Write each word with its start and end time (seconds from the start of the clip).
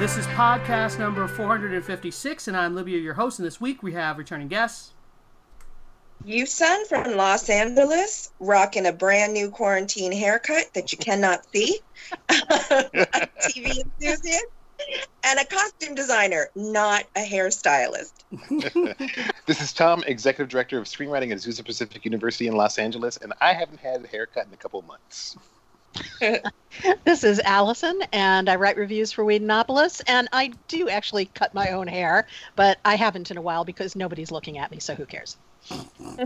This 0.00 0.16
is 0.16 0.26
podcast 0.28 0.98
number 0.98 1.28
456, 1.28 2.48
and 2.48 2.56
I'm 2.56 2.74
Libya, 2.74 2.96
your 2.96 3.12
host. 3.12 3.38
And 3.38 3.44
this 3.44 3.60
week 3.60 3.82
we 3.82 3.92
have 3.92 4.16
returning 4.16 4.48
guests. 4.48 4.94
Yusun 6.26 6.86
from 6.86 7.18
Los 7.18 7.50
Angeles, 7.50 8.32
rocking 8.40 8.86
a 8.86 8.94
brand 8.94 9.34
new 9.34 9.50
quarantine 9.50 10.10
haircut 10.10 10.72
that 10.72 10.90
you 10.90 10.96
cannot 10.96 11.44
see. 11.52 11.80
a 12.30 13.28
TV 13.42 13.78
enthusiast. 13.78 14.46
And 15.22 15.38
a 15.38 15.44
costume 15.44 15.94
designer, 15.94 16.48
not 16.54 17.04
a 17.14 17.20
hairstylist. 17.20 18.14
This 19.44 19.60
is 19.60 19.74
Tom, 19.74 20.02
Executive 20.06 20.48
Director 20.48 20.78
of 20.78 20.86
Screenwriting 20.86 21.30
at 21.30 21.36
Azusa 21.36 21.62
Pacific 21.62 22.06
University 22.06 22.46
in 22.46 22.54
Los 22.54 22.78
Angeles, 22.78 23.18
and 23.18 23.34
I 23.42 23.52
haven't 23.52 23.80
had 23.80 24.02
a 24.02 24.08
haircut 24.08 24.46
in 24.46 24.54
a 24.54 24.56
couple 24.56 24.80
months. 24.80 25.36
this 27.04 27.24
is 27.24 27.40
Allison, 27.40 28.00
and 28.12 28.48
I 28.48 28.56
write 28.56 28.76
reviews 28.76 29.12
for 29.12 29.24
Whedonopolis, 29.24 30.00
and 30.06 30.28
I 30.32 30.52
do 30.68 30.88
actually 30.88 31.26
cut 31.26 31.54
my 31.54 31.70
own 31.70 31.86
hair, 31.86 32.26
but 32.56 32.78
I 32.84 32.96
haven't 32.96 33.30
in 33.30 33.36
a 33.36 33.42
while 33.42 33.64
because 33.64 33.96
nobody's 33.96 34.30
looking 34.30 34.58
at 34.58 34.70
me, 34.70 34.78
so 34.78 34.94
who 34.94 35.06
cares? 35.06 35.36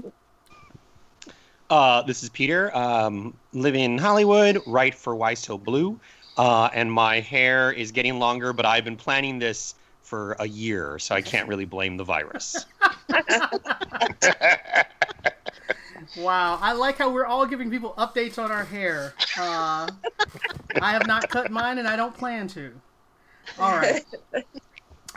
Uh, 1.70 2.02
this 2.02 2.22
is 2.22 2.28
Peter. 2.28 2.76
Um, 2.76 3.34
live 3.52 3.74
in 3.74 3.96
Hollywood, 3.96 4.60
write 4.66 4.94
for 4.94 5.16
Why 5.16 5.32
So 5.32 5.56
Blue, 5.56 5.98
uh, 6.36 6.68
and 6.74 6.92
my 6.92 7.20
hair 7.20 7.72
is 7.72 7.90
getting 7.90 8.18
longer. 8.18 8.52
But 8.52 8.66
I've 8.66 8.84
been 8.84 8.96
planning 8.96 9.38
this 9.38 9.74
for 10.02 10.36
a 10.38 10.46
year, 10.46 10.98
so 10.98 11.14
I 11.14 11.22
can't 11.22 11.48
really 11.48 11.64
blame 11.64 11.96
the 11.96 12.04
virus. 12.04 12.66
Wow, 16.16 16.58
I 16.60 16.72
like 16.72 16.98
how 16.98 17.10
we're 17.10 17.26
all 17.26 17.46
giving 17.46 17.70
people 17.70 17.94
updates 17.96 18.42
on 18.42 18.50
our 18.50 18.64
hair. 18.64 19.14
Uh, 19.38 19.88
I 20.80 20.92
have 20.92 21.06
not 21.06 21.28
cut 21.28 21.50
mine, 21.50 21.78
and 21.78 21.88
I 21.88 21.96
don't 21.96 22.14
plan 22.14 22.48
to. 22.48 22.72
All 23.58 23.76
right, 23.76 24.04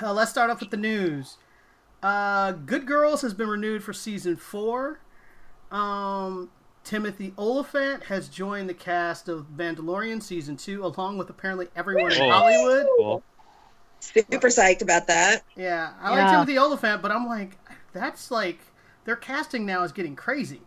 uh, 0.02 0.14
let's 0.14 0.32
start 0.32 0.50
off 0.50 0.60
with 0.60 0.72
the 0.72 0.78
news. 0.78 1.38
Uh, 2.04 2.52
Good 2.52 2.86
Girls 2.86 3.22
has 3.22 3.34
been 3.34 3.48
renewed 3.48 3.84
for 3.84 3.94
season 3.94 4.36
four. 4.36 5.00
Um, 5.72 6.50
Timothy 6.84 7.34
Olyphant 7.38 8.04
has 8.06 8.30
joined 8.30 8.70
the 8.70 8.74
cast 8.74 9.28
of 9.28 9.48
Mandalorian 9.56 10.22
season 10.22 10.56
two, 10.56 10.86
along 10.86 11.18
with 11.18 11.30
apparently 11.30 11.68
everyone 11.76 12.12
in. 12.12 12.30
Hollywood. 12.30 12.88
Cool. 12.98 13.24
Super 14.00 14.48
psyched 14.48 14.82
about 14.82 15.08
that. 15.08 15.44
Yeah, 15.56 15.94
I 16.00 16.12
like 16.12 16.32
Timothy 16.32 16.58
Olyphant, 16.58 17.02
but 17.02 17.12
I'm 17.12 17.26
like, 17.26 17.58
that's 17.94 18.32
like 18.32 18.60
their 19.08 19.16
casting 19.16 19.66
now 19.66 19.84
is 19.84 19.94
getting 19.94 20.18
crazy. 20.18 20.60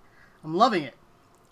I'm 0.42 0.54
loving 0.54 0.82
it. 0.82 0.94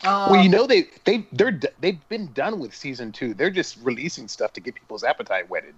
Uh, 0.03 0.29
well, 0.31 0.43
you 0.43 0.49
know 0.49 0.67
they 0.67 0.87
they 1.05 1.27
they're 1.33 1.61
they've 1.81 2.09
been 2.09 2.33
done 2.33 2.59
with 2.59 2.75
season 2.75 3.13
two. 3.13 3.35
They're 3.35 3.51
just 3.51 3.77
releasing 3.83 4.27
stuff 4.27 4.55
to 4.55 4.61
get 4.61 4.75
people's 4.75 5.05
appetite 5.05 5.51
whetted. 5.51 5.75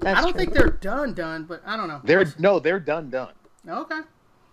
That's 0.00 0.18
I 0.18 0.22
don't 0.22 0.32
true. 0.32 0.38
think 0.40 0.52
they're 0.52 0.70
done, 0.70 1.14
done, 1.14 1.44
but 1.44 1.62
I 1.64 1.78
don't 1.78 1.88
know. 1.88 2.02
They're 2.04 2.26
no, 2.38 2.58
they're 2.58 2.78
done 2.78 3.08
done 3.08 3.32
okay. 3.66 4.00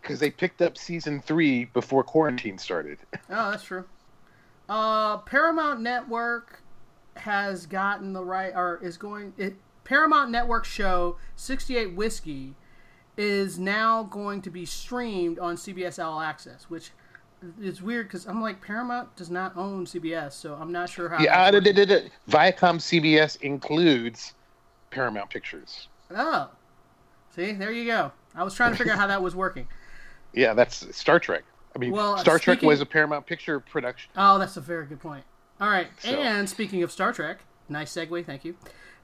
because 0.01 0.17
they 0.21 0.31
picked 0.31 0.61
up 0.61 0.77
season 0.77 1.21
three 1.21 1.65
before 1.65 2.03
quarantine 2.03 2.57
started. 2.57 2.97
Oh, 3.29 3.51
that's 3.51 3.63
true. 3.63 3.83
Uh, 4.69 5.17
Paramount 5.17 5.81
Network 5.81 6.61
has 7.17 7.65
gotten 7.65 8.13
the 8.13 8.23
right, 8.23 8.53
or 8.55 8.79
is 8.81 8.95
going. 8.95 9.33
It, 9.37 9.55
Paramount 9.83 10.31
Network 10.31 10.63
show 10.63 11.17
68 11.35 11.95
Whiskey 11.95 12.55
is 13.17 13.57
now 13.59 14.03
going 14.03 14.41
to 14.41 14.49
be 14.49 14.65
streamed 14.65 15.39
on 15.39 15.55
CBS 15.55 16.03
All 16.03 16.19
Access, 16.21 16.65
which 16.69 16.91
is 17.61 17.81
weird 17.81 18.07
because 18.07 18.25
I'm 18.25 18.41
like 18.41 18.61
Paramount 18.61 19.15
does 19.15 19.29
not 19.29 19.55
own 19.55 19.85
CBS, 19.85 20.33
so 20.33 20.55
I'm 20.59 20.71
not 20.71 20.89
sure 20.89 21.09
how. 21.09 21.19
Yeah, 21.21 21.51
da- 21.51 21.59
da- 21.59 21.85
da-. 21.85 22.09
Viacom 22.29 22.79
CBS 22.79 23.39
includes 23.41 24.33
Paramount 24.89 25.29
Pictures. 25.29 25.87
Oh, 26.11 26.49
see, 27.35 27.51
there 27.53 27.71
you 27.71 27.85
go. 27.85 28.11
I 28.33 28.43
was 28.43 28.53
trying 28.53 28.71
to 28.71 28.77
figure 28.77 28.93
out 28.93 28.99
how 28.99 29.07
that 29.07 29.21
was 29.21 29.35
working. 29.35 29.67
Yeah, 30.37 30.53
that's 30.53 30.93
Star 30.93 31.17
Trek. 31.17 31.43
I 31.73 31.79
mean, 31.79 31.91
Well, 31.93 32.17
Star 32.17 32.37
Trek 32.37 32.61
was 32.61 32.81
a 32.81 32.85
Paramount 32.85 33.25
Picture 33.25 33.61
production. 33.61 34.11
Oh, 34.17 34.37
that's 34.37 34.57
a 34.57 34.61
very 34.61 34.85
good 34.85 34.99
point. 34.99 35.23
All 35.61 35.69
right, 35.69 35.87
So- 35.99 36.09
and 36.09 36.49
speaking 36.49 36.83
of 36.83 36.91
Star 36.91 37.13
Trek, 37.13 37.39
nice 37.69 37.93
segue, 37.95 38.25
thank 38.25 38.43
you. 38.43 38.57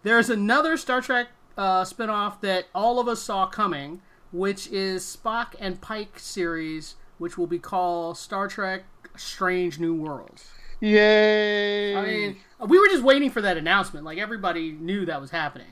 There's 0.03 0.29
another 0.29 0.75
Star 0.75 0.99
Trek 0.99 1.27
uh, 1.57 1.83
spinoff 1.83 2.41
that 2.41 2.65
all 2.73 2.99
of 2.99 3.07
us 3.07 3.21
saw 3.21 3.45
coming, 3.45 4.01
which 4.31 4.67
is 4.67 5.03
Spock 5.03 5.55
and 5.59 5.79
Pike 5.81 6.17
series, 6.19 6.95
which 7.17 7.37
will 7.37 7.47
be 7.47 7.59
called 7.59 8.17
Star 8.17 8.47
Trek: 8.47 8.83
Strange 9.15 9.79
New 9.79 9.93
Worlds. 9.93 10.49
Yay! 10.79 11.95
I 11.95 12.03
mean, 12.05 12.37
we 12.59 12.79
were 12.79 12.87
just 12.87 13.03
waiting 13.03 13.29
for 13.29 13.41
that 13.41 13.57
announcement. 13.57 14.05
Like 14.05 14.17
everybody 14.17 14.71
knew 14.71 15.05
that 15.05 15.21
was 15.21 15.31
happening. 15.31 15.67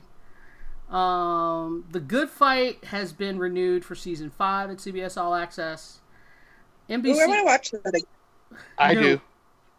Um, 0.88 1.84
the 1.90 2.00
Good 2.00 2.30
Fight 2.30 2.84
has 2.86 3.12
been 3.12 3.38
renewed 3.38 3.84
for 3.84 3.94
season 3.94 4.30
five 4.30 4.70
at 4.70 4.78
CBS 4.78 5.20
All 5.20 5.34
Access. 5.34 6.00
Ooh, 6.90 6.94
NBC. 6.94 7.20
I 7.22 7.26
want 7.26 7.38
to 7.40 7.44
watch 7.44 7.70
that. 7.70 7.88
again. 7.88 8.60
I 8.78 8.94
No. 8.94 9.00
do. 9.00 9.20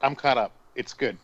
I'm 0.01 0.16
caught 0.16 0.38
up. 0.38 0.53
It's 0.75 0.94
good. 0.94 1.17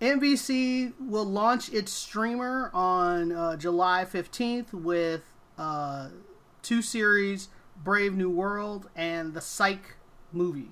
NBC 0.00 0.92
will 1.00 1.24
launch 1.24 1.72
its 1.72 1.92
streamer 1.92 2.70
on 2.72 3.32
uh, 3.32 3.56
July 3.56 4.06
15th 4.10 4.72
with 4.72 5.22
uh, 5.56 6.08
two 6.62 6.82
series 6.82 7.48
Brave 7.82 8.14
New 8.14 8.30
World 8.30 8.88
and 8.94 9.34
the 9.34 9.40
Psych 9.40 9.96
movie. 10.32 10.70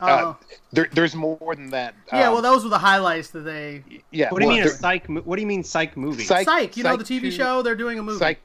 Uh, 0.00 0.04
Uh, 0.04 0.34
there, 0.72 0.88
there's 0.92 1.14
more 1.14 1.54
than 1.56 1.70
that. 1.70 1.94
yeah, 2.12 2.28
Um, 2.28 2.34
well, 2.34 2.42
those 2.42 2.62
were 2.62 2.68
the 2.70 2.78
highlights 2.78 3.30
that 3.30 3.40
they. 3.40 3.82
yeah. 4.10 4.28
What 4.30 4.40
do 4.40 4.44
you 4.44 4.48
well, 4.50 4.58
mean 4.58 4.66
a 4.66 4.70
psych? 4.70 5.08
mo- 5.08 5.22
What 5.22 5.36
do 5.36 5.40
you 5.42 5.48
mean 5.48 5.64
psych 5.64 5.96
movie? 5.96 6.24
Psych- 6.24 6.44
Psych, 6.44 6.76
you 6.76 6.84
know, 6.84 6.96
the 6.96 7.04
TV 7.04 7.22
2 7.22 7.30
show, 7.30 7.62
they're 7.62 7.74
doing 7.74 7.98
a 7.98 8.02
movie. 8.02 8.18
Psych, 8.18 8.38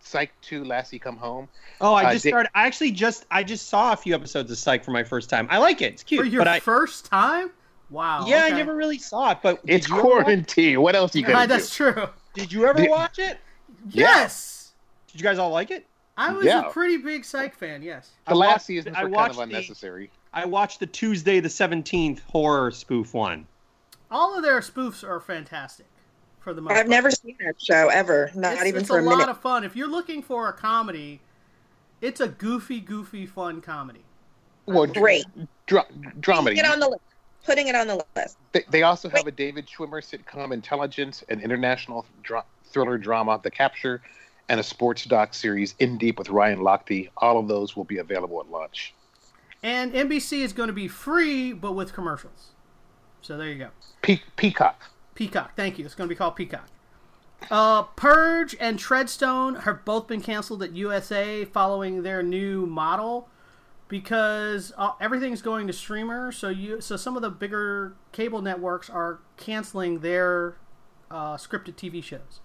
Psych 0.00 0.32
Two, 0.40 0.64
Lassie 0.64 0.98
Come 0.98 1.16
Home. 1.18 1.48
oh, 1.80 1.94
I 1.94 2.06
uh, 2.06 2.12
just 2.14 2.24
Dick- 2.24 2.32
started. 2.32 2.50
I 2.56 2.66
actually 2.66 2.90
just 2.90 3.26
I 3.30 3.44
just 3.44 3.68
saw 3.68 3.92
a 3.92 3.96
few 3.96 4.12
episodes 4.12 4.50
of 4.50 4.58
Psych 4.58 4.84
for 4.84 4.90
my 4.90 5.04
first 5.04 5.30
time. 5.30 5.46
I 5.50 5.58
like 5.58 5.80
it. 5.82 5.92
It's 5.94 6.02
cute, 6.02 6.20
For 6.22 6.26
your 6.26 6.40
but 6.40 6.48
I 6.48 6.58
first 6.58 7.04
time? 7.06 7.52
Wow. 7.92 8.26
yeah, 8.26 8.46
okay. 8.46 8.54
I 8.54 8.56
never 8.56 8.74
really 8.74 8.98
saw 8.98 9.30
it. 9.32 9.38
But 9.42 9.60
It's 9.66 9.88
you 9.88 9.94
ever 9.98 10.02
watch- 10.04 10.12
quarantine. 10.24 10.80
What 10.80 10.96
else 10.96 11.14
you 11.14 11.22
gonna 11.22 11.40
uh, 11.40 11.46
that's 11.46 11.76
do? 11.76 11.92
true. 11.92 12.08
Did 12.34 12.50
you 12.52 12.66
ever 12.66 12.84
watch 12.88 13.18
it? 13.18 13.38
Yes! 13.90 14.72
Did 15.08 15.20
you 15.20 15.24
guys 15.24 15.38
all 15.38 15.50
like 15.50 15.70
it? 15.70 15.86
I 16.16 16.32
was 16.32 16.44
Yeah. 16.46 16.66
a 16.66 16.70
pretty 16.70 16.96
big 16.98 17.24
Psych 17.24 17.54
fan, 17.54 17.82
yes. 17.82 18.10
The 18.26 18.32
I 18.32 18.34
Lassie 18.34 18.76
watched- 18.78 18.88
is 18.88 18.94
I 18.94 19.00
kind 19.02 19.12
watched 19.12 19.30
of 19.30 19.36
the- 19.36 19.42
unnecessary. 19.42 20.10
I 20.32 20.44
watched 20.46 20.80
the 20.80 20.86
Tuesday 20.86 21.40
the 21.40 21.50
seventeenth 21.50 22.22
horror 22.30 22.70
spoof 22.70 23.12
one. 23.12 23.46
All 24.10 24.34
of 24.36 24.42
their 24.42 24.60
spoofs 24.60 25.06
are 25.06 25.20
fantastic 25.20 25.86
for 26.40 26.54
the 26.54 26.60
most 26.62 26.72
I've 26.72 26.76
part. 26.78 26.88
never 26.88 27.10
seen 27.10 27.36
that 27.44 27.60
show 27.60 27.88
ever, 27.88 28.30
not 28.34 28.54
it's, 28.54 28.64
even 28.66 28.80
it's 28.80 28.88
for 28.88 28.98
a 28.98 29.02
a 29.02 29.04
lot 29.04 29.28
of 29.28 29.40
fun. 29.40 29.64
If 29.64 29.76
you're 29.76 29.88
looking 29.90 30.22
for 30.22 30.48
a 30.48 30.52
comedy, 30.52 31.20
it's 32.00 32.20
a 32.20 32.28
goofy, 32.28 32.80
goofy, 32.80 33.26
fun 33.26 33.60
comedy. 33.60 34.04
Well, 34.66 34.86
dr- 34.86 34.94
Great. 35.02 35.24
dra- 35.66 35.86
dramedy. 36.20 36.42
Putting 36.44 36.58
it 36.58 36.66
on 36.66 36.80
the 36.80 36.88
list. 36.88 37.02
Putting 37.44 37.68
it 37.68 37.74
on 37.74 37.86
the 37.88 38.04
list. 38.16 38.38
They, 38.52 38.64
they 38.70 38.82
also 38.82 39.08
have 39.08 39.26
a 39.26 39.32
David 39.32 39.66
Schwimmer 39.66 40.00
sitcom, 40.00 40.52
Intelligence, 40.52 41.24
an 41.28 41.40
international 41.40 42.06
dra- 42.22 42.44
thriller 42.66 42.98
drama, 42.98 43.40
The 43.42 43.50
Capture, 43.50 44.00
and 44.48 44.60
a 44.60 44.62
sports 44.62 45.04
doc 45.04 45.34
series, 45.34 45.74
In 45.78 45.98
Deep 45.98 46.18
with 46.18 46.28
Ryan 46.28 46.60
Lochte. 46.60 47.10
All 47.16 47.38
of 47.38 47.48
those 47.48 47.76
will 47.76 47.84
be 47.84 47.98
available 47.98 48.40
at 48.40 48.50
launch. 48.50 48.94
And 49.62 49.92
NBC 49.92 50.40
is 50.40 50.52
going 50.52 50.68
to 50.68 50.72
be 50.72 50.88
free, 50.88 51.52
but 51.52 51.72
with 51.72 51.92
commercials. 51.92 52.50
So 53.22 53.36
there 53.36 53.48
you 53.48 53.58
go. 53.58 53.68
Pe- 54.02 54.20
Peacock. 54.36 54.90
Peacock. 55.14 55.54
Thank 55.56 55.78
you. 55.78 55.84
It's 55.84 55.94
going 55.94 56.08
to 56.08 56.12
be 56.12 56.16
called 56.18 56.36
Peacock. 56.36 56.68
Uh, 57.50 57.82
Purge 57.82 58.56
and 58.60 58.78
Treadstone 58.78 59.62
have 59.62 59.84
both 59.84 60.06
been 60.06 60.20
canceled 60.20 60.62
at 60.62 60.72
USA 60.72 61.44
following 61.44 62.02
their 62.02 62.22
new 62.22 62.66
model 62.66 63.28
because 63.92 64.72
uh, 64.78 64.92
everything's 65.02 65.42
going 65.42 65.66
to 65.66 65.72
streamer. 65.74 66.32
So 66.32 66.48
you, 66.48 66.80
so 66.80 66.96
some 66.96 67.14
of 67.14 67.20
the 67.20 67.28
bigger 67.28 67.94
cable 68.10 68.40
networks 68.40 68.88
are 68.88 69.20
canceling 69.36 69.98
their 69.98 70.56
uh, 71.10 71.36
scripted 71.36 71.74
TV 71.74 72.02
shows. 72.02 72.40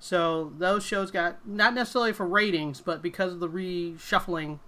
So 0.00 0.52
those 0.58 0.84
shows 0.84 1.12
got 1.12 1.46
not 1.46 1.74
necessarily 1.74 2.12
for 2.12 2.26
ratings, 2.26 2.80
but 2.80 3.02
because 3.02 3.32
of 3.32 3.38
the 3.38 3.48
reshuffling 3.48 4.58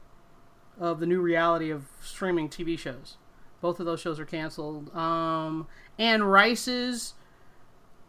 of 0.79 1.01
the 1.01 1.07
new 1.07 1.21
reality 1.21 1.71
of 1.71 1.87
streaming 2.01 2.49
TV 2.49 2.79
shows. 2.79 3.17
Both 3.61 3.81
of 3.81 3.87
those 3.87 3.99
shows 3.99 4.21
are 4.21 4.25
canceled. 4.25 4.95
Um, 4.95 5.67
Anne 5.99 6.23
Rice's 6.23 7.15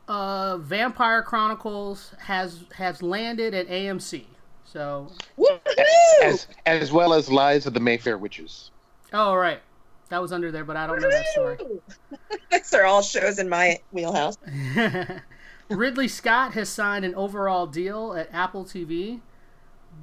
uh, 0.07 0.57
Vampire 0.59 1.23
Chronicles 1.23 2.13
has 2.19 2.65
has 2.75 3.01
landed 3.01 3.55
at 3.55 3.67
AMC. 3.67 4.25
So, 4.73 5.07
Woohoo! 5.37 5.59
As 6.23 6.47
as 6.65 6.91
well 6.91 7.13
as 7.13 7.29
Lives 7.29 7.67
of 7.67 7.75
the 7.75 7.79
Mayfair 7.79 8.17
Witches. 8.17 8.71
oh 9.13 9.35
right, 9.35 9.59
that 10.09 10.19
was 10.19 10.33
under 10.33 10.51
there, 10.51 10.65
but 10.65 10.75
I 10.75 10.87
don't 10.87 10.99
know 10.99 11.11
that 11.11 11.27
story. 11.27 11.57
These 12.51 12.73
are 12.73 12.83
all 12.83 13.03
shows 13.03 13.37
in 13.37 13.47
my 13.47 13.79
wheelhouse. 13.91 14.35
Ridley 15.69 16.07
Scott 16.07 16.55
has 16.55 16.69
signed 16.69 17.05
an 17.05 17.13
overall 17.13 17.67
deal 17.67 18.15
at 18.15 18.33
Apple 18.33 18.65
TV, 18.65 19.21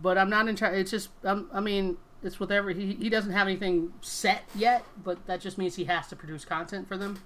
but 0.00 0.16
I'm 0.16 0.30
not 0.30 0.46
entirely. 0.46 0.80
It's 0.80 0.92
just, 0.92 1.08
um, 1.24 1.50
I 1.52 1.58
mean, 1.58 1.96
it's 2.22 2.38
whatever. 2.38 2.70
He 2.70 2.94
he 2.94 3.08
doesn't 3.08 3.32
have 3.32 3.48
anything 3.48 3.92
set 4.02 4.44
yet, 4.54 4.84
but 5.02 5.26
that 5.26 5.40
just 5.40 5.58
means 5.58 5.74
he 5.74 5.86
has 5.86 6.06
to 6.06 6.16
produce 6.16 6.44
content 6.44 6.86
for 6.86 6.96
them. 6.96 7.18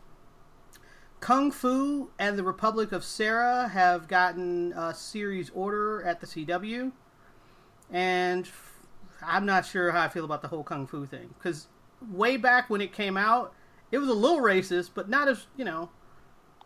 Kung 1.20 1.50
Fu 1.50 2.08
and 2.18 2.38
the 2.38 2.42
Republic 2.42 2.90
of 2.90 3.04
Sarah 3.04 3.68
have 3.68 4.08
gotten 4.08 4.72
a 4.72 4.94
series 4.94 5.50
order 5.54 6.02
at 6.02 6.22
the 6.22 6.26
CW, 6.26 6.92
and 7.92 8.48
I'm 9.24 9.46
not 9.46 9.66
sure 9.66 9.90
how 9.90 10.02
I 10.02 10.08
feel 10.08 10.24
about 10.24 10.42
the 10.42 10.48
whole 10.48 10.62
Kung 10.64 10.86
Fu 10.86 11.06
thing 11.06 11.34
because 11.38 11.68
way 12.10 12.36
back 12.36 12.68
when 12.70 12.80
it 12.80 12.92
came 12.92 13.16
out, 13.16 13.54
it 13.90 13.98
was 13.98 14.08
a 14.08 14.12
little 14.14 14.40
racist, 14.40 14.90
but 14.94 15.08
not 15.08 15.28
as 15.28 15.46
you 15.56 15.64
know 15.64 15.90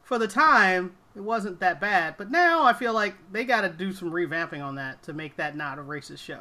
for 0.03 0.19
the 0.19 0.29
time, 0.29 0.95
it 1.15 1.21
wasn't 1.21 1.61
that 1.61 1.81
bad. 1.81 2.15
But 2.17 2.31
now 2.31 2.65
I 2.65 2.73
feel 2.73 2.93
like 2.95 3.15
they 3.31 3.45
got 3.45 3.61
to 3.63 3.69
do 3.69 3.93
some 3.93 4.11
revamping 4.11 4.65
on 4.65 4.75
that 4.77 5.03
to 5.05 5.13
make 5.13 5.37
that 5.37 5.57
not 5.57 5.79
a 5.79 5.83
racist 5.83 6.21
show. 6.21 6.41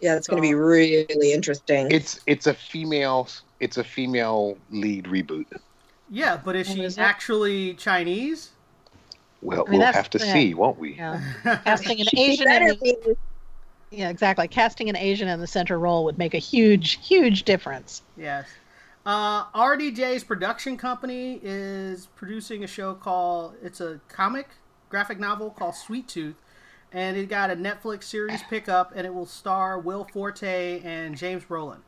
Yeah, 0.00 0.16
it's 0.16 0.26
going 0.26 0.42
to 0.42 0.48
be 0.48 0.54
really 0.54 1.32
interesting. 1.32 1.88
It's 1.90 2.20
it's 2.26 2.46
a 2.46 2.54
female 2.54 3.28
it's 3.60 3.76
a 3.76 3.84
female 3.84 4.56
lead 4.70 5.04
reboot. 5.04 5.46
Yeah, 6.10 6.40
but 6.44 6.56
is 6.56 6.68
And 6.68 6.78
she 6.78 6.84
is 6.84 6.96
that- 6.96 7.02
actually 7.08 7.74
Chinese? 7.74 8.50
Well, 9.42 9.64
I 9.66 9.70
mean, 9.70 9.80
we'll 9.80 9.92
have 9.92 10.08
to 10.10 10.18
the 10.18 10.24
see, 10.24 10.54
won't 10.54 10.78
we? 10.78 10.94
Yeah. 10.94 11.20
Casting 11.64 12.00
an 12.00 12.06
Asian 12.16 12.44
better 12.46 12.74
be. 12.76 12.94
Yeah, 13.92 14.08
exactly. 14.08 14.48
Casting 14.48 14.88
an 14.88 14.96
Asian 14.96 15.28
in 15.28 15.40
the 15.40 15.46
center 15.46 15.78
role 15.78 16.04
would 16.04 16.18
make 16.18 16.34
a 16.34 16.38
huge, 16.38 17.06
huge 17.06 17.44
difference. 17.44 18.02
Yes. 18.16 18.46
Uh, 19.04 19.44
RDJ's 19.52 20.24
production 20.24 20.76
company 20.76 21.40
is 21.42 22.06
producing 22.14 22.62
a 22.62 22.66
show 22.66 22.94
called 22.94 23.54
it's 23.62 23.80
a 23.80 24.00
comic 24.08 24.48
graphic 24.88 25.18
novel 25.18 25.50
called 25.50 25.74
Sweet 25.74 26.06
Tooth, 26.06 26.36
and 26.92 27.16
it 27.16 27.28
got 27.28 27.50
a 27.50 27.56
Netflix 27.56 28.04
series 28.04 28.42
pickup, 28.48 28.92
and 28.94 29.06
it 29.06 29.12
will 29.12 29.26
star 29.26 29.78
Will 29.78 30.04
Forte 30.04 30.80
and 30.84 31.16
James 31.16 31.44
Brolin. 31.44 31.78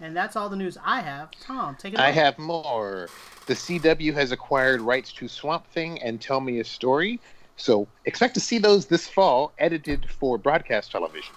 And 0.00 0.14
that's 0.14 0.36
all 0.36 0.48
the 0.48 0.56
news 0.56 0.76
I 0.84 1.00
have. 1.00 1.30
Tom, 1.40 1.74
take 1.76 1.94
it. 1.94 1.98
I 1.98 2.08
away. 2.08 2.12
have 2.12 2.38
more. 2.38 3.08
The 3.46 3.54
CW 3.54 4.12
has 4.12 4.30
acquired 4.30 4.82
rights 4.82 5.12
to 5.14 5.26
Swamp 5.26 5.66
Thing 5.68 6.00
and 6.02 6.20
Tell 6.20 6.40
Me 6.40 6.60
a 6.60 6.64
Story, 6.64 7.18
so 7.56 7.88
expect 8.04 8.34
to 8.34 8.40
see 8.40 8.58
those 8.58 8.86
this 8.86 9.08
fall, 9.08 9.52
edited 9.58 10.06
for 10.10 10.38
broadcast 10.38 10.90
television. 10.92 11.34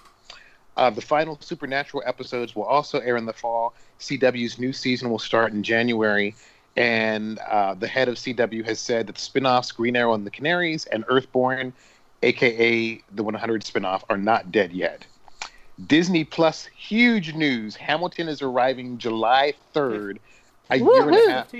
Uh, 0.76 0.90
the 0.90 1.00
final 1.00 1.38
Supernatural 1.40 2.02
episodes 2.06 2.54
will 2.54 2.64
also 2.64 3.00
air 3.00 3.16
in 3.16 3.26
the 3.26 3.32
fall. 3.32 3.74
CW's 3.98 4.58
new 4.58 4.72
season 4.72 5.10
will 5.10 5.18
start 5.18 5.52
in 5.52 5.62
January, 5.62 6.34
and 6.76 7.38
uh, 7.40 7.74
the 7.74 7.88
head 7.88 8.08
of 8.08 8.14
CW 8.16 8.64
has 8.64 8.78
said 8.78 9.06
that 9.06 9.16
the 9.16 9.20
spin-offs 9.20 9.72
Green 9.72 9.96
Arrow 9.96 10.14
and 10.14 10.26
the 10.26 10.30
Canaries 10.30 10.86
and 10.86 11.04
Earthborn, 11.08 11.72
aka 12.22 13.02
the 13.12 13.22
100 13.22 13.64
spin-off, 13.64 14.04
are 14.08 14.18
not 14.18 14.52
dead 14.52 14.72
yet. 14.72 15.04
Disney 15.86 16.24
Plus 16.24 16.66
huge 16.66 17.34
news. 17.34 17.74
Hamilton 17.76 18.28
is 18.28 18.42
arriving 18.42 18.98
July 18.98 19.54
3rd, 19.74 20.18
a 20.70 20.76
year 20.76 21.08
and 21.08 21.14
a 21.14 21.32
half 21.32 21.54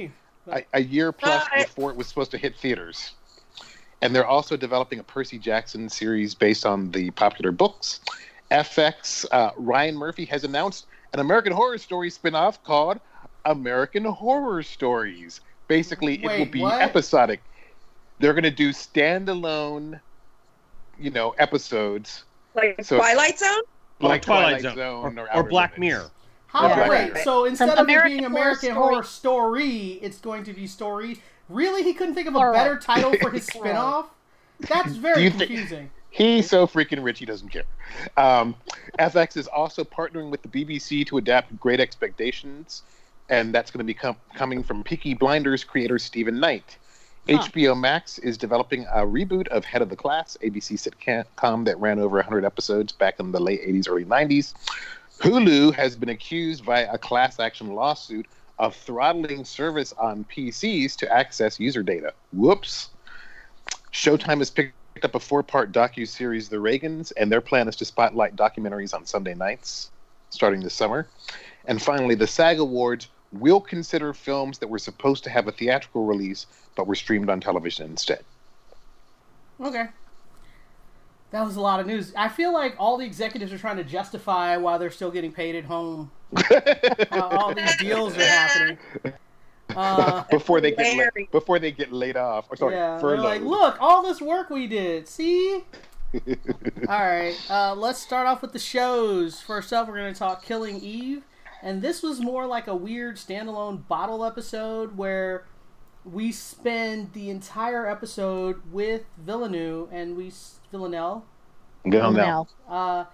a, 0.48 0.64
a 0.74 0.82
year 0.82 1.12
plus 1.12 1.48
Bye. 1.48 1.64
before 1.64 1.90
it 1.90 1.96
was 1.96 2.06
supposed 2.06 2.30
to 2.32 2.38
hit 2.38 2.56
theaters. 2.56 3.12
And 4.02 4.14
they're 4.14 4.26
also 4.26 4.56
developing 4.56 4.98
a 4.98 5.02
Percy 5.02 5.38
Jackson 5.38 5.88
series 5.88 6.34
based 6.34 6.64
on 6.64 6.90
the 6.90 7.10
popular 7.12 7.52
books. 7.52 8.00
FX 8.50 9.26
uh, 9.30 9.50
Ryan 9.56 9.96
Murphy 9.96 10.24
has 10.26 10.44
announced 10.44 10.86
an 11.12 11.20
American 11.20 11.52
Horror 11.52 11.78
Story 11.78 12.10
spin-off 12.10 12.62
called 12.64 12.98
American 13.44 14.04
Horror 14.04 14.62
Stories. 14.62 15.40
Basically, 15.68 16.22
it 16.24 16.38
will 16.38 16.46
be 16.46 16.60
what? 16.62 16.80
episodic. 16.80 17.40
They're 18.18 18.32
going 18.32 18.44
to 18.44 18.50
do 18.50 18.70
standalone, 18.70 20.00
you 20.98 21.10
know, 21.10 21.30
episodes 21.38 22.24
Like 22.54 22.84
So- 22.84 22.96
Twilight 22.96 23.38
Zone? 23.38 23.62
Like 24.00 24.22
Twilight 24.22 24.62
Zone, 24.62 24.76
Zone 24.76 25.18
or, 25.18 25.28
Outer 25.30 25.40
or 25.40 25.42
Black 25.48 25.72
Limits. 25.76 25.80
Mirror. 25.80 26.10
How 26.46 26.68
Yeah. 26.68 26.88
wait? 26.88 27.16
So 27.22 27.44
instead 27.44 27.68
From 27.70 27.78
of 27.78 27.84
American 27.84 28.10
being 28.18 28.22
Horror 28.24 28.40
American 28.42 28.70
Story- 28.70 28.74
Horror 28.74 29.02
Story, 29.04 29.78
it's 30.02 30.18
going 30.18 30.42
to 30.44 30.52
be 30.52 30.66
story. 30.66 31.20
Really, 31.50 31.82
he 31.82 31.92
couldn't 31.92 32.14
think 32.14 32.28
of 32.28 32.34
a 32.34 32.38
Horror. 32.38 32.52
better 32.52 32.78
title 32.78 33.12
for 33.20 33.30
his 33.30 33.46
spinoff. 33.50 34.06
That's 34.60 34.92
very 34.94 35.24
you 35.24 35.30
think- 35.30 35.50
confusing. 35.50 35.90
He's 36.12 36.50
so 36.50 36.66
freaking 36.66 37.04
rich, 37.04 37.20
he 37.20 37.24
doesn't 37.24 37.50
care. 37.50 37.62
Um, 38.16 38.56
FX 38.98 39.36
is 39.36 39.46
also 39.46 39.84
partnering 39.84 40.28
with 40.30 40.42
the 40.42 40.48
BBC 40.48 41.06
to 41.06 41.18
adapt 41.18 41.56
Great 41.60 41.78
Expectations, 41.78 42.82
and 43.28 43.54
that's 43.54 43.70
going 43.70 43.78
to 43.78 43.84
be 43.84 43.94
com- 43.94 44.16
coming 44.34 44.64
from 44.64 44.82
Peaky 44.82 45.14
Blinders 45.14 45.62
creator 45.62 46.00
Steven 46.00 46.40
Knight. 46.40 46.78
Huh. 47.28 47.38
HBO 47.44 47.78
Max 47.78 48.18
is 48.18 48.36
developing 48.36 48.86
a 48.86 49.06
reboot 49.06 49.46
of 49.48 49.64
Head 49.64 49.82
of 49.82 49.88
the 49.88 49.94
Class, 49.94 50.36
ABC 50.42 50.74
sitcom 50.74 51.64
that 51.66 51.78
ran 51.78 52.00
over 52.00 52.16
100 52.16 52.44
episodes 52.44 52.90
back 52.92 53.20
in 53.20 53.30
the 53.30 53.40
late 53.40 53.64
80s, 53.64 53.88
early 53.88 54.04
90s. 54.04 54.54
Hulu 55.20 55.72
has 55.74 55.94
been 55.94 56.08
accused 56.08 56.64
via 56.64 56.88
a 56.92 56.98
class 56.98 57.38
action 57.38 57.72
lawsuit 57.74 58.26
of 58.60 58.76
throttling 58.76 59.42
service 59.42 59.94
on 59.98 60.24
PCs 60.24 60.94
to 60.94 61.10
access 61.10 61.58
user 61.58 61.82
data. 61.82 62.12
Whoops. 62.32 62.90
Showtime 63.90 64.38
has 64.38 64.50
picked 64.50 64.74
up 65.02 65.14
a 65.14 65.18
four-part 65.18 65.72
docu-series, 65.72 66.50
The 66.50 66.58
Reagans, 66.58 67.10
and 67.16 67.32
their 67.32 67.40
plan 67.40 67.68
is 67.68 67.76
to 67.76 67.86
spotlight 67.86 68.36
documentaries 68.36 68.92
on 68.92 69.06
Sunday 69.06 69.34
nights, 69.34 69.90
starting 70.28 70.60
this 70.60 70.74
summer. 70.74 71.08
And 71.64 71.80
finally, 71.80 72.14
the 72.14 72.26
SAG 72.26 72.58
Awards 72.58 73.08
will 73.32 73.62
consider 73.62 74.12
films 74.12 74.58
that 74.58 74.68
were 74.68 74.78
supposed 74.78 75.24
to 75.24 75.30
have 75.30 75.48
a 75.48 75.52
theatrical 75.52 76.04
release 76.04 76.46
but 76.76 76.86
were 76.86 76.94
streamed 76.94 77.30
on 77.30 77.40
television 77.40 77.90
instead. 77.90 78.22
Okay. 79.58 79.86
That 81.30 81.46
was 81.46 81.56
a 81.56 81.60
lot 81.62 81.80
of 81.80 81.86
news. 81.86 82.12
I 82.14 82.28
feel 82.28 82.52
like 82.52 82.74
all 82.78 82.98
the 82.98 83.06
executives 83.06 83.52
are 83.54 83.58
trying 83.58 83.78
to 83.78 83.84
justify 83.84 84.58
why 84.58 84.76
they're 84.76 84.90
still 84.90 85.10
getting 85.10 85.32
paid 85.32 85.54
at 85.54 85.64
home. 85.64 86.10
How 87.10 87.28
all 87.30 87.54
these 87.54 87.76
deals 87.76 88.16
are 88.16 88.22
happening. 88.22 88.78
Uh, 89.76 90.24
before 90.30 90.60
they 90.60 90.72
get 90.72 90.96
la- 90.96 91.24
before 91.30 91.58
they 91.58 91.70
get 91.70 91.92
laid 91.92 92.16
off, 92.16 92.46
or 92.50 92.56
sorry, 92.56 92.74
yeah, 92.74 92.98
furloughed. 92.98 93.24
like, 93.24 93.42
look, 93.42 93.76
all 93.80 94.02
this 94.02 94.20
work 94.20 94.50
we 94.50 94.66
did. 94.66 95.06
See? 95.06 95.62
all 96.14 96.26
right, 96.88 97.36
uh, 97.48 97.74
let's 97.74 98.00
start 98.00 98.26
off 98.26 98.42
with 98.42 98.52
the 98.52 98.58
shows. 98.58 99.40
First 99.40 99.72
up, 99.72 99.86
we're 99.86 99.96
going 99.96 100.12
to 100.12 100.18
talk 100.18 100.44
Killing 100.44 100.80
Eve, 100.80 101.22
and 101.62 101.82
this 101.82 102.02
was 102.02 102.20
more 102.20 102.46
like 102.46 102.66
a 102.66 102.74
weird 102.74 103.16
standalone 103.16 103.86
bottle 103.86 104.24
episode 104.24 104.96
where 104.96 105.44
we 106.04 106.32
spend 106.32 107.12
the 107.12 107.30
entire 107.30 107.86
episode 107.86 108.60
with 108.72 109.04
Villeneuve 109.18 109.88
and 109.92 110.16
we 110.16 110.32
Villanelle, 110.72 111.24
Go 111.88 112.10
now. 112.10 112.48
Now, 112.68 112.74
uh, 112.74 113.04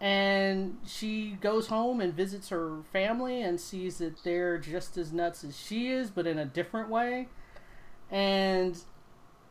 and 0.00 0.78
she 0.86 1.36
goes 1.40 1.66
home 1.66 2.00
and 2.00 2.14
visits 2.14 2.48
her 2.48 2.78
family 2.92 3.42
and 3.42 3.60
sees 3.60 3.98
that 3.98 4.22
they're 4.24 4.56
just 4.58 4.96
as 4.96 5.12
nuts 5.12 5.44
as 5.44 5.58
she 5.58 5.88
is, 5.88 6.10
but 6.10 6.26
in 6.26 6.38
a 6.38 6.44
different 6.44 6.88
way. 6.88 7.28
And 8.10 8.78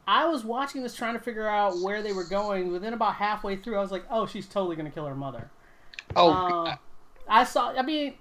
I 0.07 0.25
was 0.25 0.43
watching 0.43 0.81
this 0.81 0.95
trying 0.95 1.13
to 1.13 1.19
figure 1.19 1.47
out 1.47 1.79
where 1.81 2.01
they 2.01 2.13
were 2.13 2.23
going. 2.23 2.71
Within 2.71 2.93
about 2.93 3.15
halfway 3.15 3.55
through, 3.57 3.77
I 3.77 3.81
was 3.81 3.91
like, 3.91 4.05
"Oh, 4.09 4.25
she's 4.25 4.47
totally 4.47 4.75
gonna 4.75 4.89
kill 4.89 5.05
her 5.05 5.15
mother." 5.15 5.51
Oh, 6.15 6.31
Uh, 6.31 6.75
I 7.27 7.43
saw. 7.43 7.71
I 7.71 7.83
mean, 7.83 8.15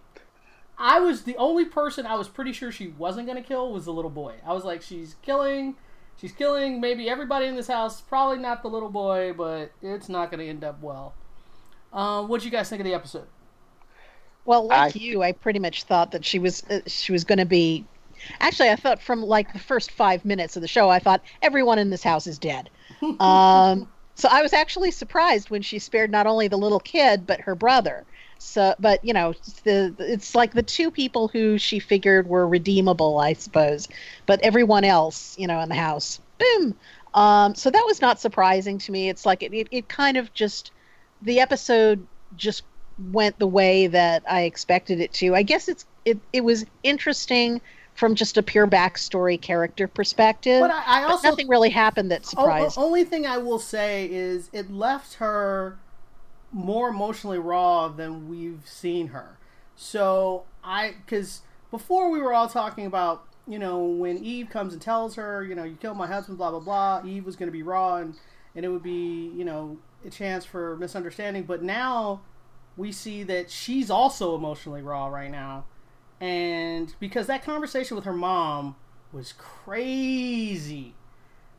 I 0.76 1.00
was 1.00 1.22
the 1.22 1.36
only 1.38 1.64
person 1.64 2.04
I 2.04 2.14
was 2.16 2.28
pretty 2.28 2.52
sure 2.52 2.70
she 2.70 2.88
wasn't 2.88 3.26
gonna 3.26 3.42
kill 3.42 3.72
was 3.72 3.86
the 3.86 3.92
little 3.92 4.10
boy. 4.10 4.34
I 4.46 4.52
was 4.52 4.64
like, 4.64 4.82
"She's 4.82 5.16
killing." 5.22 5.76
She's 6.20 6.32
killing 6.32 6.80
maybe 6.80 7.08
everybody 7.08 7.46
in 7.46 7.54
this 7.54 7.68
house. 7.68 8.00
Probably 8.00 8.38
not 8.38 8.62
the 8.62 8.68
little 8.68 8.88
boy, 8.90 9.32
but 9.34 9.70
it's 9.80 10.08
not 10.08 10.32
going 10.32 10.40
to 10.40 10.48
end 10.48 10.64
up 10.64 10.82
well. 10.82 11.14
Um, 11.92 12.28
what 12.28 12.40
do 12.40 12.46
you 12.46 12.52
guys 12.52 12.68
think 12.68 12.80
of 12.80 12.86
the 12.86 12.94
episode? 12.94 13.26
well, 14.44 14.66
like 14.66 14.94
I- 14.94 14.98
you, 14.98 15.22
I 15.22 15.32
pretty 15.32 15.58
much 15.58 15.84
thought 15.84 16.12
that 16.12 16.24
she 16.24 16.38
was 16.38 16.62
uh, 16.70 16.80
she 16.86 17.12
was 17.12 17.24
going 17.24 17.38
to 17.38 17.44
be. 17.46 17.86
Actually, 18.40 18.70
I 18.70 18.76
thought 18.76 19.00
from 19.00 19.22
like 19.22 19.52
the 19.52 19.58
first 19.58 19.92
five 19.92 20.24
minutes 20.24 20.56
of 20.56 20.62
the 20.62 20.68
show, 20.68 20.88
I 20.90 20.98
thought 20.98 21.22
everyone 21.42 21.78
in 21.78 21.90
this 21.90 22.02
house 22.02 22.26
is 22.26 22.38
dead. 22.38 22.70
um, 23.20 23.88
so 24.16 24.28
I 24.30 24.42
was 24.42 24.52
actually 24.52 24.90
surprised 24.90 25.50
when 25.50 25.62
she 25.62 25.78
spared 25.78 26.10
not 26.10 26.26
only 26.26 26.48
the 26.48 26.58
little 26.58 26.80
kid 26.80 27.26
but 27.26 27.40
her 27.42 27.54
brother. 27.54 28.06
So, 28.38 28.74
but 28.78 29.04
you 29.04 29.12
know, 29.12 29.34
the 29.64 29.94
it's 29.98 30.34
like 30.34 30.54
the 30.54 30.62
two 30.62 30.90
people 30.90 31.28
who 31.28 31.58
she 31.58 31.78
figured 31.78 32.26
were 32.28 32.46
redeemable, 32.48 33.18
I 33.18 33.34
suppose. 33.34 33.88
But 34.26 34.40
everyone 34.42 34.84
else, 34.84 35.36
you 35.38 35.46
know, 35.46 35.60
in 35.60 35.68
the 35.68 35.74
house, 35.74 36.20
boom. 36.38 36.74
Um, 37.14 37.54
so 37.54 37.70
that 37.70 37.84
was 37.86 38.00
not 38.00 38.20
surprising 38.20 38.78
to 38.78 38.92
me. 38.92 39.08
It's 39.08 39.26
like 39.26 39.42
it, 39.42 39.52
it, 39.52 39.68
it 39.70 39.88
kind 39.88 40.16
of 40.16 40.32
just 40.34 40.72
the 41.22 41.40
episode 41.40 42.06
just 42.36 42.62
went 43.12 43.38
the 43.38 43.46
way 43.46 43.86
that 43.86 44.22
I 44.28 44.42
expected 44.42 45.00
it 45.00 45.12
to. 45.14 45.34
I 45.34 45.42
guess 45.42 45.68
it's 45.68 45.84
it 46.04 46.18
it 46.32 46.42
was 46.42 46.64
interesting 46.82 47.60
from 47.94 48.14
just 48.14 48.36
a 48.38 48.42
pure 48.42 48.66
backstory 48.66 49.40
character 49.40 49.88
perspective. 49.88 50.60
But 50.60 50.70
I, 50.70 50.82
I 50.86 51.02
But 51.02 51.10
also 51.10 51.28
nothing 51.30 51.48
really 51.48 51.70
happened 51.70 52.12
that 52.12 52.24
surprised. 52.24 52.78
o- 52.78 52.84
only 52.84 53.02
thing 53.04 53.26
I 53.26 53.38
will 53.38 53.58
say 53.58 54.08
is 54.10 54.50
it 54.52 54.70
left 54.70 55.14
her 55.14 55.78
more 56.52 56.88
emotionally 56.88 57.38
raw 57.38 57.88
than 57.88 58.28
we've 58.28 58.62
seen 58.64 59.08
her. 59.08 59.36
So 59.74 60.44
I, 60.62 60.94
because 61.04 61.42
before 61.70 62.10
we 62.10 62.20
were 62.20 62.32
all 62.32 62.48
talking 62.48 62.86
about, 62.86 63.24
you 63.46 63.58
know, 63.58 63.82
when 63.84 64.18
Eve 64.18 64.48
comes 64.50 64.72
and 64.72 64.80
tells 64.80 65.16
her, 65.16 65.42
you 65.44 65.54
know, 65.54 65.64
you 65.64 65.76
killed 65.76 65.96
my 65.96 66.06
husband, 66.06 66.38
blah 66.38 66.50
blah 66.50 66.60
blah. 66.60 67.02
Eve 67.04 67.24
was 67.26 67.34
going 67.36 67.48
to 67.48 67.52
be 67.52 67.62
raw, 67.62 67.96
and 67.96 68.14
and 68.54 68.64
it 68.64 68.68
would 68.68 68.82
be, 68.82 69.32
you 69.34 69.44
know, 69.44 69.76
chance 70.10 70.44
for 70.44 70.76
misunderstanding. 70.76 71.44
But 71.44 71.62
now 71.62 72.22
we 72.76 72.92
see 72.92 73.22
that 73.24 73.50
she's 73.50 73.90
also 73.90 74.34
emotionally 74.34 74.82
raw 74.82 75.06
right 75.06 75.30
now, 75.30 75.64
and 76.20 76.94
because 77.00 77.26
that 77.26 77.44
conversation 77.44 77.96
with 77.96 78.04
her 78.04 78.12
mom 78.12 78.76
was 79.12 79.32
crazy 79.32 80.94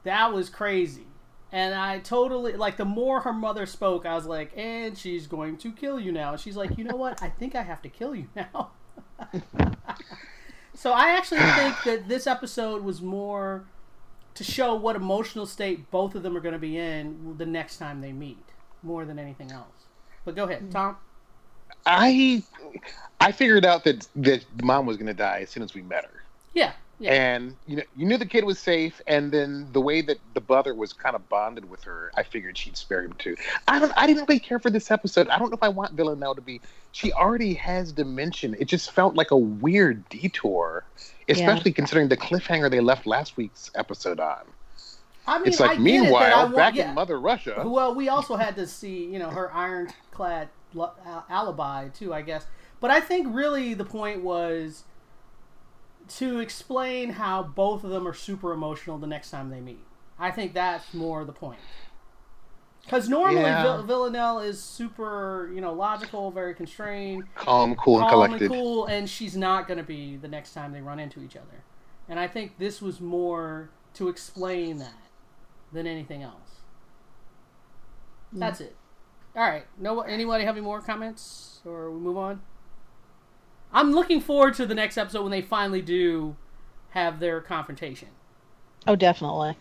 that 0.03 0.33
was 0.33 0.49
crazy. 0.49 1.05
And 1.51 1.73
I 1.73 1.99
totally 1.99 2.53
like 2.53 2.77
the 2.77 2.85
more 2.85 3.21
her 3.21 3.33
mother 3.33 3.65
spoke, 3.65 4.05
I 4.05 4.13
was 4.15 4.25
like, 4.25 4.51
and 4.55 4.97
she's 4.97 5.25
going 5.25 5.57
to 5.57 5.71
kill 5.71 5.99
you 5.99 6.11
now. 6.11 6.33
And 6.33 6.39
she's 6.39 6.55
like, 6.55 6.77
you 6.77 6.83
know 6.83 6.95
what? 6.95 7.21
I 7.23 7.29
think 7.29 7.55
I 7.55 7.63
have 7.63 7.81
to 7.81 7.89
kill 7.89 8.13
you 8.13 8.27
now. 8.35 8.71
so 10.75 10.91
I 10.91 11.09
actually 11.09 11.39
think 11.39 11.75
that 11.85 12.07
this 12.07 12.27
episode 12.27 12.83
was 12.83 13.01
more 13.01 13.65
to 14.39 14.45
show 14.45 14.73
what 14.73 14.95
emotional 14.95 15.45
state 15.45 15.91
both 15.91 16.15
of 16.15 16.23
them 16.23 16.35
are 16.35 16.39
going 16.39 16.53
to 16.53 16.59
be 16.59 16.77
in 16.77 17.35
the 17.37 17.45
next 17.45 17.75
time 17.75 17.99
they 17.99 18.13
meet, 18.13 18.41
more 18.83 19.03
than 19.03 19.19
anything 19.19 19.51
else. 19.51 19.67
But 20.23 20.37
go 20.37 20.45
ahead, 20.45 20.71
Tom. 20.71 20.95
I 21.85 22.41
I 23.19 23.33
figured 23.33 23.65
out 23.65 23.83
that 23.83 24.07
that 24.15 24.45
mom 24.63 24.85
was 24.85 24.95
going 24.95 25.07
to 25.07 25.13
die 25.13 25.41
as 25.41 25.49
soon 25.49 25.61
as 25.61 25.73
we 25.73 25.81
met 25.81 26.05
her. 26.05 26.23
Yeah, 26.53 26.71
yeah. 26.99 27.11
And 27.11 27.57
you 27.67 27.75
know, 27.75 27.83
you 27.97 28.05
knew 28.05 28.17
the 28.17 28.25
kid 28.25 28.45
was 28.45 28.59
safe, 28.59 29.01
and 29.07 29.29
then 29.29 29.67
the 29.73 29.81
way 29.81 30.01
that 30.03 30.19
the 30.35 30.41
brother 30.41 30.73
was 30.73 30.93
kind 30.93 31.17
of 31.17 31.27
bonded 31.27 31.69
with 31.69 31.83
her, 31.83 32.09
I 32.15 32.23
figured 32.23 32.57
she'd 32.57 32.77
spare 32.77 33.03
him 33.03 33.15
too. 33.19 33.35
I 33.67 33.77
don't, 33.77 33.91
I 33.97 34.07
didn't 34.07 34.29
really 34.29 34.39
care 34.39 34.59
for 34.59 34.69
this 34.69 34.89
episode. 34.89 35.27
I 35.27 35.37
don't 35.37 35.49
know 35.49 35.57
if 35.57 35.63
I 35.63 35.69
want 35.69 35.95
Villanelle 35.95 36.35
to 36.35 36.41
be. 36.41 36.61
She 36.93 37.11
already 37.11 37.55
has 37.55 37.91
dimension. 37.91 38.55
It 38.57 38.69
just 38.69 38.91
felt 38.91 39.15
like 39.15 39.31
a 39.31 39.37
weird 39.37 40.07
detour, 40.07 40.85
especially 41.29 41.71
considering 41.71 42.07
the 42.09 42.17
cliffhanger 42.17 42.69
they 42.69 42.79
left 42.79 43.05
last 43.05 43.37
week's 43.37 43.71
episode 43.75 44.19
on. 44.19 44.43
I 45.27 45.37
mean, 45.37 45.47
it's 45.49 45.61
I 45.61 45.67
like, 45.67 45.77
it 45.77 45.81
I 45.81 45.83
meanwhile, 45.83 46.43
want- 46.43 46.55
back 46.55 46.75
yeah. 46.75 46.89
in 46.89 46.95
Mother 46.95 47.19
Russia, 47.19 47.63
Well, 47.65 47.93
we 47.93 48.09
also 48.09 48.35
had 48.35 48.55
to 48.55 48.65
see, 48.65 49.05
you 49.05 49.19
know, 49.19 49.29
her 49.29 49.53
ironclad 49.53 50.49
alibi 51.29 51.89
too, 51.89 52.13
I 52.13 52.21
guess. 52.21 52.45
But 52.79 52.91
I 52.91 52.99
think 53.01 53.27
really 53.29 53.73
the 53.73 53.85
point 53.85 54.23
was 54.23 54.83
to 56.17 56.39
explain 56.39 57.11
how 57.11 57.43
both 57.43 57.83
of 57.83 57.91
them 57.91 58.07
are 58.07 58.13
super 58.13 58.51
emotional 58.53 58.97
the 58.97 59.07
next 59.07 59.29
time 59.29 59.49
they 59.49 59.59
meet. 59.61 59.83
I 60.17 60.31
think 60.31 60.53
that's 60.53 60.93
more 60.93 61.23
the 61.23 61.31
point. 61.31 61.59
Because 62.89 63.07
normally 63.07 63.41
Yeah. 63.41 63.61
Vill- 63.61 63.83
Villanelle 63.83 64.39
is 64.39 64.59
super, 64.61 65.51
you 65.53 65.61
know, 65.61 65.73
logical, 65.73 66.31
very 66.31 66.55
constrained, 66.55 67.23
calm, 67.35 67.75
cool, 67.75 67.99
and 67.99 68.09
collected. 68.09 68.41
and 68.41 68.51
cool, 68.51 68.85
and 68.87 69.07
she's 69.07 69.37
not 69.37 69.67
going 69.67 69.77
to 69.77 69.83
be 69.83 70.15
the 70.17 70.27
next 70.27 70.53
time 70.53 70.71
they 70.71 70.81
run 70.81 70.99
into 70.99 71.21
each 71.21 71.35
other. 71.35 71.63
And 72.07 72.19
I 72.19 72.27
think 72.27 72.57
this 72.57 72.81
was 72.81 72.99
more 72.99 73.69
to 73.93 74.09
explain 74.09 74.79
that 74.79 74.97
than 75.71 75.85
anything 75.85 76.23
else. 76.23 76.61
That's 78.33 78.59
it. 78.61 78.75
All 79.35 79.43
right. 79.43 79.65
No, 79.77 80.01
anybody 80.01 80.43
have 80.45 80.55
any 80.55 80.63
more 80.63 80.81
comments, 80.81 81.59
or 81.65 81.91
we 81.91 81.99
move 81.99 82.17
on? 82.17 82.41
I'm 83.71 83.91
looking 83.91 84.19
forward 84.19 84.55
to 84.55 84.65
the 84.65 84.73
next 84.75 84.97
episode 84.97 85.21
when 85.21 85.31
they 85.31 85.43
finally 85.43 85.81
do 85.83 86.35
have 86.91 87.19
their 87.19 87.39
confrontation. 87.39 88.09
oh, 88.87 88.95
definitely. 88.95 89.57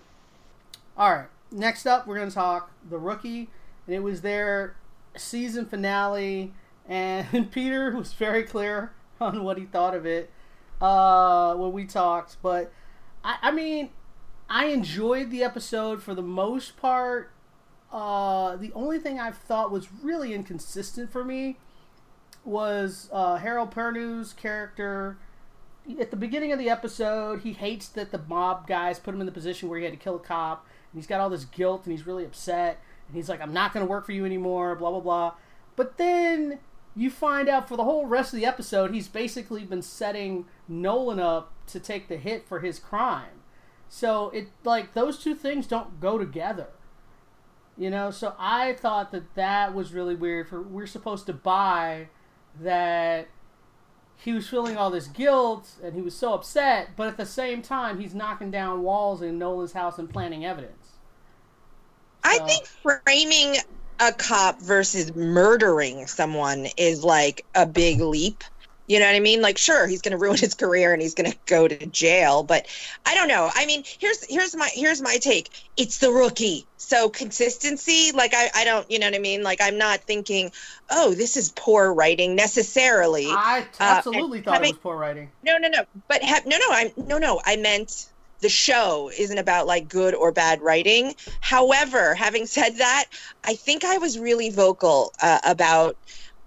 All 0.97 1.11
right. 1.15 1.27
Next 1.51 1.87
up, 1.87 2.07
we're 2.07 2.17
going 2.17 2.29
to 2.29 2.35
talk 2.35 2.71
the 2.89 2.99
rookie, 2.99 3.49
and 3.87 3.95
it 3.95 4.03
was 4.03 4.21
their 4.21 4.77
season 5.17 5.67
finale, 5.67 6.53
and 6.87 7.51
Peter 7.53 7.95
was 7.97 8.13
very 8.13 8.43
clear 8.43 8.93
on 9.21 9.45
what 9.45 9.59
he 9.59 9.65
thought 9.65 9.95
of 9.95 10.07
it 10.07 10.31
uh, 10.81 11.55
when 11.55 11.73
we 11.73 11.85
talked. 11.85 12.37
But 12.43 12.73
I, 13.25 13.37
I 13.43 13.51
mean, 13.51 13.91
I 14.49 14.67
enjoyed 14.67 15.31
the 15.31 15.43
episode 15.43 16.03
for 16.03 16.15
the 16.15 16.23
most 16.23 16.77
part. 16.77 17.33
Uh, 17.91 18.57
the 18.57 18.71
only 18.75 18.99
thing 18.99 19.19
I 19.19 19.31
thought 19.31 19.71
was 19.71 19.89
really 20.03 20.35
inconsistent 20.35 21.11
for 21.11 21.25
me 21.25 21.57
was 22.45 23.09
uh, 23.13 23.37
Harold 23.37 23.71
Perrineau's 23.71 24.35
character 24.35 25.17
at 25.99 26.11
the 26.11 26.17
beginning 26.17 26.53
of 26.53 26.59
the 26.59 26.69
episode, 26.69 27.41
he 27.41 27.53
hates 27.53 27.89
that 27.89 28.11
the 28.11 28.21
mob 28.29 28.67
guys 28.67 28.99
put 28.99 29.15
him 29.15 29.21
in 29.21 29.27
the 29.27 29.33
position 29.33 29.69
where 29.69 29.79
he 29.79 29.85
had 29.85 29.95
to 29.95 29.99
kill 29.99 30.17
a 30.17 30.21
cop, 30.21 30.67
and 30.93 30.99
he's 31.01 31.07
got 31.07 31.21
all 31.21 31.31
this 31.31 31.45
guilt, 31.45 31.83
and 31.85 31.93
he's 31.93 32.07
really 32.07 32.25
upset, 32.25 32.83
and 33.07 33.17
he's 33.17 33.29
like, 33.29 33.41
"I'm 33.41 33.53
not 33.53 33.73
going 33.73 33.85
to 33.85 33.91
work 33.91 34.07
for 34.07 34.13
you 34.13 34.25
anymore," 34.25 34.75
blah 34.75 34.91
blah 34.91 35.01
blah. 35.01 35.35
But 35.77 35.97
then 35.97 36.59
you 36.97 37.11
find 37.11 37.49
out 37.49 37.69
for 37.69 37.77
the 37.77 37.85
whole 37.85 38.07
rest 38.07 38.33
of 38.33 38.41
the 38.41 38.47
episode, 38.47 38.93
he's 38.93 39.09
basically 39.09 39.65
been 39.65 39.83
setting 39.83 40.47
Nolan 40.67 41.21
up 41.21 41.53
to 41.69 41.79
take 41.79 42.09
the 42.09 42.17
hit 42.17 42.47
for 42.49 42.61
his 42.61 42.79
crime. 42.79 43.43
So 43.89 44.31
it 44.31 44.49
like 44.65 44.95
those 44.95 45.19
two 45.19 45.35
things 45.35 45.67
don't 45.67 46.01
go 46.01 46.19
together. 46.19 46.69
You 47.77 47.91
know, 47.91 48.11
so 48.11 48.35
I 48.39 48.73
thought 48.73 49.13
that 49.13 49.35
that 49.37 49.75
was 49.75 49.93
really 49.93 50.17
weird. 50.17 50.49
For 50.49 50.61
we're 50.61 50.87
supposed 50.87 51.27
to 51.27 51.33
buy 51.33 52.09
that 52.61 53.29
he 54.19 54.33
was 54.33 54.49
feeling 54.49 54.77
all 54.77 54.91
this 54.91 55.07
guilt 55.07 55.71
and 55.83 55.95
he 55.95 56.03
was 56.03 56.15
so 56.15 56.35
upset, 56.35 56.91
but 56.97 57.07
at 57.07 57.17
the 57.17 57.27
same 57.27 57.63
time, 57.63 58.01
he's 58.01 58.15
knocking 58.15 58.51
down 58.51 58.83
walls 58.83 59.23
in 59.23 59.39
Nolan's 59.39 59.73
house 59.73 59.99
and 59.99 60.11
planting 60.11 60.45
evidence. 60.45 60.95
I 62.25 62.39
think 62.41 62.67
framing 62.67 63.57
a 64.01 64.13
cop 64.13 64.61
versus 64.61 65.15
murdering 65.15 66.07
someone 66.07 66.67
is 66.77 67.05
like 67.05 67.47
a 67.55 67.65
big 67.65 68.01
leap. 68.01 68.43
You 68.89 68.99
know 68.99 69.07
what 69.07 69.15
I 69.15 69.21
mean? 69.21 69.43
Like, 69.43 69.59
sure, 69.59 69.87
he's 69.87 70.01
going 70.01 70.13
to 70.13 70.19
ruin 70.19 70.39
his 70.39 70.55
career 70.55 70.93
and 70.95 71.01
he's 71.03 71.15
going 71.15 71.31
to 71.31 71.37
go 71.47 71.69
to 71.69 71.87
jail, 71.87 72.43
but 72.43 72.67
I 73.05 73.15
don't 73.15 73.29
know. 73.29 73.51
I 73.55 73.67
mean, 73.67 73.85
here's 73.99 74.25
here's 74.25 74.57
my 74.57 74.69
here's 74.73 75.03
my 75.03 75.19
take. 75.19 75.51
It's 75.77 75.99
the 75.99 76.11
rookie, 76.11 76.67
so 76.79 77.11
consistency. 77.11 78.13
Like, 78.13 78.33
I 78.35 78.49
I 78.55 78.65
don't, 78.65 78.91
you 78.91 78.99
know 78.99 79.07
what 79.07 79.15
I 79.15 79.19
mean? 79.19 79.43
Like, 79.43 79.61
I'm 79.61 79.77
not 79.79 80.01
thinking, 80.01 80.51
oh, 80.91 81.13
this 81.15 81.37
is 81.37 81.53
poor 81.55 81.93
writing 81.93 82.35
necessarily. 82.35 83.27
I 83.29 83.67
absolutely 83.79 84.41
thought 84.41 84.55
having- 84.55 84.71
it 84.71 84.77
was 84.77 84.81
poor 84.83 84.97
writing. 84.97 85.31
No, 85.43 85.59
no, 85.59 85.69
no. 85.69 85.85
But 86.09 86.23
ha- 86.25 86.41
no, 86.47 86.57
no. 86.57 86.67
I'm 86.71 86.91
no, 86.97 87.19
no. 87.19 87.41
I 87.45 87.57
meant 87.57 88.07
the 88.41 88.49
show 88.49 89.11
isn't 89.19 89.39
about 89.39 89.67
like 89.67 89.89
good 89.89 90.15
or 90.15 90.33
bad 90.33 90.63
writing. 90.63 91.15
However, 91.41 92.15
having 92.15 92.47
said 92.47 92.77
that, 92.77 93.05
I 93.45 93.55
think 93.55 93.85
I 93.85 93.99
was 93.99 94.19
really 94.19 94.49
vocal 94.51 95.13
uh, 95.21 95.41
about 95.45 95.97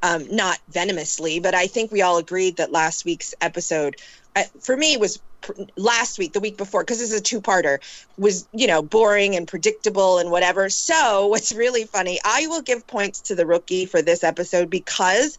um, 0.03 0.25
not 0.29 0.59
venomously, 0.69 1.39
but 1.39 1.53
I 1.53 1.67
think 1.67 1.91
we 1.91 2.01
all 2.01 2.17
agreed 2.17 2.57
that 2.57 2.71
last 2.71 3.05
week's 3.05 3.33
episode, 3.41 3.95
uh, 4.35 4.43
for 4.63 4.75
me, 4.75 4.97
was 4.97 5.21
pr- 5.41 5.53
last 5.77 6.17
week, 6.17 6.33
the 6.33 6.39
week 6.39 6.57
before, 6.57 6.83
because 6.83 6.99
this 6.99 7.11
is 7.11 7.19
a 7.19 7.23
two-parter, 7.23 7.79
was 8.17 8.47
you 8.53 8.67
know 8.67 8.81
boring 8.81 9.35
and 9.35 9.47
predictable 9.47 10.17
and 10.17 10.31
whatever. 10.31 10.69
So 10.69 11.27
what's 11.31 11.51
really 11.51 11.85
funny, 11.85 12.19
I 12.25 12.47
will 12.47 12.61
give 12.61 12.85
points 12.87 13.21
to 13.23 13.35
the 13.35 13.45
rookie 13.45 13.85
for 13.85 14.01
this 14.01 14.23
episode 14.23 14.69
because 14.69 15.37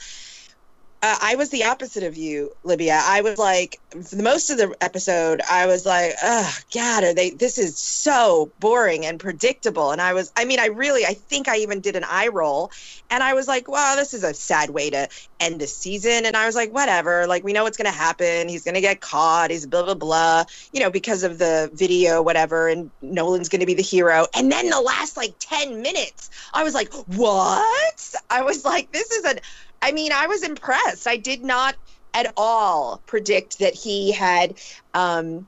uh, 1.03 1.17
I 1.21 1.35
was 1.35 1.51
the 1.51 1.65
opposite 1.65 2.05
of 2.05 2.17
you, 2.17 2.53
Libya. 2.63 3.01
I 3.03 3.23
was 3.23 3.37
like, 3.37 3.81
for 3.91 4.15
the 4.15 4.23
most 4.23 4.51
of 4.51 4.57
the 4.57 4.73
episode, 4.81 5.43
I 5.51 5.67
was 5.67 5.85
like, 5.85 6.13
oh, 6.23 6.57
God, 6.73 7.03
are 7.03 7.13
they, 7.13 7.31
this 7.31 7.59
is 7.59 7.77
so 7.77 8.53
boring 8.61 9.05
and 9.05 9.19
predictable. 9.19 9.91
And 9.91 10.01
I 10.01 10.13
was, 10.13 10.31
I 10.37 10.45
mean, 10.45 10.61
I 10.61 10.67
really, 10.67 11.05
I 11.05 11.15
think 11.15 11.49
I 11.49 11.57
even 11.57 11.81
did 11.81 11.97
an 11.97 12.05
eye 12.09 12.29
roll. 12.29 12.71
And 13.11 13.25
I 13.25 13.35
was 13.35 13.49
like, 13.49 13.67
wow, 13.67 13.95
this 13.97 14.15
is 14.15 14.23
a 14.23 14.33
sad 14.33 14.71
way 14.71 14.91
to 14.91 15.09
end 15.41 15.61
the 15.61 15.67
season. 15.67 16.25
And 16.25 16.37
I 16.37 16.47
was 16.47 16.55
like, 16.55 16.73
whatever, 16.73 17.27
like, 17.27 17.43
we 17.43 17.53
know 17.53 17.65
what's 17.65 17.77
going 17.77 17.91
to 17.91 17.99
happen. 17.99 18.49
He's 18.49 18.63
going 18.63 18.77
to 18.77 18.81
get 18.81 19.01
caught. 19.01 19.51
He's 19.51 19.67
blah, 19.67 19.83
blah, 19.83 19.95
blah, 19.95 20.45
you 20.73 20.79
know, 20.79 20.91
because 20.91 21.25
of 21.25 21.39
the 21.39 21.69
video, 21.75 22.23
whatever. 22.23 22.69
And 22.69 22.93
Nolan's 23.03 23.49
going 23.49 23.61
to 23.61 23.67
be 23.67 23.75
the 23.75 23.83
hero. 23.83 24.29
And 24.37 24.53
then 24.53 24.71
the 24.71 24.81
last 24.81 25.17
like 25.17 25.35
10 25.41 25.83
minutes, 25.83 26.31
I 26.55 26.63
was 26.63 26.75
like, 26.75 26.93
what? 27.09 28.15
I 28.31 28.43
was 28.43 28.65
like, 28.65 28.93
this 28.93 29.11
is 29.11 29.25
an, 29.25 29.41
I 29.83 29.93
mean, 29.93 30.13
I 30.13 30.29
was 30.29 30.43
impressed. 30.45 31.07
I 31.07 31.17
did 31.17 31.43
not 31.43 31.75
at 32.15 32.33
all 32.37 33.03
predict 33.07 33.59
that 33.59 33.75
he 33.75 34.13
had, 34.13 34.55
um, 34.95 35.47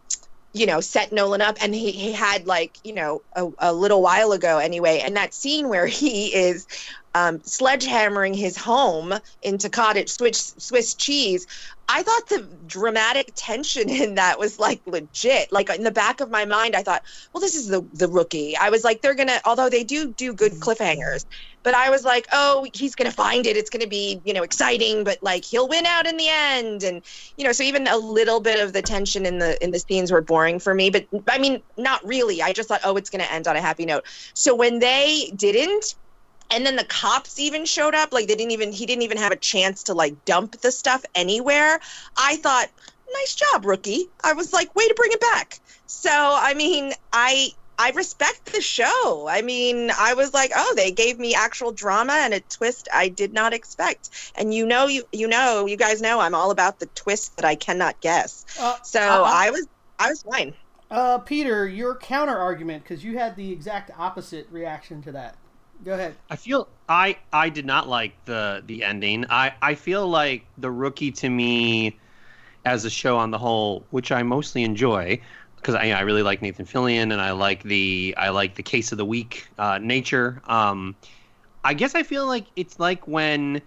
you 0.53 0.67
know, 0.67 0.81
set 0.81 1.13
Nolan 1.13 1.41
up, 1.41 1.57
and 1.61 1.75
he, 1.75 1.93
he 1.93 2.13
had 2.13 2.47
like, 2.47 2.77
you 2.85 2.95
know, 2.95 3.23
a, 3.35 3.49
a 3.59 3.73
little 3.73 4.03
while 4.03 4.33
ago 4.33 4.59
anyway. 4.59 5.01
And 5.05 5.17
that 5.17 5.35
scene 5.35 5.69
where 5.69 5.87
he 5.87 6.35
is 6.35 6.67
um, 7.15 7.39
sledgehammering 7.41 8.35
his 8.37 8.57
home 8.57 9.15
into 9.43 9.69
cottage 9.69 10.11
Swiss 10.11 10.55
Swiss 10.59 10.95
cheese. 10.95 11.47
I 11.89 12.03
thought 12.03 12.29
the 12.29 12.49
dramatic 12.67 13.33
tension 13.37 13.89
in 13.91 14.15
that 14.15 14.39
was 14.39 14.59
like 14.59 14.81
legit. 14.87 15.53
Like 15.53 15.71
in 15.71 15.85
the 15.85 15.91
back 15.91 16.21
of 16.21 16.31
my 16.31 16.45
mind, 16.45 16.75
I 16.75 16.83
thought, 16.83 17.03
well, 17.33 17.41
this 17.41 17.55
is 17.55 17.69
the 17.69 17.87
the 17.93 18.09
rookie. 18.09 18.57
I 18.57 18.71
was 18.71 18.85
like, 18.85 19.03
they're 19.03 19.15
gonna, 19.15 19.41
although 19.45 19.69
they 19.69 19.85
do 19.85 20.13
do 20.13 20.33
good 20.33 20.53
cliffhangers, 20.55 21.25
but 21.63 21.75
I 21.75 21.91
was 21.91 22.05
like, 22.05 22.27
oh, 22.33 22.67
he's 22.75 22.95
gonna 22.95 23.11
find 23.13 23.47
it. 23.47 23.57
It's 23.57 23.71
gonna 23.71 23.87
be, 23.87 24.21
you 24.25 24.33
know, 24.33 24.43
exciting, 24.43 25.05
but 25.05 25.19
like 25.23 25.45
he'll 25.45 25.69
win 25.69 25.87
out 25.87 26.07
in 26.07 26.17
the 26.17 26.29
end. 26.29 26.83
And 26.83 27.05
you 27.37 27.45
know, 27.45 27.53
so 27.53 27.63
even 27.63 27.87
a 27.87 27.97
little 27.97 28.41
bit 28.41 28.61
of 28.61 28.73
the 28.73 28.83
tension 28.83 29.27
in 29.27 29.39
the 29.39 29.63
in 29.63 29.71
the 29.71 29.79
scenes 29.79 30.11
were 30.11 30.23
boring 30.23 30.59
for 30.59 30.75
me. 30.75 30.91
But 30.91 31.07
I 31.29 31.39
mean, 31.39 31.63
not 31.77 32.05
really. 32.05 32.43
I 32.43 32.53
just 32.53 32.69
thought, 32.69 32.81
oh, 32.83 32.97
it's 32.97 33.11
gonna 33.11 33.25
end 33.25 33.47
on 33.47 33.57
a 33.57 33.61
happy 33.61 33.85
note. 33.87 34.05
So 34.35 34.55
when 34.55 34.79
they 34.79 35.33
didn't, 35.37 35.95
and 36.51 36.65
then 36.65 36.77
the 36.77 36.85
cops 36.85 37.39
even 37.39 37.65
showed 37.65 37.95
up. 37.95 38.13
Like 38.13 38.29
they 38.29 38.35
didn't 38.35 38.53
even 38.53 38.73
he 38.73 38.87
didn't 38.87 39.03
even 39.03 39.19
have 39.19 39.33
a 39.33 39.37
chance 39.37 39.83
to 39.85 39.95
like 39.95 40.25
dump 40.25 40.61
the 40.61 40.71
stuff 40.71 41.05
anywhere. 41.15 41.81
I 42.17 42.37
thought 42.37 42.69
nice 43.13 43.35
job 43.35 43.65
rookie. 43.65 44.09
I 44.23 44.33
was 44.33 44.53
like 44.53 44.75
way 44.75 44.87
to 44.87 44.95
bring 44.95 45.13
it 45.13 45.21
back. 45.21 45.61
So 45.87 46.11
i 46.11 46.55
mean 46.55 46.93
i 47.13 47.51
i 47.79 47.91
respect 47.91 48.53
the 48.53 48.61
show. 48.61 49.27
I 49.29 49.43
mean 49.43 49.91
i 49.99 50.15
was 50.15 50.35
like 50.35 50.53
oh 50.57 50.75
they 50.77 50.91
gave 50.91 51.19
me 51.19 51.35
actual 51.35 51.73
drama 51.73 52.15
and 52.15 52.35
a 52.35 52.41
twist 52.41 52.89
i 52.93 53.09
did 53.09 53.33
not 53.33 53.53
expect. 53.53 54.11
And 54.35 54.53
you 54.55 54.67
know 54.67 54.87
you 54.87 55.05
you 55.13 55.29
know 55.29 55.67
you 55.67 55.77
guys 55.77 56.01
know 56.01 56.21
i'm 56.21 56.35
all 56.35 56.51
about 56.51 56.79
the 56.79 56.87
twist 56.95 57.37
that 57.37 57.45
i 57.45 57.55
cannot 57.55 58.01
guess. 58.01 58.45
Uh, 58.61 58.77
so 58.83 59.01
uh, 59.01 59.23
i 59.27 59.51
was 59.51 59.67
i 59.99 60.09
was 60.09 60.23
fine. 60.23 60.55
Uh, 60.91 61.19
Peter, 61.19 61.67
your 61.67 61.97
counter 61.97 62.37
argument 62.37 62.85
because 62.85 63.03
you 63.03 63.19
had 63.19 63.35
the 63.35 63.51
exact 63.51 63.91
opposite 63.99 64.47
reaction 64.51 65.03
to 65.03 65.13
that. 65.13 65.37
Go 65.85 65.93
ahead. 65.93 66.15
I 66.31 66.37
feel 66.37 66.69
I 66.89 67.19
I 67.33 67.51
did 67.51 67.67
not 67.67 67.89
like 67.89 68.13
the 68.25 68.63
the 68.67 68.83
ending. 68.83 69.27
I 69.29 69.53
I 69.61 69.75
feel 69.75 70.09
like 70.09 70.45
the 70.59 70.71
rookie 70.71 71.13
to 71.13 71.29
me 71.29 71.99
as 72.65 72.85
a 72.85 72.91
show 72.91 73.19
on 73.19 73.31
the 73.31 73.39
whole, 73.39 73.85
which 73.91 74.11
I 74.11 74.23
mostly 74.23 74.63
enjoy 74.63 75.21
because 75.57 75.75
I 75.75 75.91
I 75.91 76.01
really 76.01 76.23
like 76.23 76.41
Nathan 76.41 76.65
Fillion 76.65 77.13
and 77.13 77.21
I 77.21 77.33
like 77.33 77.63
the 77.63 78.15
I 78.17 78.31
like 78.31 78.55
the 78.55 78.63
case 78.63 78.93
of 78.93 78.99
the 78.99 79.05
week 79.05 79.47
uh, 79.59 79.79
nature. 79.79 80.41
Um, 80.45 80.97
I 81.65 81.75
guess 81.75 81.95
I 81.95 82.03
feel 82.03 82.27
like 82.27 82.47
it's 82.57 82.79
like 82.79 83.07
when 83.07 83.61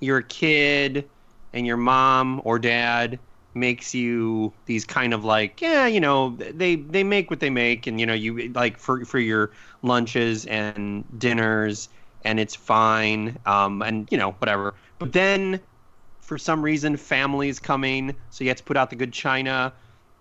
you're 0.00 0.18
a 0.18 0.24
kid 0.24 1.08
and 1.52 1.66
your 1.66 1.76
mom 1.76 2.40
or 2.44 2.58
dad 2.58 3.18
makes 3.58 3.94
you 3.94 4.54
these 4.66 4.84
kind 4.84 5.12
of 5.14 5.24
like 5.24 5.60
yeah 5.60 5.86
you 5.86 6.00
know 6.00 6.36
they 6.36 6.76
they 6.76 7.04
make 7.04 7.30
what 7.30 7.40
they 7.40 7.50
make 7.50 7.86
and 7.86 8.00
you 8.00 8.06
know 8.06 8.14
you 8.14 8.50
like 8.54 8.78
for 8.78 9.04
for 9.04 9.18
your 9.18 9.52
lunches 9.82 10.46
and 10.46 11.04
dinners 11.18 11.88
and 12.22 12.40
it's 12.40 12.54
fine 12.54 13.38
um 13.46 13.82
and 13.82 14.08
you 14.10 14.18
know 14.18 14.32
whatever. 14.32 14.74
But 14.98 15.12
then 15.12 15.60
for 16.20 16.38
some 16.38 16.62
reason 16.62 16.96
families 16.96 17.58
coming 17.58 18.16
so 18.30 18.44
you 18.44 18.50
have 18.50 18.58
to 18.58 18.64
put 18.64 18.76
out 18.76 18.90
the 18.90 18.96
good 18.96 19.12
china 19.12 19.74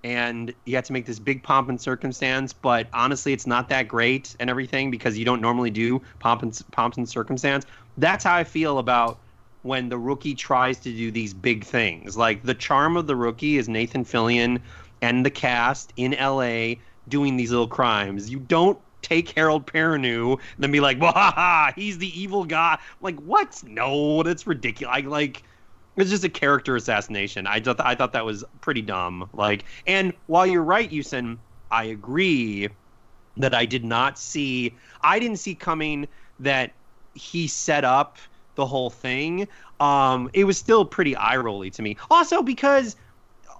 and 0.03 0.53
you 0.65 0.75
have 0.75 0.85
to 0.85 0.93
make 0.93 1.05
this 1.05 1.19
big 1.19 1.43
pomp 1.43 1.69
and 1.69 1.81
circumstance. 1.81 2.53
But 2.53 2.89
honestly 2.93 3.33
it's 3.33 3.47
not 3.47 3.69
that 3.69 3.87
great 3.87 4.35
and 4.39 4.49
everything 4.49 4.91
because 4.91 5.17
you 5.17 5.25
don't 5.25 5.41
normally 5.41 5.71
do 5.71 6.01
pomp 6.19 6.43
and 6.43 6.57
pomps 6.71 6.97
and 6.97 7.09
circumstance. 7.09 7.65
That's 7.97 8.23
how 8.23 8.35
i 8.35 8.43
feel 8.43 8.77
about 8.79 9.21
when 9.67 9.89
the 9.89 9.97
rookie 9.97 10.33
tries 10.33 10.79
to 10.79 10.91
do 10.91 11.11
these 11.11 11.33
big 11.33 11.63
things. 11.63 12.17
Like 12.17 12.43
the 12.43 12.55
charm 12.55 12.97
of 12.97 13.05
the 13.05 13.15
rookie 13.15 13.57
is 13.57 13.67
Nathan 13.67 14.05
Fillion 14.05 14.61
and 15.01 15.25
the 15.25 15.29
cast 15.29 15.93
in 15.97 16.11
LA 16.19 16.75
doing 17.07 17.37
these 17.37 17.51
little 17.51 17.67
crimes. 17.67 18.29
You 18.29 18.39
don't 18.39 18.79
take 19.01 19.29
Harold 19.29 19.67
Perrineau 19.67 20.33
and 20.33 20.59
then 20.59 20.71
be 20.71 20.79
like, 20.79 20.99
"Wahaha, 20.99 21.73
he's 21.75 21.97
the 21.97 22.19
evil 22.19 22.45
guy." 22.45 22.79
Like, 23.01 23.19
what? 23.19 23.61
No, 23.65 24.23
that's 24.23 24.47
ridiculous. 24.47 24.95
I, 24.95 25.01
like, 25.01 25.43
it's 25.97 26.09
just 26.09 26.23
a 26.23 26.29
character 26.29 26.75
assassination. 26.75 27.45
I 27.45 27.59
just 27.59 27.79
I 27.79 27.95
thought 27.95 28.13
that 28.13 28.25
was 28.25 28.43
pretty 28.61 28.81
dumb. 28.81 29.29
Like, 29.33 29.65
and 29.85 30.13
while 30.27 30.47
you're 30.47 30.63
right, 30.63 30.89
Houston, 30.89 31.39
I 31.69 31.85
agree 31.85 32.69
that 33.37 33.53
I 33.53 33.65
did 33.65 33.83
not 33.83 34.17
see. 34.17 34.73
I 35.01 35.19
didn't 35.19 35.37
see 35.37 35.55
coming 35.55 36.07
that 36.39 36.71
he 37.13 37.47
set 37.47 37.83
up 37.83 38.17
the 38.57 38.65
whole 38.65 38.89
thing. 38.89 39.47
Um, 39.79 40.29
it 40.33 40.43
was 40.43 40.57
still 40.57 40.83
pretty 40.83 41.15
eye 41.15 41.37
rolly 41.37 41.69
to 41.71 41.81
me. 41.81 41.95
Also 42.11 42.41
because 42.41 42.97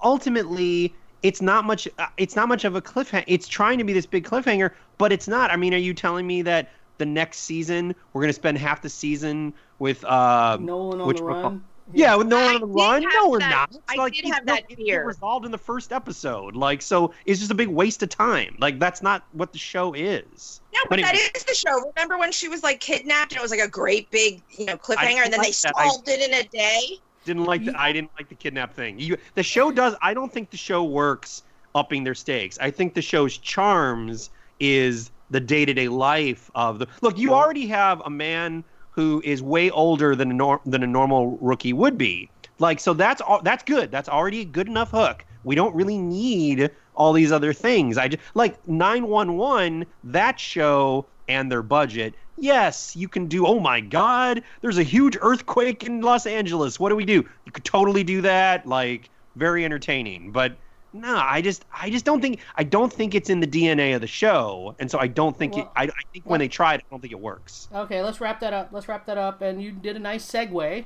ultimately 0.04 0.94
it's 1.24 1.42
not 1.42 1.64
much. 1.64 1.88
uh, 1.98 2.08
It's 2.18 2.36
not 2.36 2.50
much 2.50 2.66
of 2.66 2.76
a 2.76 2.82
cliffhanger. 2.82 3.24
It's 3.28 3.48
trying 3.48 3.78
to 3.78 3.84
be 3.86 3.94
this 3.94 4.06
big 4.06 4.26
cliffhanger, 4.26 4.72
but 4.98 5.14
it's 5.14 5.28
not. 5.28 5.50
I 5.52 5.56
mean, 5.56 5.74
are 5.74 5.78
you 5.78 5.94
telling 5.94 6.28
me 6.28 6.42
that 6.42 6.72
the 6.98 7.06
next 7.06 7.40
season 7.40 7.96
we're 8.12 8.22
going 8.22 8.30
to 8.30 8.34
spend 8.34 8.58
half 8.58 8.82
the 8.82 8.90
season 8.90 9.54
with 9.80 10.04
uh, 10.04 10.58
Nolan 10.60 11.02
on 11.02 11.08
which 11.08 11.18
the 11.18 11.24
run. 11.24 11.64
Yeah, 11.94 12.16
with 12.16 12.28
no 12.28 12.38
one 12.38 12.46
I 12.46 12.56
on 12.56 12.62
the 12.62 12.68
did 12.68 12.76
run. 12.76 13.04
have 13.04 13.12
No, 13.14 13.30
we're 13.30 13.40
that- 13.40 13.50
not. 13.50 13.70
It's 13.72 13.80
I 13.88 13.96
like, 13.96 14.14
did 14.14 14.26
have 14.26 14.46
that 14.46 14.64
it's 14.70 14.76
fear. 14.76 15.06
resolved 15.06 15.46
in 15.46 15.52
the 15.52 15.58
first 15.58 15.92
episode. 15.92 16.56
Like, 16.56 16.82
so 16.82 17.14
it's 17.26 17.40
just 17.40 17.52
a 17.52 17.56
big 17.56 17.68
waste 17.70 18.04
of 18.04 18.10
time. 18.10 18.56
Like, 18.60 18.80
that's 18.80 19.02
not 19.02 19.24
what 19.34 19.52
the 19.54 19.60
show 19.60 19.94
is. 19.94 20.62
No, 20.74 20.80
But 20.84 20.90
but 20.90 21.00
anyway. 21.00 21.24
is 21.36 21.44
the 21.44 21.54
show. 21.56 21.92
Remember 21.96 22.18
when 22.18 22.32
she 22.32 22.48
was 22.50 22.64
like 22.64 22.80
kidnapped 22.80 23.32
and 23.32 23.40
it 23.40 23.42
was 23.42 23.52
like 23.52 23.60
a 23.62 23.68
great 23.68 24.10
big, 24.12 24.42
you 24.58 24.66
know, 24.66 24.78
cliffhanger, 24.78 25.24
and 25.24 25.32
then 25.34 25.42
they 25.42 25.48
like 25.48 25.56
that. 25.58 25.74
I- 25.76 25.88
solved 25.88 26.08
it 26.10 26.22
in 26.22 26.34
a 26.34 26.44
day? 26.50 27.00
Didn't 27.26 27.44
like 27.46 27.66
the. 27.66 27.74
I 27.80 27.92
didn't 27.92 28.12
like 28.18 28.30
the 28.30 28.36
kidnap 28.36 28.74
thing. 28.74 29.00
You, 29.00 29.18
the 29.36 29.44
show 29.44 29.70
does. 29.72 29.96
I 30.02 30.14
don't 30.14 30.32
think 30.32 30.50
the 30.50 30.56
show 30.58 30.84
works 30.86 31.44
upping 31.76 32.04
their 32.06 32.16
stakes. 32.16 32.58
I 32.62 32.72
think 32.72 32.94
the 32.94 33.02
show's 33.02 33.38
charms 33.38 34.30
is 34.62 35.12
the 35.30 35.40
day 35.42 35.66
to 35.66 35.74
day 35.74 35.90
life 35.90 36.50
of 36.56 36.80
the. 36.80 36.88
Look, 37.02 37.18
you 37.18 37.34
already 37.34 37.68
have 37.68 38.02
a 38.06 38.10
man 38.10 38.64
who 38.98 39.22
is 39.24 39.44
way 39.44 39.70
older 39.70 40.16
than 40.16 40.32
a 40.32 40.34
nor- 40.34 40.60
than 40.66 40.82
a 40.82 40.88
normal 40.88 41.38
rookie 41.40 41.72
would 41.72 42.00
be. 42.00 42.32
Like, 42.58 42.80
so 42.80 42.96
that's 42.96 43.22
all. 43.22 43.42
That's 43.44 43.64
good. 43.64 43.92
That's 43.92 44.10
already 44.10 44.42
a 44.42 44.46
good 44.46 44.68
enough 44.68 44.90
hook. 44.90 45.24
We 45.44 45.54
don't 45.54 45.76
really 45.76 46.00
need 46.00 46.72
all 46.96 47.14
these 47.14 47.32
other 47.32 47.54
things. 47.54 48.00
I 48.00 48.08
just 48.08 48.24
like 48.34 48.68
911. 48.68 49.86
That 50.04 50.40
show 50.40 51.06
and 51.30 51.52
their 51.52 51.62
budget. 51.62 52.16
Yes, 52.38 52.96
you 52.96 53.08
can 53.08 53.28
do. 53.28 53.46
Oh 53.46 53.60
my 53.60 53.82
God, 53.82 54.42
there's 54.62 54.80
a 54.80 54.84
huge 54.84 55.16
earthquake 55.22 55.84
in 55.84 56.02
Los 56.02 56.26
Angeles. 56.26 56.80
What 56.80 56.90
do 56.90 56.96
we 56.96 57.06
do? 57.06 57.24
You 57.46 57.52
could 57.52 57.66
totally 57.66 58.04
do 58.04 58.22
that. 58.22 58.66
Like, 58.66 59.12
very 59.36 59.64
entertaining. 59.64 60.32
But 60.32 60.58
no, 60.94 61.18
I 61.18 61.42
just, 61.42 61.66
I 61.74 61.90
just 61.90 62.06
don't 62.06 62.22
think, 62.22 62.40
I 62.56 62.64
don't 62.64 62.92
think 62.92 63.14
it's 63.14 63.30
in 63.30 63.40
the 63.40 63.48
DNA 63.48 63.94
of 63.96 64.02
the 64.02 64.08
show, 64.08 64.76
and 64.80 64.90
so 64.90 65.00
I 65.00 65.08
don't 65.08 65.38
think 65.38 65.58
it. 65.58 65.68
I, 65.76 65.84
I 65.84 66.02
think 66.12 66.26
when 66.26 66.40
they 66.40 66.48
tried, 66.48 66.80
I 66.80 66.84
don't 66.90 67.00
think 67.02 67.14
it 67.14 67.20
works. 67.20 67.68
Okay, 67.74 68.02
let's 68.02 68.20
wrap 68.22 68.40
that 68.40 68.54
up. 68.54 68.70
Let's 68.72 68.88
wrap 68.88 69.06
that 69.06 69.18
up. 69.18 69.42
And 69.42 69.62
you 69.62 69.72
did 69.72 69.96
a 69.96 70.00
nice 70.00 70.26
segue. 70.26 70.86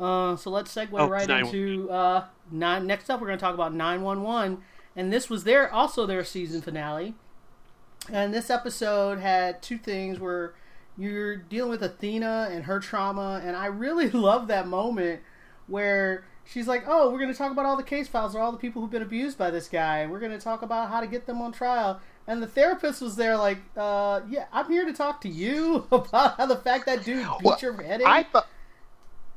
Uh, 0.00 0.36
so 0.36 0.50
let's 0.50 0.74
segue 0.74 0.88
Oh, 0.92 1.08
right 1.08 1.28
into 1.28 1.90
uh, 1.90 2.24
nine. 2.50 2.86
Next 2.86 3.10
up, 3.10 3.20
we're 3.20 3.26
going 3.26 3.38
to 3.38 3.44
talk 3.44 3.54
about 3.54 3.74
911, 3.74 4.62
and 4.96 5.12
this 5.12 5.28
was 5.28 5.44
their 5.44 5.72
also 5.72 6.06
their 6.06 6.24
season 6.24 6.62
finale. 6.62 7.14
And 8.10 8.32
this 8.32 8.48
episode 8.48 9.18
had 9.18 9.60
two 9.62 9.76
things 9.76 10.18
where 10.18 10.54
you're 10.96 11.36
dealing 11.36 11.70
with 11.70 11.82
Athena 11.82 12.48
and 12.50 12.64
her 12.64 12.80
trauma, 12.80 13.40
and 13.44 13.56
I 13.56 13.66
really 13.66 14.10
love 14.10 14.48
that 14.48 14.66
moment 14.66 15.20
where 15.66 16.24
she's 16.50 16.66
like, 16.66 16.84
"Oh, 16.86 17.10
we're 17.10 17.18
going 17.18 17.32
to 17.32 17.36
talk 17.38 17.52
about 17.52 17.66
all 17.66 17.76
the 17.76 17.82
case 17.82 18.08
files 18.08 18.34
or 18.34 18.40
all 18.40 18.50
the 18.52 18.58
people 18.58 18.82
who've 18.82 18.90
been 18.90 19.02
abused 19.02 19.38
by 19.38 19.50
this 19.50 19.68
guy, 19.68 20.06
we're 20.06 20.20
going 20.20 20.32
to 20.32 20.40
talk 20.40 20.62
about 20.62 20.88
how 20.90 21.00
to 21.00 21.06
get 21.06 21.26
them 21.26 21.40
on 21.42 21.52
trial." 21.52 22.00
And 22.26 22.42
the 22.42 22.46
therapist 22.46 23.00
was 23.00 23.16
there, 23.16 23.36
like, 23.36 23.58
uh, 23.76 24.20
"Yeah, 24.28 24.46
I'm 24.52 24.66
here 24.70 24.84
to 24.84 24.92
talk 24.92 25.20
to 25.22 25.28
you 25.28 25.86
about 25.92 26.36
how 26.36 26.46
the 26.46 26.56
fact 26.56 26.86
that 26.86 27.04
dude 27.04 27.24
beat 27.38 27.42
Well, 27.44 27.58
your 27.60 27.80
head 27.82 28.00
in." 28.00 28.06
I 28.06 28.22
thought 28.24 28.46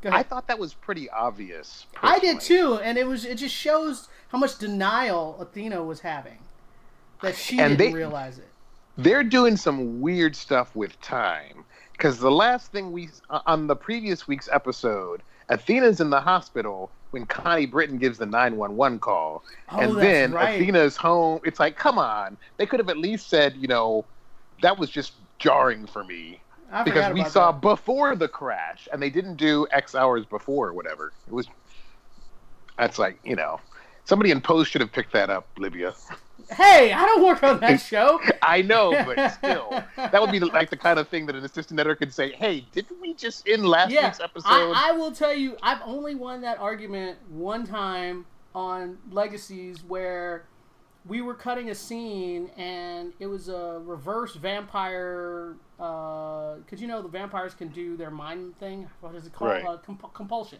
I 0.03 0.23
thought 0.23 0.47
that 0.47 0.57
was 0.57 0.73
pretty 0.73 1.09
obvious. 1.11 1.85
I 2.01 2.17
did 2.19 2.39
too, 2.39 2.79
and 2.83 2.97
it 2.97 3.05
was 3.07 3.23
it 3.25 3.35
just 3.35 3.53
shows 3.55 4.07
how 4.29 4.37
much 4.39 4.57
denial 4.57 5.37
Athena 5.39 5.83
was 5.83 5.99
having 5.99 6.39
that 7.21 7.35
she 7.35 7.59
And 7.59 7.77
didn't 7.77 7.91
they- 7.93 7.97
realize 7.97 8.39
it. 8.39 8.47
They're 8.97 9.23
doing 9.23 9.55
some 9.57 10.01
weird 10.01 10.35
stuff 10.35 10.75
with 10.75 10.99
time 11.01 11.63
because 11.93 12.17
the 12.19 12.31
last 12.31 12.71
thing 12.71 12.91
we 12.91 13.09
on 13.29 13.67
the 13.67 13.75
previous 13.75 14.27
week's 14.27 14.49
episode, 14.51 15.21
Athena's 15.49 16.01
in 16.01 16.09
the 16.09 16.19
hospital 16.19 16.91
when 17.11 17.25
Connie 17.25 17.65
Britton 17.65 17.97
gives 17.97 18.17
the 18.17 18.25
nine 18.25 18.57
one 18.57 18.75
one 18.75 18.99
call, 18.99 19.43
Oh, 19.69 19.79
and 19.79 19.95
then 19.97 20.31
right. 20.31 20.59
Athena's 20.61 20.97
home. 20.97 21.39
It's 21.43 21.59
like, 21.59 21.77
come 21.77 21.97
on, 21.99 22.37
they 22.57 22.65
could 22.65 22.79
have 22.79 22.89
at 22.89 22.97
least 22.97 23.29
said, 23.29 23.55
you 23.55 23.67
know, 23.67 24.05
that 24.61 24.77
was 24.77 24.89
just 24.89 25.13
jarring 25.39 25.87
for 25.87 26.03
me 26.03 26.41
I 26.71 26.83
because 26.83 27.13
we 27.13 27.23
saw 27.25 27.51
that. 27.51 27.61
before 27.61 28.15
the 28.15 28.27
crash, 28.27 28.87
and 28.91 29.01
they 29.01 29.09
didn't 29.09 29.35
do 29.35 29.67
X 29.71 29.93
hours 29.95 30.25
before 30.25 30.69
or 30.69 30.73
whatever. 30.73 31.13
It 31.27 31.33
was. 31.33 31.47
That's 32.77 32.97
like 32.97 33.19
you 33.23 33.35
know, 33.35 33.59
somebody 34.05 34.31
in 34.31 34.41
post 34.41 34.71
should 34.71 34.81
have 34.81 34.91
picked 34.91 35.13
that 35.13 35.29
up, 35.29 35.49
Libya. 35.57 35.93
Hey, 36.53 36.91
I 36.91 37.05
don't 37.05 37.23
work 37.23 37.43
on 37.43 37.59
that 37.61 37.79
show. 37.81 38.19
I 38.41 38.61
know, 38.61 38.91
but 38.91 39.33
still, 39.33 39.69
that 39.95 40.19
would 40.21 40.31
be 40.31 40.39
the, 40.39 40.45
like 40.53 40.69
the 40.69 40.77
kind 40.77 40.99
of 40.99 41.07
thing 41.07 41.25
that 41.27 41.35
an 41.35 41.43
assistant 41.45 41.79
editor 41.79 41.95
could 41.95 42.13
say, 42.13 42.31
"Hey, 42.31 42.65
didn't 42.71 42.99
we 43.01 43.13
just 43.13 43.47
in 43.47 43.63
last 43.63 43.91
yeah, 43.91 44.07
week's 44.07 44.19
episode?" 44.19 44.47
I, 44.49 44.89
I 44.89 44.91
will 44.93 45.11
tell 45.11 45.33
you, 45.33 45.57
I've 45.63 45.81
only 45.83 46.15
won 46.15 46.41
that 46.41 46.59
argument 46.59 47.17
one 47.29 47.65
time 47.65 48.25
on 48.53 48.97
Legacies 49.11 49.83
where 49.87 50.45
we 51.07 51.21
were 51.21 51.33
cutting 51.33 51.69
a 51.69 51.75
scene 51.75 52.51
and 52.57 53.13
it 53.19 53.25
was 53.25 53.49
a 53.49 53.81
reverse 53.83 54.35
vampire 54.35 55.55
because 55.77 56.79
you 56.79 56.87
know 56.87 57.01
the 57.01 57.07
vampires 57.07 57.55
can 57.55 57.69
do 57.69 57.97
their 57.97 58.11
mind 58.11 58.55
thing 58.59 58.87
what 58.99 59.15
is 59.15 59.25
it 59.25 59.33
called 59.33 59.49
Right. 59.49 59.65
uh, 59.65 59.77
comp- 59.77 60.13
compulsion 60.13 60.59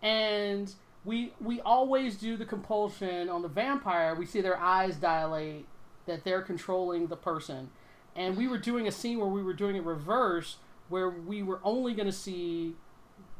and 0.00 0.72
we 1.04 1.32
we 1.40 1.60
always 1.60 2.16
do 2.16 2.36
the 2.36 2.46
compulsion 2.46 3.28
on 3.28 3.42
the 3.42 3.48
vampire. 3.48 4.14
We 4.14 4.26
see 4.26 4.40
their 4.40 4.58
eyes 4.58 4.96
dilate 4.96 5.66
that 6.06 6.24
they're 6.24 6.42
controlling 6.42 7.06
the 7.06 7.16
person. 7.16 7.70
And 8.16 8.36
we 8.36 8.46
were 8.46 8.58
doing 8.58 8.86
a 8.86 8.92
scene 8.92 9.18
where 9.18 9.28
we 9.28 9.42
were 9.42 9.54
doing 9.54 9.76
it 9.76 9.82
reverse 9.82 10.56
where 10.88 11.08
we 11.08 11.42
were 11.42 11.60
only 11.64 11.94
going 11.94 12.06
to 12.06 12.12
see 12.12 12.74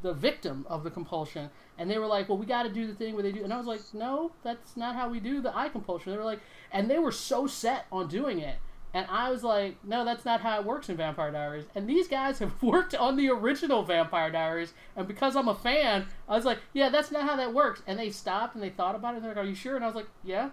the 0.03 0.13
victim 0.13 0.67
of 0.69 0.83
the 0.83 0.91
compulsion. 0.91 1.51
And 1.79 1.91
they 1.91 1.99
were 1.99 2.07
like 2.07 2.29
well 2.29 2.39
we 2.39 2.47
got 2.47 2.65
to 2.65 2.69
do 2.71 2.87
the 2.87 2.95
thing 2.95 3.15
where 3.15 3.23
they 3.23 3.33
do 3.33 3.43
and 3.43 3.53
i 3.53 3.57
was 3.57 3.67
like 3.67 3.81
no 3.93 4.33
that's 4.43 4.77
not 4.77 4.95
how 4.95 5.09
we 5.09 5.21
do 5.21 5.41
the 5.41 5.57
eye 5.57 5.69
compulsion. 5.69 6.13
They 6.13 6.19
were 6.19 6.25
like 6.25 6.41
and 6.71 6.91
they 6.91 6.99
were 6.99 7.13
so 7.13 7.47
set 7.47 7.87
on 7.91 8.09
doing 8.09 8.41
it 8.41 8.57
and 8.95 9.07
i 9.11 9.31
was 9.31 9.43
like 9.43 9.77
no 9.85 10.05
that's 10.05 10.25
not 10.25 10.41
how 10.41 10.59
it 10.59 10.65
works 10.65 10.89
in 10.89 10.97
vampire 10.97 11.31
diaries. 11.31 11.67
And 11.75 11.89
these 11.89 12.09
guys 12.09 12.39
have 12.45 12.63
worked 12.63 12.95
on 12.95 13.17
the 13.17 13.29
original 13.29 13.83
vampire 13.83 14.31
diaries. 14.31 14.73
And 14.97 15.07
because 15.07 15.37
i'm 15.37 15.49
a 15.49 15.55
fan 15.55 16.07
i 16.29 16.35
was 16.35 16.45
like 16.45 16.61
yeah 16.73 16.89
that's 16.89 17.11
not 17.11 17.25
how 17.25 17.37
that 17.37 17.53
works. 17.53 17.83
And 17.87 17.99
they 17.99 18.11
stopped 18.11 18.55
and 18.55 18.65
they 18.65 18.71
thought 18.71 18.95
about 18.95 19.15
it. 19.15 19.17
And 19.17 19.25
they're 19.25 19.35
like 19.35 19.45
are 19.45 19.49
you 19.49 19.55
sure? 19.55 19.77
And 19.77 19.85
i 19.85 19.89
was 19.89 19.97
like 19.97 20.09
yeah. 20.23 20.51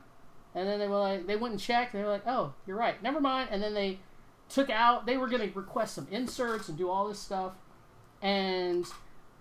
And 0.54 0.68
then 0.68 0.80
they 0.80 0.88
were 0.90 1.00
like 1.00 1.28
they 1.28 1.38
went 1.38 1.54
and 1.54 1.62
checked 1.62 1.94
and 1.94 2.02
they 2.02 2.06
were 2.06 2.12
like 2.12 2.28
oh 2.28 2.54
you're 2.66 2.78
right. 2.78 3.02
Never 3.02 3.22
mind. 3.22 3.50
And 3.52 3.64
then 3.64 3.74
they 3.74 4.00
took 4.50 4.70
out 4.70 5.06
they 5.06 5.18
were 5.18 5.28
going 5.28 5.48
to 5.48 5.58
request 5.58 5.96
some 5.96 6.08
inserts 6.12 6.68
and 6.68 6.78
do 6.78 6.90
all 6.90 7.08
this 7.08 7.20
stuff. 7.20 7.54
And 8.22 8.86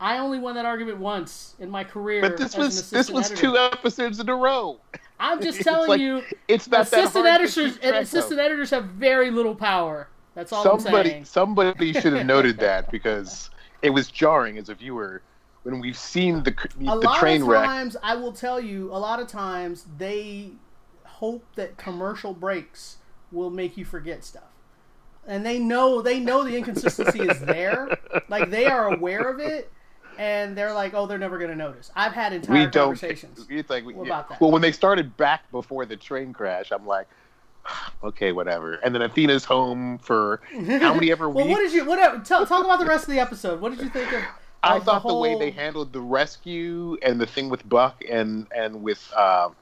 I 0.00 0.18
only 0.18 0.38
won 0.38 0.54
that 0.54 0.64
argument 0.64 0.98
once 0.98 1.54
in 1.58 1.68
my 1.68 1.84
career. 1.84 2.22
But 2.22 2.38
this 2.38 2.46
as 2.46 2.54
an 2.54 2.60
was 2.60 2.90
this 2.90 3.10
was 3.10 3.26
editor. 3.26 3.40
two 3.42 3.56
episodes 3.58 4.18
in 4.18 4.28
a 4.28 4.34
row. 4.34 4.80
I'm 5.20 5.42
just 5.42 5.60
telling 5.60 5.88
like- 5.88 6.00
you, 6.00 6.22
It's 6.48 6.68
not 6.68 6.82
assistant 6.82 7.24
to 7.26 7.30
editors 7.30 7.78
track 7.78 7.94
of. 7.94 8.02
assistant 8.02 8.40
editors 8.40 8.70
have 8.70 8.86
very 8.86 9.30
little 9.30 9.54
power. 9.54 10.08
That's 10.34 10.52
all 10.52 10.66
I'm 10.66 10.80
somebody 10.80 11.10
saying. 11.10 11.24
somebody 11.26 11.92
should 12.00 12.12
have 12.14 12.26
noted 12.26 12.58
that 12.58 12.90
because 12.90 13.50
it 13.82 13.90
was 13.90 14.10
jarring 14.10 14.58
as 14.58 14.68
a 14.68 14.74
viewer 14.74 15.22
when 15.62 15.80
we've 15.80 15.98
seen 15.98 16.42
the 16.42 16.54
A 16.80 16.84
the 16.84 16.94
lot 16.96 17.18
train 17.18 17.42
of 17.42 17.48
times, 17.48 17.96
I 18.02 18.16
will 18.16 18.32
tell 18.32 18.58
you, 18.60 18.90
a 18.92 18.96
lot 18.98 19.20
of 19.20 19.26
times 19.26 19.86
they 19.98 20.52
hope 21.04 21.44
that 21.56 21.76
commercial 21.76 22.32
breaks 22.32 22.96
will 23.30 23.50
make 23.50 23.76
you 23.76 23.84
forget 23.84 24.24
stuff. 24.24 24.44
And 25.26 25.44
they 25.44 25.58
know 25.58 26.00
they 26.00 26.18
know 26.18 26.44
the 26.44 26.56
inconsistency 26.56 27.20
is 27.20 27.40
there. 27.40 27.98
Like 28.28 28.50
they 28.50 28.66
are 28.66 28.92
aware 28.94 29.28
of 29.28 29.38
it 29.38 29.70
and 30.20 30.54
they're 30.54 30.74
like, 30.74 30.92
"Oh, 30.92 31.06
they're 31.06 31.18
never 31.18 31.38
going 31.38 31.50
to 31.50 31.56
notice." 31.56 31.90
I've 31.96 32.12
had 32.12 32.34
entire 32.34 32.66
we 32.66 32.70
don't. 32.70 32.72
conversations. 32.94 33.46
It's 33.50 33.70
like 33.70 33.84
we- 33.84 33.94
about 33.94 34.28
that? 34.28 34.40
Well, 34.40 34.50
when 34.50 34.60
they 34.60 34.70
started 34.70 35.16
back 35.16 35.50
before 35.50 35.86
the 35.86 35.96
train 35.96 36.34
crash, 36.34 36.70
I'm 36.70 36.86
like, 36.86 37.08
okay, 38.04 38.32
whatever. 38.32 38.74
And 38.74 38.94
then 38.94 39.02
Athena's 39.02 39.44
home 39.44 39.98
for 39.98 40.42
how 40.52 40.94
many 40.94 41.10
ever 41.10 41.28
well, 41.30 41.46
weeks? 41.46 41.56
what 41.56 41.62
did 41.62 41.72
you? 41.72 41.84
What? 41.86 42.24
Tell, 42.26 42.44
talk 42.46 42.64
about 42.64 42.78
the 42.78 42.86
rest 42.86 43.04
of 43.04 43.10
the 43.12 43.18
episode. 43.18 43.60
What 43.60 43.70
did 43.70 43.80
you 43.80 43.88
think 43.88 44.12
of? 44.12 44.22
I 44.62 44.76
of 44.76 44.84
thought 44.84 45.06
the, 45.06 45.14
way 45.14 45.38
they 45.38 45.50
handled 45.50 45.94
the 45.94 46.02
rescue 46.02 46.98
and 47.00 47.18
the 47.18 47.26
thing 47.26 47.48
with 47.48 47.66
Buck 47.66 48.04
and 48.08 48.46
and 48.54 48.82
with 48.82 49.10
um, 49.16 49.56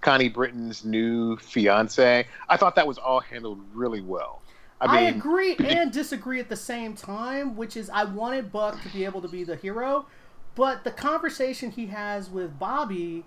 Connie 0.00 0.28
Britton's 0.28 0.84
new 0.84 1.36
fiance, 1.36 2.26
I 2.48 2.56
thought 2.56 2.74
that 2.74 2.86
was 2.86 2.98
all 2.98 3.20
handled 3.20 3.60
really 3.72 4.00
well. 4.00 4.42
I 4.80 4.98
I, 4.98 5.00
agree 5.02 5.56
and 5.58 5.92
disagree 5.92 6.40
at 6.40 6.48
the 6.48 6.56
same 6.56 6.94
time, 6.94 7.56
which 7.56 7.76
is 7.76 7.90
I 7.90 8.04
wanted 8.04 8.50
Buck 8.52 8.82
to 8.82 8.88
be 8.88 9.04
able 9.04 9.20
to 9.22 9.28
be 9.28 9.44
the 9.44 9.56
hero, 9.56 10.06
but 10.54 10.84
the 10.84 10.90
conversation 10.90 11.70
he 11.70 11.86
has 11.86 12.30
with 12.30 12.58
Bobby, 12.58 13.24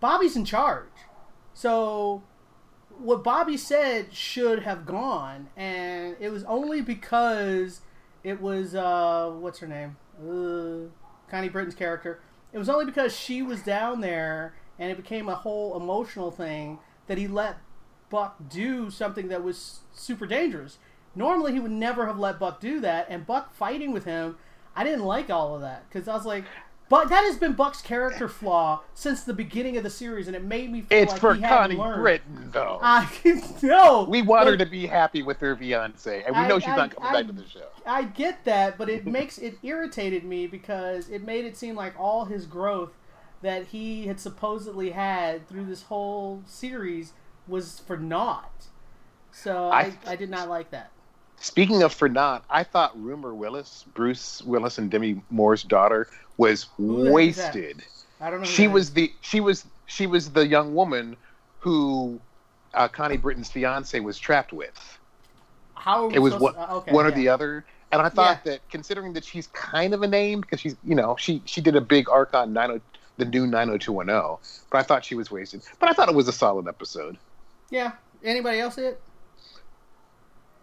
Bobby's 0.00 0.36
in 0.36 0.44
charge. 0.44 0.88
So 1.54 2.22
what 2.98 3.22
Bobby 3.22 3.56
said 3.56 4.12
should 4.12 4.62
have 4.62 4.86
gone, 4.86 5.48
and 5.56 6.16
it 6.20 6.30
was 6.30 6.44
only 6.44 6.80
because 6.80 7.80
it 8.24 8.40
was 8.40 8.74
uh, 8.74 9.32
what's 9.38 9.58
her 9.60 9.66
name, 9.66 9.96
uh, 10.20 10.88
Connie 11.30 11.48
Britton's 11.48 11.74
character. 11.74 12.20
It 12.52 12.58
was 12.58 12.68
only 12.68 12.84
because 12.84 13.14
she 13.14 13.42
was 13.42 13.62
down 13.62 14.00
there, 14.00 14.54
and 14.78 14.90
it 14.90 14.96
became 14.96 15.28
a 15.28 15.34
whole 15.34 15.76
emotional 15.76 16.30
thing 16.30 16.78
that 17.06 17.18
he 17.18 17.28
let 17.28 17.58
Buck 18.08 18.36
do 18.48 18.90
something 18.90 19.28
that 19.28 19.42
was 19.42 19.80
super 19.92 20.26
dangerous. 20.26 20.78
Normally, 21.16 21.52
he 21.52 21.60
would 21.60 21.70
never 21.72 22.06
have 22.06 22.18
let 22.18 22.38
Buck 22.38 22.60
do 22.60 22.78
that, 22.80 23.06
and 23.08 23.26
Buck 23.26 23.54
fighting 23.54 23.90
with 23.92 24.04
him, 24.04 24.36
I 24.76 24.84
didn't 24.84 25.04
like 25.04 25.30
all 25.30 25.54
of 25.54 25.62
that 25.62 25.88
because 25.88 26.06
I 26.06 26.14
was 26.14 26.26
like, 26.26 26.44
but 26.88 27.08
that 27.08 27.24
has 27.24 27.36
been 27.36 27.54
Buck's 27.54 27.80
character 27.82 28.28
flaw 28.28 28.82
since 28.94 29.24
the 29.24 29.32
beginning 29.32 29.76
of 29.76 29.82
the 29.82 29.90
series, 29.90 30.26
and 30.28 30.36
it 30.36 30.44
made 30.44 30.70
me 30.70 30.82
feel 30.82 30.98
it's 31.02 31.12
like 31.12 31.20
for 31.20 31.34
he 31.34 31.40
Connie 31.42 31.74
learned. 31.76 32.00
Britton, 32.02 32.50
though. 32.52 32.78
I 32.80 33.08
no. 33.62 34.04
we 34.08 34.22
want 34.22 34.46
her 34.46 34.56
to 34.56 34.66
be 34.66 34.86
happy 34.86 35.22
with 35.24 35.40
her 35.40 35.56
fiance, 35.56 36.22
and 36.24 36.36
we 36.36 36.42
I- 36.42 36.46
know 36.48 36.58
she's 36.60 36.68
I- 36.68 36.76
not 36.76 36.94
coming 36.94 37.08
I- 37.08 37.12
back 37.22 37.26
to 37.26 37.32
the 37.32 37.48
show. 37.48 37.66
I 37.86 38.02
get 38.04 38.44
that, 38.44 38.76
but 38.78 38.88
it 38.88 39.04
makes 39.06 39.38
it 39.38 39.58
irritated 39.64 40.22
me 40.24 40.46
because 40.46 41.08
it 41.08 41.24
made 41.24 41.44
it 41.44 41.56
seem 41.56 41.74
like 41.74 41.98
all 41.98 42.26
his 42.26 42.44
growth 42.46 42.92
that 43.42 43.66
he 43.68 44.06
had 44.06 44.20
supposedly 44.20 44.90
had 44.90 45.48
through 45.48 45.64
this 45.64 45.84
whole 45.84 46.42
series 46.46 47.14
was 47.48 47.80
for 47.80 47.96
naught. 47.96 48.66
So 49.32 49.70
I- 49.70 49.94
I 50.06 50.14
did 50.16 50.30
not 50.30 50.48
like 50.48 50.70
that. 50.70 50.90
Speaking 51.38 51.82
of 51.82 51.92
for 51.92 52.08
not, 52.08 52.44
I 52.48 52.64
thought 52.64 52.98
Rumor 53.00 53.34
Willis, 53.34 53.84
Bruce 53.94 54.42
Willis, 54.42 54.78
and 54.78 54.90
Demi 54.90 55.20
Moore's 55.30 55.62
daughter, 55.62 56.08
was 56.36 56.66
Who 56.76 57.04
the 57.04 57.16
is 57.16 57.36
that? 57.36 57.54
wasted. 57.54 57.82
I 58.20 58.30
don't 58.30 58.40
know. 58.40 58.46
She 58.46 58.68
was 58.68 58.88
is. 58.88 58.94
the 58.94 59.12
she 59.20 59.40
was 59.40 59.64
she 59.86 60.06
was 60.06 60.30
the 60.32 60.46
young 60.46 60.74
woman 60.74 61.16
who 61.60 62.18
uh, 62.74 62.88
Connie 62.88 63.16
Britton's 63.18 63.50
fiance 63.50 63.98
was 64.00 64.18
trapped 64.18 64.52
with. 64.52 64.98
How 65.74 66.08
It 66.08 66.18
was 66.18 66.34
one, 66.34 66.54
to- 66.54 66.60
uh, 66.60 66.74
okay, 66.76 66.92
one 66.92 67.06
or 67.06 67.10
the 67.10 67.28
other. 67.28 67.64
And 67.92 68.02
I 68.02 68.08
thought 68.08 68.44
that 68.44 68.68
considering 68.70 69.12
that 69.12 69.24
she's 69.24 69.46
kind 69.48 69.94
of 69.94 70.02
a 70.02 70.08
name 70.08 70.40
because 70.40 70.60
she's 70.60 70.74
you 70.82 70.94
know 70.94 71.16
she 71.18 71.42
she 71.44 71.60
did 71.60 71.76
a 71.76 71.80
big 71.80 72.08
arc 72.08 72.34
on 72.34 72.52
90 72.52 72.80
the 73.18 73.24
new 73.24 73.46
90210, 73.46 74.38
but 74.70 74.78
I 74.78 74.82
thought 74.82 75.04
she 75.04 75.14
was 75.14 75.30
wasted. 75.30 75.62
But 75.78 75.88
I 75.88 75.92
thought 75.92 76.08
it 76.08 76.14
was 76.14 76.28
a 76.28 76.32
solid 76.32 76.66
episode. 76.68 77.16
Yeah. 77.70 77.92
Anybody 78.24 78.60
else 78.60 78.74
see 78.74 78.82
it? 78.82 79.00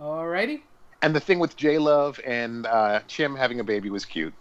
Alrighty. 0.03 0.61
And 1.01 1.15
the 1.15 1.19
thing 1.21 1.39
with 1.39 1.55
J 1.55 1.77
Love 1.77 2.19
and 2.25 2.65
uh, 2.65 2.99
Chim 3.07 3.35
having 3.35 3.59
a 3.61 3.63
baby 3.63 3.89
was 3.89 4.03
cute. 4.03 4.33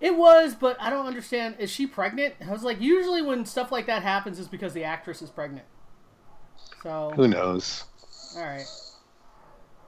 It 0.00 0.16
was, 0.16 0.54
but 0.54 0.76
I 0.80 0.90
don't 0.90 1.06
understand. 1.06 1.56
Is 1.58 1.70
she 1.70 1.86
pregnant? 1.86 2.34
I 2.44 2.50
was 2.50 2.64
like, 2.64 2.80
usually 2.80 3.22
when 3.22 3.44
stuff 3.44 3.70
like 3.70 3.86
that 3.86 4.02
happens, 4.02 4.38
is 4.38 4.48
because 4.48 4.72
the 4.72 4.84
actress 4.84 5.22
is 5.22 5.30
pregnant. 5.30 5.66
So 6.82 7.12
Who 7.14 7.28
knows? 7.28 7.84
All 8.36 8.42
right. 8.42 8.66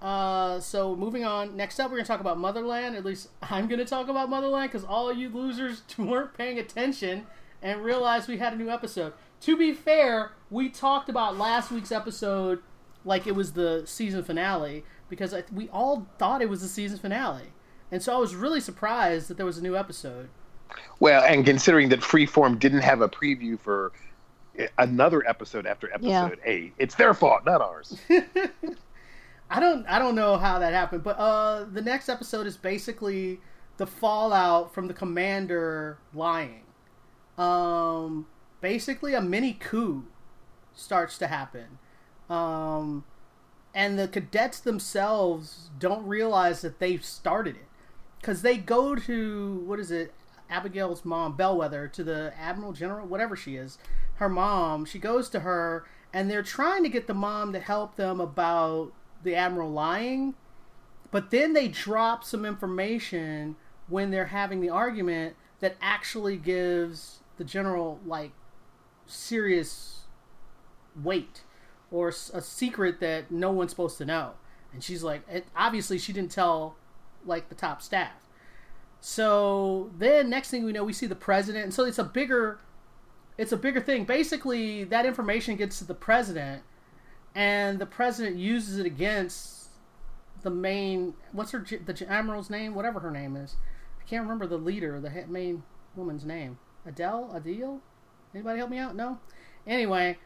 Uh, 0.03 0.61
so 0.61 0.95
moving 0.95 1.25
on. 1.25 1.57
Next 1.57 1.81
up, 1.81 1.91
we're 1.91 1.97
gonna 1.97 2.07
talk 2.07 2.21
about 2.21 2.39
Motherland. 2.39 2.95
At 2.95 3.05
least 3.05 3.31
I'm 3.43 3.67
gonna 3.67 3.87
talk 3.87 4.09
about 4.09 4.29
Motherland 4.29 4.71
because 4.71 4.85
all 4.85 5.11
you 5.13 5.31
losers 5.31 5.83
weren't 5.99 6.37
paying 6.37 6.59
attention 6.59 7.27
and 7.63 7.83
realized 7.83 8.29
we 8.29 8.37
had 8.37 8.53
a 8.53 8.57
new 8.57 8.69
episode. 8.69 9.15
To 9.41 9.57
be 9.57 9.73
fair, 9.73 10.33
we 10.51 10.69
talked 10.69 11.09
about 11.09 11.39
last 11.39 11.71
week's 11.71 11.91
episode 11.91 12.63
like 13.05 13.27
it 13.27 13.35
was 13.35 13.53
the 13.53 13.83
season 13.87 14.23
finale 14.25 14.85
because 15.09 15.35
I, 15.35 15.45
we 15.53 15.69
all 15.69 16.07
thought 16.19 16.43
it 16.43 16.49
was 16.49 16.63
the 16.63 16.69
season 16.69 16.99
finale, 16.99 17.53
and 17.91 18.03
so 18.03 18.15
I 18.15 18.19
was 18.19 18.35
really 18.35 18.61
surprised 18.61 19.29
that 19.29 19.37
there 19.37 19.47
was 19.47 19.59
a 19.59 19.63
new 19.63 19.77
episode. 19.77 20.29
Well, 21.01 21.23
and 21.23 21.45
considering 21.45 21.89
that 21.91 22.01
Freeform 22.01 22.59
didn't 22.59 22.81
have 22.81 23.01
a 23.01 23.09
preview 23.09 23.59
for 23.59 23.93
another 24.79 25.27
episode 25.29 25.67
after 25.67 25.93
episode 25.93 26.39
eight, 26.45 26.73
it's 26.79 26.95
their 26.95 27.15
fault, 27.15 27.45
not 27.45 27.61
ours. 27.61 27.99
I 29.51 29.61
don't 29.61 29.87
I 29.87 29.99
don't 29.99 30.15
know 30.15 30.37
how 30.37 30.59
that 30.59 30.73
happened, 30.73 31.05
but 31.05 31.19
uh 31.19 31.65
the 31.71 31.83
next 31.83 32.09
episode 32.09 32.47
is 32.47 32.57
basically 32.57 33.41
the 33.77 33.87
fallout 33.87 34.73
from 34.75 34.89
the 34.89 34.95
commander 34.95 35.99
lying. 36.15 36.63
Um 37.37 38.27
basically 38.61 39.15
a 39.15 39.21
mini 39.21 39.53
coup 39.53 40.07
starts 40.75 41.19
to 41.19 41.27
happen. 41.27 41.79
Um 42.35 43.05
and 43.75 43.99
the 43.99 44.09
cadets 44.09 44.61
themselves 44.61 45.71
don't 45.79 46.07
realize 46.07 46.61
that 46.63 46.79
they've 46.79 47.05
started 47.05 47.57
it. 47.57 47.69
Cuz 48.23 48.43
they 48.43 48.57
go 48.57 48.95
to 48.95 49.63
what 49.67 49.79
is 49.79 49.91
it 49.91 50.15
Abigail's 50.51 51.05
mom 51.05 51.37
Bellweather 51.37 51.91
to 51.93 52.05
the 52.05 52.33
Admiral 52.39 52.73
General 52.73 53.07
whatever 53.07 53.37
she 53.37 53.57
is 53.57 53.79
her 54.17 54.29
mom. 54.29 54.85
She 54.85 54.99
goes 54.99 55.29
to 55.31 55.41
her 55.41 55.85
and 56.13 56.31
they're 56.31 56.43
trying 56.43 56.83
to 56.85 56.89
get 56.89 57.07
the 57.07 57.15
mom 57.15 57.53
to 57.53 57.61
help 57.61 57.97
them 57.97 58.21
about 58.21 58.93
the 59.23 59.35
admiral 59.35 59.71
lying. 59.71 60.35
But 61.11 61.31
then 61.31 61.53
they 61.53 61.69
drop 61.69 62.25
some 62.25 62.45
information 62.45 63.57
when 63.89 64.11
they're 64.11 64.27
having 64.27 64.61
the 64.61 64.71
argument 64.71 65.37
that 65.61 65.77
actually 65.81 66.37
gives 66.37 67.21
the 67.37 67.45
general 67.45 68.01
like 68.07 68.33
serious 69.07 70.03
weight 71.01 71.43
or 71.95 72.09
a 72.09 72.41
secret 72.41 72.99
that 73.01 73.31
no 73.31 73.51
one's 73.51 73.71
supposed 73.71 73.99
to 73.99 74.05
know 74.05 74.33
and 74.73 74.83
she's 74.83 75.03
like 75.03 75.23
obviously 75.55 75.99
she 75.99 76.13
didn't 76.13 76.31
tell 76.31 76.77
like 77.25 77.49
the 77.49 77.55
top 77.55 77.81
staff 77.81 78.27
so 79.01 79.91
then 79.99 80.29
next 80.29 80.51
thing 80.51 80.65
we 80.65 80.73
know 80.73 80.85
we 80.85 80.93
see 80.93 81.07
the 81.07 81.15
president 81.15 81.65
and 81.65 81.75
so 81.75 81.85
it's 81.85 81.99
a 81.99 82.05
bigger 82.05 82.59
it's 83.37 83.53
a 83.53 83.57
bigger 83.57 83.81
thing. 83.81 84.05
Basically, 84.05 84.85
that 84.85 85.07
information 85.07 85.57
gets 85.57 85.79
to 85.79 85.85
the 85.85 85.95
president, 85.95 86.63
and 87.35 87.79
the 87.79 87.87
president 87.87 88.37
uses 88.37 88.79
it 88.79 88.87
against 88.87 89.71
the 90.43 90.51
main. 90.51 91.15
What's 91.33 91.51
her 91.51 91.59
the 91.61 92.07
admiral's 92.09 92.51
name? 92.51 92.75
Whatever 92.75 93.01
her 93.01 93.11
name 93.11 93.37
is, 93.37 93.57
I 94.01 94.09
can't 94.09 94.23
remember 94.23 94.47
the 94.47 94.59
leader, 94.59 95.01
the 95.01 95.25
main 95.29 95.65
woman's 95.97 96.25
name. 96.25 96.59
Adele, 96.87 97.31
Adele. 97.35 97.81
Anybody 98.35 98.59
help 98.59 98.71
me 98.71 98.79
out? 98.79 98.95
No. 98.95 99.19
Anyway, 99.67 100.19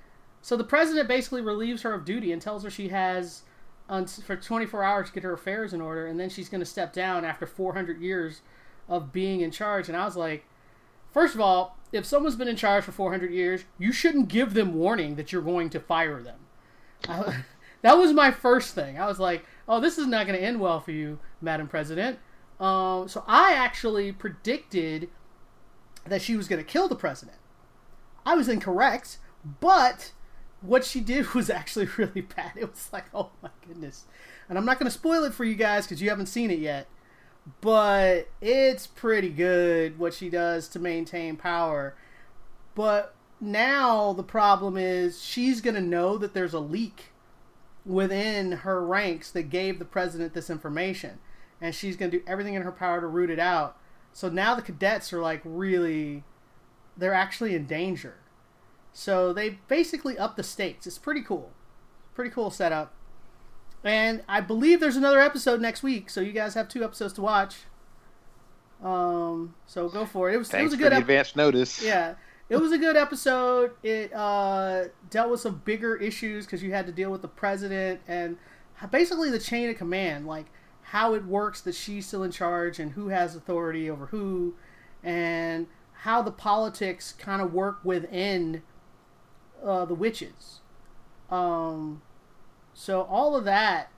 so 0.49 0.57
the 0.57 0.65
president 0.65 1.09
basically 1.09 1.43
relieves 1.43 1.83
her 1.83 1.93
of 1.93 2.07
duty 2.07 2.33
and 2.33 2.41
tells 2.41 2.65
her 2.65 2.71
she 2.71 2.89
has 2.89 3.43
for 4.25 4.35
24 4.35 4.83
hours 4.83 5.09
to 5.09 5.13
get 5.13 5.23
her 5.23 5.35
affairs 5.35 5.75
in 5.75 5.83
order, 5.83 6.07
and 6.07 6.19
then 6.19 6.31
she's 6.31 6.49
going 6.49 6.63
to 6.63 6.65
step 6.65 6.95
down 6.95 7.23
after 7.23 7.45
400 7.45 8.01
years 8.01 8.41
of 8.89 9.13
being 9.13 9.43
in 9.43 9.51
charge. 9.51 9.89
And 9.89 9.97
I 9.97 10.07
was 10.07 10.17
like, 10.17 10.47
first 11.13 11.35
of 11.35 11.43
all, 11.43 11.77
if 11.93 12.07
someone's 12.07 12.37
been 12.37 12.49
in 12.49 12.57
charge 12.57 12.85
for 12.85 12.93
400 12.93 13.31
years, 13.31 13.67
you 13.79 13.93
shouldn't 13.93 14.29
give 14.29 14.55
them 14.55 14.73
warning 14.73 15.17
that 15.17 15.33
you're 15.33 15.43
going 15.43 15.69
to 15.69 15.81
fire 15.81 16.23
them. 16.23 17.45
That 17.83 17.99
was 17.99 18.13
my 18.15 18.31
first 18.31 18.75
thing. 18.75 18.99
I 18.99 19.07
was 19.07 19.21
like, 19.21 19.45
oh, 19.69 19.81
this 19.81 19.99
is 19.99 20.07
not 20.09 20.27
going 20.27 20.37
to 20.37 20.45
end 20.45 20.61
well 20.61 20.81
for 20.81 20.91
you, 20.91 21.21
Madam 21.41 21.69
President. 21.69 22.19
Um, 22.59 23.07
so 23.07 23.23
I 23.29 23.53
actually 23.53 24.11
predicted 24.11 25.11
that 26.05 26.21
she 26.21 26.37
was 26.37 26.49
going 26.49 26.59
to 26.59 26.69
kill 26.69 26.89
the 26.89 26.97
president. 26.97 27.39
I 28.27 28.35
was 28.35 28.49
incorrect, 28.49 29.19
but 29.61 30.11
what 30.61 30.85
she 30.85 31.01
did 31.01 31.27
was 31.35 31.51
actually 31.51 31.89
really 31.97 32.23
bad. 32.23 32.53
It 32.57 32.71
was 32.71 32.89
like, 32.93 33.07
oh 33.15 33.31
my 33.43 33.51
goodness. 33.67 34.05
And 34.49 34.57
I'm 34.57 34.65
not 34.65 34.79
going 34.79 34.91
to 34.91 34.97
spoil 34.97 35.25
it 35.25 35.35
for 35.35 35.45
you 35.45 35.55
guys 35.55 35.85
because 35.85 36.01
you 36.01 36.09
haven't 36.09 36.27
seen 36.27 36.51
it 36.51 36.59
yet, 36.59 36.87
but 37.61 38.29
it's 38.41 38.87
pretty 38.87 39.29
good 39.29 39.99
what 39.99 40.15
she 40.15 40.31
does 40.31 40.69
to 40.69 40.79
maintain 40.79 41.37
power. 41.37 41.95
But 42.75 43.15
now 43.41 44.13
the 44.13 44.23
problem 44.23 44.77
is 44.77 45.23
she's 45.23 45.61
going 45.61 45.75
to 45.75 45.81
know 45.81 46.17
that 46.19 46.35
there's 46.35 46.55
a 46.55 46.61
leak 46.61 47.13
within 47.85 48.53
her 48.53 48.85
ranks 48.85 49.31
that 49.33 49.45
gave 49.45 49.79
the 49.79 49.85
president 49.85 50.35
this 50.35 50.51
information. 50.51 51.19
And 51.61 51.75
she's 51.75 51.97
going 51.97 52.11
to 52.11 52.19
do 52.19 52.25
everything 52.27 52.55
in 52.55 52.63
her 52.63 52.73
power 52.73 53.01
to 53.01 53.07
root 53.07 53.31
it 53.31 53.39
out. 53.39 53.77
So 54.13 54.29
now 54.29 54.55
the 54.55 54.63
cadets 54.63 55.13
are 55.13 55.21
like 55.21 55.41
really, 55.45 56.25
they're 56.97 57.15
actually 57.15 57.55
in 57.55 57.67
danger. 57.67 58.15
So 58.99 59.33
they 59.33 59.61
basically 59.69 60.19
up 60.19 60.35
the 60.35 60.43
stakes. 60.43 60.85
It's 60.85 60.99
pretty 60.99 61.23
cool. 61.23 61.53
Pretty 62.17 62.33
cool 62.33 62.51
setup. 62.51 62.93
And 63.85 64.25
I 64.29 64.41
believe 64.41 64.81
there's 64.81 64.97
another 64.97 65.21
episode 65.21 65.61
next 65.61 65.85
week, 65.85 66.11
so 66.11 66.21
you 66.21 66.33
guys 66.33 66.55
have 66.55 66.69
two 66.69 66.83
episodes 66.83 67.13
to 67.13 67.23
watch. 67.23 67.59
Um, 68.83 69.55
so 69.67 69.89
go 69.89 70.05
for 70.05 70.29
it. 70.29 70.35
It 70.35 70.39
was 70.39 70.49
Thanks 70.49 70.63
it 70.63 70.65
was 70.65 70.75
a 70.75 70.77
good 70.79 70.93
ep- 70.93 71.03
advance 71.03 71.37
notice. 71.37 71.81
yeah, 71.81 72.17
it 72.49 72.57
was 72.57 72.73
a 72.73 72.79
good 72.79 72.97
episode. 72.97 73.71
It 73.85 74.13
uh, 74.13 74.87
dealt 75.11 75.31
with 75.31 75.39
some 75.39 75.63
bigger 75.65 75.95
issues 75.95 76.45
because 76.45 76.61
you 76.61 76.73
had 76.73 76.87
to 76.87 76.93
deal 76.93 77.13
with 77.13 77.23
the 77.23 77.29
president 77.29 78.01
and 78.09 78.37
basically 78.91 79.31
the 79.31 79.39
chain 79.39 79.71
of 79.71 79.77
command, 79.77 80.27
like 80.27 80.47
how 80.83 81.15
it 81.15 81.25
works 81.25 81.61
that 81.61 81.77
she's 81.77 82.05
still 82.05 82.25
in 82.25 82.33
charge 82.33 82.81
and 82.81 82.93
who 82.93 83.11
has 83.11 83.37
authority 83.37 83.89
over 83.89 84.07
who, 84.07 84.57
and 85.05 85.69
how 86.03 86.21
the 86.21 86.33
politics 86.33 87.13
kind 87.13 87.41
of 87.41 87.55
work 87.55 87.79
within 87.85 88.63
uh, 89.65 89.85
the 89.85 89.95
witches. 89.95 90.61
Um, 91.31 92.03
so 92.75 93.03
all 93.03 93.37
of 93.37 93.45
that 93.45 93.91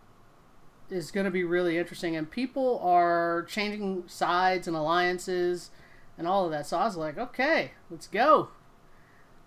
is 0.90 1.10
going 1.10 1.24
to 1.24 1.30
be 1.30 1.44
really 1.44 1.78
interesting, 1.78 2.16
and 2.16 2.30
people 2.30 2.80
are 2.82 3.44
changing 3.48 4.04
sides 4.06 4.66
and 4.66 4.76
alliances 4.76 5.70
and 6.18 6.26
all 6.26 6.44
of 6.44 6.50
that. 6.50 6.66
So 6.66 6.78
I 6.78 6.84
was 6.84 6.96
like, 6.96 7.16
okay, 7.16 7.72
let's 7.90 8.06
go. 8.06 8.48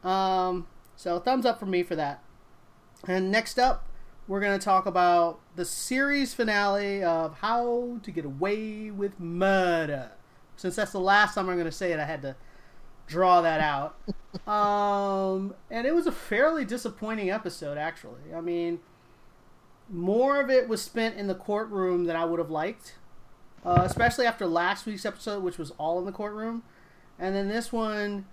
Um, 0.03 0.67
so 0.95 1.19
thumbs 1.19 1.45
up 1.45 1.59
for 1.59 1.65
me 1.65 1.83
for 1.83 1.95
that. 1.95 2.23
And 3.07 3.31
next 3.31 3.59
up, 3.59 3.87
we're 4.27 4.39
going 4.39 4.57
to 4.57 4.63
talk 4.63 4.85
about 4.85 5.39
the 5.55 5.65
series 5.65 6.33
finale 6.33 7.03
of 7.03 7.39
How 7.39 7.97
to 8.03 8.11
Get 8.11 8.23
Away 8.23 8.89
with 8.89 9.19
Murder. 9.19 10.11
Since 10.55 10.77
that's 10.77 10.93
the 10.93 10.99
last 10.99 11.35
time 11.35 11.49
I'm 11.49 11.55
going 11.55 11.65
to 11.65 11.71
say 11.71 11.91
it, 11.91 11.99
I 11.99 12.05
had 12.05 12.21
to 12.21 12.35
draw 13.07 13.41
that 13.41 13.59
out. 13.59 13.95
um, 14.47 15.53
and 15.69 15.85
it 15.85 15.93
was 15.93 16.07
a 16.07 16.11
fairly 16.11 16.65
disappointing 16.65 17.29
episode, 17.29 17.77
actually. 17.77 18.33
I 18.35 18.41
mean, 18.41 18.79
more 19.89 20.41
of 20.41 20.49
it 20.49 20.67
was 20.67 20.81
spent 20.81 21.17
in 21.17 21.27
the 21.27 21.35
courtroom 21.35 22.05
than 22.05 22.15
I 22.15 22.25
would 22.25 22.39
have 22.39 22.49
liked, 22.49 22.95
uh, 23.65 23.81
especially 23.83 24.25
after 24.25 24.45
last 24.45 24.85
week's 24.85 25.05
episode, 25.05 25.43
which 25.43 25.57
was 25.57 25.71
all 25.71 25.99
in 25.99 26.05
the 26.05 26.11
courtroom. 26.11 26.63
And 27.19 27.35
then 27.35 27.47
this 27.47 27.71
one, 27.71 28.25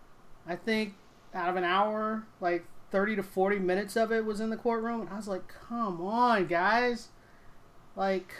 I 0.47 0.57
think 0.57 0.95
out 1.35 1.49
of 1.49 1.57
an 1.57 1.65
hour, 1.65 2.25
like 2.41 2.65
30 2.91 3.17
to 3.17 3.23
40 3.23 3.59
minutes 3.59 3.97
of 3.97 4.11
it 4.11 4.25
was 4.25 4.41
in 4.41 4.51
the 4.51 4.57
courtroom. 4.57 5.03
And 5.03 5.11
I 5.11 5.17
was 5.17 5.29
like, 5.29 5.47
come 5.69 6.01
on, 6.01 6.47
guys. 6.47 7.09
Like, 7.95 8.35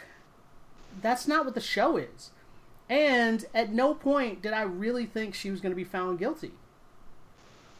that's 1.01 1.27
not 1.27 1.45
what 1.45 1.55
the 1.55 1.61
show 1.61 1.97
is. 1.97 2.31
And 2.91 3.45
at 3.55 3.71
no 3.71 3.93
point 3.93 4.41
did 4.41 4.51
I 4.51 4.63
really 4.63 5.05
think 5.05 5.33
she 5.33 5.49
was 5.49 5.61
going 5.61 5.71
to 5.71 5.77
be 5.77 5.85
found 5.85 6.19
guilty. 6.19 6.51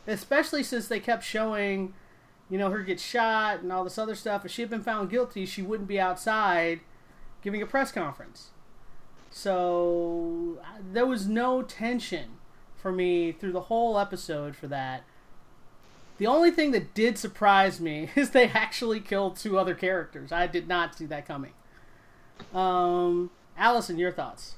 Especially 0.07 0.63
since 0.63 0.87
they 0.87 1.01
kept 1.01 1.25
showing, 1.25 1.93
you 2.49 2.57
know, 2.57 2.69
her 2.69 2.81
get 2.81 3.01
shot 3.01 3.59
and 3.59 3.73
all 3.73 3.83
this 3.83 3.97
other 3.97 4.15
stuff. 4.15 4.45
If 4.45 4.51
she 4.51 4.61
had 4.61 4.69
been 4.69 4.81
found 4.81 5.09
guilty, 5.09 5.45
she 5.45 5.61
wouldn't 5.61 5.89
be 5.89 5.99
outside 5.99 6.79
giving 7.41 7.61
a 7.61 7.65
press 7.65 7.91
conference. 7.91 8.51
So 9.29 10.59
there 10.93 11.05
was 11.05 11.27
no 11.27 11.61
tension 11.61 12.37
for 12.77 12.93
me 12.93 13.33
through 13.33 13.51
the 13.51 13.61
whole 13.61 13.99
episode 13.99 14.55
for 14.55 14.67
that. 14.67 15.03
The 16.19 16.27
only 16.27 16.51
thing 16.51 16.71
that 16.71 16.93
did 16.93 17.17
surprise 17.17 17.81
me 17.81 18.11
is 18.15 18.29
they 18.29 18.47
actually 18.47 19.01
killed 19.01 19.35
two 19.35 19.59
other 19.59 19.75
characters. 19.75 20.31
I 20.31 20.47
did 20.47 20.69
not 20.69 20.95
see 20.95 21.05
that 21.07 21.27
coming. 21.27 21.51
Um, 22.53 23.29
Allison, 23.57 23.97
your 23.97 24.13
thoughts? 24.13 24.55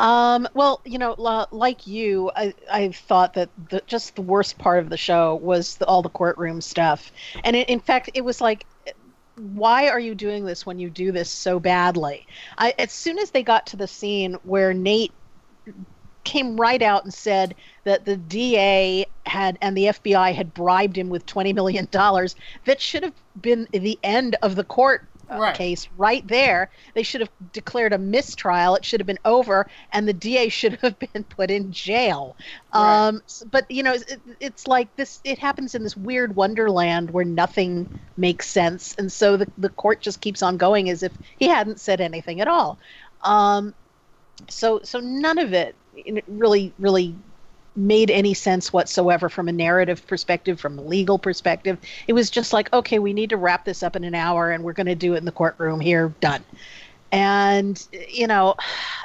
Um, 0.00 0.48
well, 0.54 0.80
you 0.84 0.98
know, 0.98 1.14
like 1.50 1.86
you, 1.86 2.30
I, 2.34 2.54
I 2.70 2.88
thought 2.90 3.34
that 3.34 3.50
the, 3.70 3.82
just 3.86 4.16
the 4.16 4.22
worst 4.22 4.58
part 4.58 4.80
of 4.80 4.90
the 4.90 4.96
show 4.96 5.36
was 5.36 5.76
the, 5.76 5.86
all 5.86 6.02
the 6.02 6.08
courtroom 6.08 6.60
stuff. 6.60 7.12
And 7.44 7.54
it, 7.54 7.68
in 7.68 7.80
fact, 7.80 8.10
it 8.14 8.24
was 8.24 8.40
like, 8.40 8.66
why 9.36 9.88
are 9.88 10.00
you 10.00 10.14
doing 10.14 10.44
this 10.44 10.64
when 10.64 10.78
you 10.78 10.90
do 10.90 11.12
this 11.12 11.30
so 11.30 11.58
badly? 11.58 12.26
I, 12.58 12.74
as 12.78 12.92
soon 12.92 13.18
as 13.18 13.30
they 13.30 13.42
got 13.42 13.66
to 13.68 13.76
the 13.76 13.88
scene 13.88 14.34
where 14.42 14.72
Nate 14.72 15.12
came 16.24 16.56
right 16.56 16.82
out 16.82 17.04
and 17.04 17.12
said 17.12 17.54
that 17.84 18.04
the 18.04 18.16
DA 18.16 19.06
had 19.26 19.58
and 19.60 19.76
the 19.76 19.86
FBI 19.86 20.34
had 20.34 20.54
bribed 20.54 20.96
him 20.96 21.08
with 21.08 21.26
$20 21.26 21.54
million, 21.54 21.88
that 22.64 22.80
should 22.80 23.02
have 23.02 23.14
been 23.40 23.68
the 23.72 23.98
end 24.02 24.36
of 24.42 24.56
the 24.56 24.64
court 24.64 25.08
Right. 25.30 25.54
case 25.54 25.88
right 25.96 26.26
there. 26.26 26.70
They 26.94 27.02
should 27.02 27.20
have 27.20 27.30
declared 27.52 27.92
a 27.92 27.98
mistrial. 27.98 28.76
It 28.76 28.84
should 28.84 29.00
have 29.00 29.06
been 29.06 29.18
over, 29.24 29.66
and 29.92 30.06
the 30.06 30.12
DA 30.12 30.48
should 30.48 30.78
have 30.82 30.98
been 31.12 31.24
put 31.24 31.50
in 31.50 31.72
jail. 31.72 32.36
Right. 32.74 33.08
Um, 33.08 33.22
but 33.50 33.70
you 33.70 33.82
know, 33.82 33.94
it, 33.94 34.20
it's 34.40 34.66
like 34.66 34.94
this. 34.96 35.20
It 35.24 35.38
happens 35.38 35.74
in 35.74 35.82
this 35.82 35.96
weird 35.96 36.36
wonderland 36.36 37.10
where 37.10 37.24
nothing 37.24 38.00
makes 38.16 38.48
sense, 38.48 38.94
and 38.98 39.10
so 39.10 39.36
the 39.36 39.50
the 39.58 39.70
court 39.70 40.00
just 40.00 40.20
keeps 40.20 40.42
on 40.42 40.56
going 40.56 40.90
as 40.90 41.02
if 41.02 41.12
he 41.38 41.48
hadn't 41.48 41.80
said 41.80 42.00
anything 42.00 42.40
at 42.40 42.48
all. 42.48 42.78
Um, 43.22 43.74
so 44.50 44.80
so 44.82 45.00
none 45.00 45.38
of 45.38 45.52
it 45.52 45.76
really 46.28 46.72
really 46.78 47.16
made 47.76 48.10
any 48.10 48.34
sense 48.34 48.72
whatsoever 48.72 49.28
from 49.28 49.48
a 49.48 49.52
narrative 49.52 50.06
perspective 50.06 50.60
from 50.60 50.78
a 50.78 50.82
legal 50.82 51.18
perspective. 51.18 51.78
It 52.06 52.12
was 52.12 52.30
just 52.30 52.52
like 52.52 52.72
okay 52.72 52.98
we 52.98 53.12
need 53.12 53.30
to 53.30 53.36
wrap 53.36 53.64
this 53.64 53.82
up 53.82 53.96
in 53.96 54.04
an 54.04 54.14
hour 54.14 54.50
and 54.50 54.62
we're 54.62 54.72
going 54.72 54.86
to 54.86 54.94
do 54.94 55.14
it 55.14 55.18
in 55.18 55.24
the 55.24 55.32
courtroom 55.32 55.80
here. 55.80 56.14
Done. 56.20 56.44
And 57.10 57.86
you 58.08 58.26
know 58.26 58.54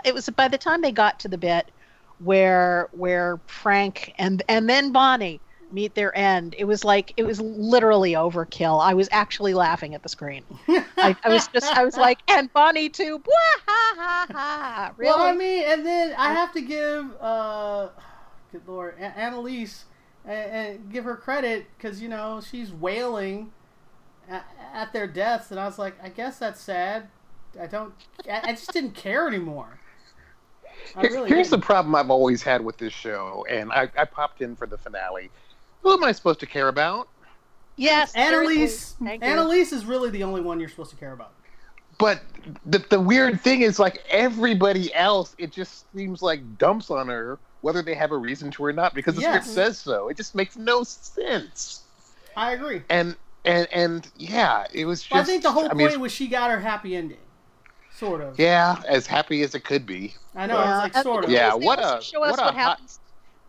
it 0.05 0.13
was 0.13 0.29
by 0.29 0.47
the 0.47 0.57
time 0.57 0.81
they 0.81 0.91
got 0.91 1.19
to 1.21 1.27
the 1.27 1.37
bit 1.37 1.71
where 2.19 2.89
where 2.91 3.39
frank 3.47 4.13
and 4.17 4.43
and 4.49 4.69
then 4.69 4.91
bonnie 4.91 5.39
meet 5.71 5.95
their 5.95 6.15
end 6.17 6.53
it 6.57 6.65
was 6.65 6.83
like 6.83 7.13
it 7.17 7.23
was 7.23 7.39
literally 7.39 8.13
overkill. 8.13 8.83
I 8.83 8.93
was 8.93 9.07
actually 9.11 9.53
laughing 9.53 9.95
at 9.95 10.03
the 10.03 10.09
screen. 10.09 10.43
I, 10.67 11.15
I 11.23 11.29
was 11.29 11.47
just 11.47 11.71
i 11.75 11.83
was 11.85 11.97
like 11.97 12.19
and 12.29 12.51
bonnie 12.53 12.89
too. 12.89 13.19
Bwah, 13.19 13.61
ha, 13.67 13.95
ha, 13.97 14.27
ha. 14.31 14.93
really? 14.97 15.09
Well, 15.11 15.25
I 15.25 15.33
mean, 15.33 15.63
and 15.63 15.85
then 15.85 16.13
I 16.17 16.33
have 16.33 16.51
to 16.53 16.61
give, 16.61 17.05
uh, 17.21 17.89
good 18.51 18.67
lord, 18.67 18.95
A- 18.99 19.17
Annalise, 19.17 19.85
and, 20.25 20.51
and 20.51 20.91
give 20.91 21.03
her 21.05 21.15
credit 21.15 21.65
because 21.77 22.01
you 22.01 22.09
know 22.09 22.41
she's 22.47 22.71
wailing 22.71 23.51
at, 24.29 24.45
at 24.73 24.93
their 24.93 25.07
deaths, 25.07 25.51
and 25.51 25.59
I 25.59 25.65
was 25.65 25.79
like, 25.79 25.95
I 26.03 26.09
guess 26.09 26.39
that's 26.39 26.59
sad. 26.61 27.07
I 27.59 27.67
don't, 27.67 27.93
I, 28.29 28.41
I 28.43 28.51
just 28.51 28.71
didn't 28.73 28.91
care 28.95 29.27
anymore. 29.27 29.79
I 30.95 31.01
Here- 31.01 31.11
really 31.11 31.29
Here's 31.29 31.49
the 31.49 31.57
didn't. 31.57 31.65
problem 31.65 31.95
I've 31.95 32.09
always 32.11 32.41
had 32.43 32.63
with 32.63 32.77
this 32.77 32.93
show, 32.93 33.45
and 33.49 33.71
I, 33.71 33.89
I 33.97 34.05
popped 34.05 34.41
in 34.41 34.55
for 34.55 34.67
the 34.67 34.77
finale. 34.77 35.29
Who 35.81 35.93
am 35.93 36.03
I 36.03 36.11
supposed 36.11 36.39
to 36.41 36.45
care 36.45 36.67
about? 36.67 37.07
yes 37.75 38.13
Annalise. 38.13 38.95
seriously. 38.97 39.19
Annalise 39.21 39.71
is 39.71 39.85
really 39.85 40.09
the 40.09 40.21
only 40.23 40.41
one 40.41 40.59
you're 40.59 40.67
supposed 40.67 40.89
to 40.91 40.97
care 40.97 41.13
about. 41.13 41.31
But 41.97 42.21
the, 42.65 42.79
the 42.89 42.99
weird 42.99 43.39
thing 43.41 43.61
is, 43.61 43.79
like 43.79 44.03
everybody 44.09 44.93
else, 44.93 45.33
it 45.37 45.51
just 45.51 45.85
seems 45.93 46.21
like 46.21 46.57
dumps 46.57 46.91
on 46.91 47.07
her 47.07 47.39
whether 47.61 47.81
they 47.81 47.95
have 47.95 48.11
a 48.11 48.17
reason 48.17 48.51
to 48.51 48.63
or 48.65 48.73
not, 48.73 48.93
because 48.93 49.15
the 49.15 49.21
Yes. 49.21 49.43
script 49.43 49.55
says 49.55 49.77
so. 49.79 50.07
It 50.09 50.17
just 50.17 50.35
makes 50.35 50.55
no 50.57 50.83
sense. 50.83 51.83
I 52.35 52.53
agree. 52.53 52.83
And 52.89 53.15
and 53.45 53.67
and 53.71 54.09
yeah, 54.15 54.65
it 54.73 54.85
was 54.85 55.01
just. 55.01 55.11
Well, 55.11 55.21
I 55.21 55.25
think 55.25 55.43
the 55.43 55.51
whole 55.51 55.69
I 55.69 55.73
mean, 55.73 55.87
point 55.89 55.99
was 56.01 56.11
she 56.11 56.27
got 56.27 56.51
her 56.51 56.59
happy 56.59 56.95
ending, 56.95 57.17
sort 57.91 58.21
of. 58.21 58.39
yeah, 58.39 58.81
as 58.87 59.07
happy 59.07 59.41
as 59.43 59.55
it 59.55 59.63
could 59.63 59.85
be. 59.85 60.15
I 60.35 60.45
know. 60.47 60.55
Yeah, 60.59 60.85
It's 60.85 60.95
like 60.95 61.03
sort 61.03 61.25
of. 61.25 61.31
Yeah, 61.31 61.53
what 61.53 61.79
a- 61.79 62.01
show 62.01 62.23
us 62.23 62.31
what 62.31 62.39
a 62.39 62.43
what 62.45 62.55
happens. 62.55 62.99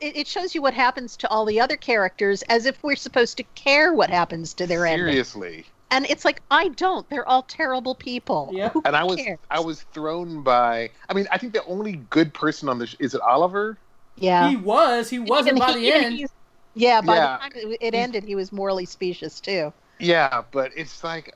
It, 0.00 0.16
it 0.16 0.26
shows 0.26 0.54
you 0.54 0.62
what 0.62 0.72
happens 0.72 1.14
to 1.18 1.28
all 1.28 1.44
the 1.44 1.60
other 1.60 1.76
characters, 1.76 2.42
as 2.48 2.64
if 2.64 2.82
we're 2.82 2.96
supposed 2.96 3.36
to 3.36 3.42
care 3.54 3.92
what 3.92 4.08
happens 4.08 4.54
to 4.54 4.66
their 4.66 4.86
ending. 4.86 5.08
Seriously. 5.08 5.66
And 5.92 6.06
it's 6.08 6.24
like 6.24 6.40
I 6.50 6.68
don't. 6.68 7.08
They're 7.10 7.28
all 7.28 7.42
terrible 7.42 7.94
people. 7.96 8.50
Yeah. 8.52 8.68
Who 8.70 8.80
And 8.86 8.94
I 8.96 9.02
was 9.04 9.16
cares? 9.16 9.38
I 9.50 9.60
was 9.60 9.82
thrown 9.92 10.42
by. 10.42 10.90
I 11.08 11.14
mean, 11.14 11.26
I 11.32 11.36
think 11.38 11.52
the 11.52 11.64
only 11.64 11.96
good 12.10 12.32
person 12.32 12.68
on 12.68 12.78
the 12.78 12.86
sh- 12.86 12.96
is 13.00 13.12
it 13.14 13.20
Oliver. 13.20 13.76
Yeah. 14.20 14.48
He 14.48 14.56
was. 14.56 15.10
He 15.10 15.18
wasn't 15.18 15.58
by 15.58 15.72
he- 15.72 15.80
the 15.80 15.92
end. 15.92 16.26
Yeah, 16.74 17.00
by 17.00 17.16
Yeah. 17.16 17.36
the 17.36 17.38
time 17.42 17.52
it, 17.72 17.78
it 17.80 17.94
ended, 17.94 18.24
he 18.24 18.36
was 18.36 18.52
morally 18.52 18.86
specious 18.86 19.40
too. 19.40 19.72
Yeah, 19.98 20.42
but 20.50 20.70
it's 20.76 21.02
like 21.04 21.34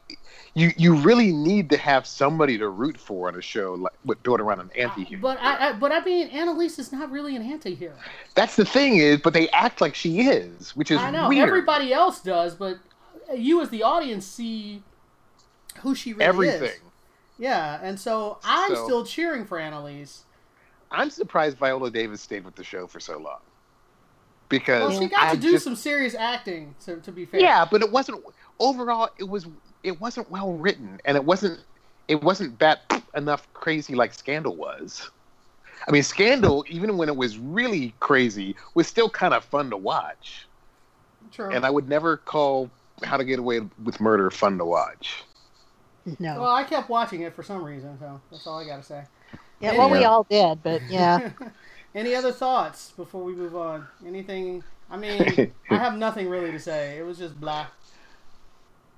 you 0.55 0.71
you 0.79 0.95
really 0.95 1.33
need 1.33 1.69
to 1.71 1.77
have 1.77 2.07
somebody 2.07 2.57
to 2.59 2.69
root 2.69 2.97
for 2.97 3.29
on 3.29 3.35
a 3.37 3.43
show 3.43 3.75
like 3.75 3.93
with 4.07 4.23
doing 4.23 4.41
around 4.41 4.61
an 4.61 4.71
anti-hero. 4.79 5.21
But 5.21 5.39
I, 5.41 5.69
I, 5.69 5.73
but 5.75 5.93
I 5.93 6.03
mean, 6.03 6.29
Annalise 6.29 6.79
is 6.79 6.91
not 6.93 7.11
really 7.11 7.37
an 7.37 7.43
anti-hero. 7.43 7.93
That's 8.35 8.57
the 8.57 8.65
thing 8.65 8.97
is, 8.97 9.21
but 9.21 9.35
they 9.35 9.49
act 9.51 9.81
like 9.83 9.95
she 9.95 10.21
is, 10.23 10.75
which 10.77 10.91
is 10.91 10.99
I 10.99 11.11
know 11.11 11.29
weird. 11.29 11.47
everybody 11.47 11.93
else 11.93 12.21
does, 12.21 12.55
but 12.55 12.79
you 13.35 13.61
as 13.61 13.69
the 13.69 13.83
audience 13.83 14.25
see 14.25 14.83
who 15.81 15.95
she 15.95 16.13
really 16.15 16.25
Everything. 16.25 16.55
is. 16.55 16.63
Everything. 16.63 16.81
Yeah, 17.39 17.81
and 17.83 17.99
so 18.01 18.39
I'm 18.45 18.75
So- 18.77 18.85
still 18.85 19.05
cheering 19.05 19.45
for 19.45 19.59
Annalise. 19.59 20.23
I'm 20.95 21.11
surprised 21.11 21.59
Viola 21.59 21.91
Davis 21.91 22.21
stayed 22.21 22.45
with 22.45 22.55
the 22.55 22.65
show 22.65 22.87
for 22.87 23.01
so 23.01 23.19
long. 23.19 23.41
Because 24.49 24.91
Well, 24.91 25.01
she 25.01 25.09
got 25.09 25.23
I 25.23 25.35
to 25.35 25.41
do 25.41 25.53
just- 25.53 25.65
some 25.65 25.77
serious 25.77 26.15
acting. 26.15 26.75
To, 26.85 26.97
to 26.97 27.13
be 27.13 27.25
fair, 27.25 27.41
Yeah, 27.41 27.65
but 27.71 27.83
it 27.83 27.91
wasn't 27.91 28.23
overall. 28.61 29.09
It 29.19 29.29
was 29.29 29.47
it 29.83 30.01
wasn't 30.01 30.31
well 30.31 30.53
written, 30.53 31.01
and 31.05 31.17
it 31.17 31.25
wasn't 31.25 31.61
it 32.09 32.23
wasn't 32.23 32.59
that 32.59 33.03
enough 33.17 33.47
crazy 33.55 33.95
like 33.95 34.13
Scandal 34.15 34.55
was. 34.55 35.11
I 35.87 35.91
mean, 35.91 36.03
Scandal, 36.03 36.65
even 36.69 36.97
when 36.97 37.09
it 37.09 37.17
was 37.17 37.37
really 37.39 37.95
crazy, 38.01 38.55
was 38.75 38.87
still 38.87 39.11
kind 39.11 39.35
of 39.35 39.45
fun 39.45 39.71
to 39.71 39.77
watch. 39.77 40.47
true. 41.33 41.51
And 41.51 41.65
I 41.67 41.71
would 41.71 41.89
never 41.89 42.17
call 42.19 42.71
How 43.03 43.17
to 43.17 43.25
Get 43.25 43.39
Away 43.39 43.61
with 43.83 44.01
Murder 44.01 44.31
fun 44.31 44.57
to 44.59 44.65
watch. 44.65 45.25
No. 46.19 46.41
well, 46.43 46.51
I 46.53 46.65
kept 46.65 46.89
watching 46.91 47.23
it 47.23 47.35
for 47.35 47.43
some 47.43 47.65
reason, 47.65 47.99
so 47.99 48.21
that's 48.31 48.47
all 48.47 48.61
I 48.61 48.67
got 48.67 48.77
to 48.77 48.83
say. 48.83 49.05
Yeah, 49.61 49.77
well, 49.79 49.91
we 49.91 50.05
all 50.05 50.25
did, 50.25 50.63
but 50.63 50.83
yeah. 50.89 51.31
Any 51.95 52.15
other 52.15 52.33
thoughts 52.33 52.91
before 52.97 53.23
we 53.23 53.35
move 53.35 53.55
on? 53.55 53.87
Anything? 54.05 54.65
I 54.91 54.97
mean, 54.97 55.53
I 55.71 55.77
have 55.77 55.97
nothing 55.97 56.29
really 56.29 56.51
to 56.51 56.59
say. 56.59 56.99
It 56.99 57.03
was 57.03 57.19
just 57.19 57.41
blah. 57.41 57.67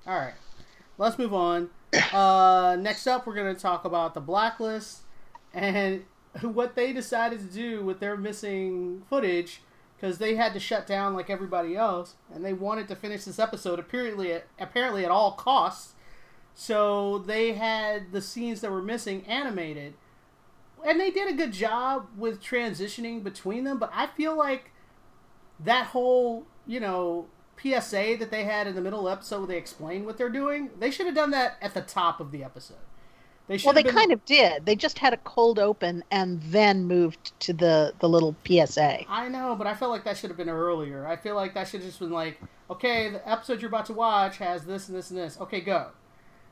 All 0.07 0.17
right, 0.17 0.33
let's 0.97 1.17
move 1.17 1.33
on. 1.33 1.69
Uh, 2.11 2.75
next 2.79 3.05
up, 3.07 3.27
we're 3.27 3.35
going 3.35 3.53
to 3.53 3.59
talk 3.59 3.85
about 3.85 4.13
the 4.13 4.19
blacklist 4.19 5.01
and 5.53 6.05
what 6.41 6.75
they 6.75 6.91
decided 6.91 7.39
to 7.39 7.45
do 7.45 7.83
with 7.83 7.99
their 7.99 8.17
missing 8.17 9.03
footage 9.09 9.61
because 9.95 10.17
they 10.17 10.35
had 10.35 10.53
to 10.53 10.59
shut 10.59 10.85
down 10.85 11.13
like 11.13 11.29
everybody 11.29 11.75
else, 11.75 12.15
and 12.33 12.45
they 12.45 12.53
wanted 12.53 12.87
to 12.87 12.95
finish 12.95 13.25
this 13.25 13.39
episode 13.39 13.79
apparently 13.79 14.31
at, 14.31 14.45
apparently 14.59 15.03
at 15.03 15.11
all 15.11 15.31
costs. 15.31 15.93
So 16.53 17.19
they 17.19 17.53
had 17.53 18.11
the 18.11 18.21
scenes 18.21 18.61
that 18.61 18.71
were 18.71 18.81
missing 18.81 19.23
animated 19.25 19.93
and 20.85 20.99
they 20.99 21.09
did 21.11 21.27
a 21.27 21.33
good 21.33 21.51
job 21.51 22.07
with 22.17 22.41
transitioning 22.41 23.23
between 23.23 23.63
them 23.63 23.77
but 23.77 23.91
i 23.93 24.07
feel 24.07 24.35
like 24.37 24.71
that 25.59 25.87
whole 25.87 26.45
you 26.65 26.79
know 26.79 27.25
psa 27.59 28.15
that 28.15 28.29
they 28.29 28.43
had 28.43 28.67
in 28.67 28.75
the 28.75 28.81
middle 28.81 29.09
episode 29.09 29.39
where 29.39 29.47
they 29.47 29.57
explained 29.57 30.05
what 30.05 30.17
they're 30.17 30.29
doing 30.29 30.69
they 30.79 30.91
should 30.91 31.05
have 31.05 31.15
done 31.15 31.31
that 31.31 31.57
at 31.61 31.73
the 31.73 31.81
top 31.81 32.19
of 32.19 32.31
the 32.31 32.43
episode. 32.43 32.77
They 33.47 33.57
should 33.57 33.67
Well, 33.67 33.73
they 33.75 33.83
been, 33.83 33.93
kind 33.95 34.11
of 34.11 34.23
did. 34.25 34.65
They 34.65 34.75
just 34.75 34.99
had 34.99 35.13
a 35.13 35.17
cold 35.17 35.57
open 35.57 36.03
and 36.11 36.41
then 36.43 36.83
moved 36.85 37.31
to 37.41 37.53
the 37.53 37.93
the 37.99 38.09
little 38.09 38.35
PSA. 38.45 39.09
i 39.09 39.29
know 39.29 39.55
but 39.55 39.67
i 39.67 39.73
felt 39.73 39.91
like 39.91 40.03
that 40.03 40.17
should 40.17 40.29
have 40.29 40.37
been 40.37 40.49
earlier. 40.49 41.07
I 41.07 41.15
feel 41.15 41.35
like 41.35 41.53
that 41.53 41.67
should 41.67 41.79
have 41.81 41.89
just 41.89 41.99
been 41.99 42.11
like 42.11 42.39
okay 42.69 43.09
the 43.09 43.27
episode 43.27 43.61
you're 43.61 43.69
about 43.69 43.85
to 43.87 43.93
watch 43.93 44.37
has 44.37 44.65
this 44.65 44.89
and 44.89 44.97
this 44.97 45.09
and 45.09 45.17
this. 45.19 45.39
Okay 45.39 45.61
go. 45.61 45.91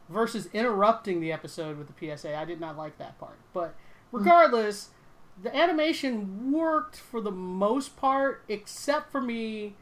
Versus 0.10 0.48
interrupting 0.54 1.20
the 1.20 1.32
episode 1.32 1.78
with 1.78 1.88
the 1.88 2.18
psa 2.18 2.36
i 2.36 2.46
did 2.46 2.60
not 2.60 2.78
like 2.78 2.98
that 2.98 3.20
part. 3.20 3.38
But 3.54 3.76
regardless 4.18 4.90
the 5.42 5.56
animation 5.56 6.52
worked 6.52 6.96
for 6.96 7.20
the 7.20 7.32
most 7.32 7.98
part 7.98 8.44
except 8.48 9.12
for 9.12 9.22
me 9.22 9.76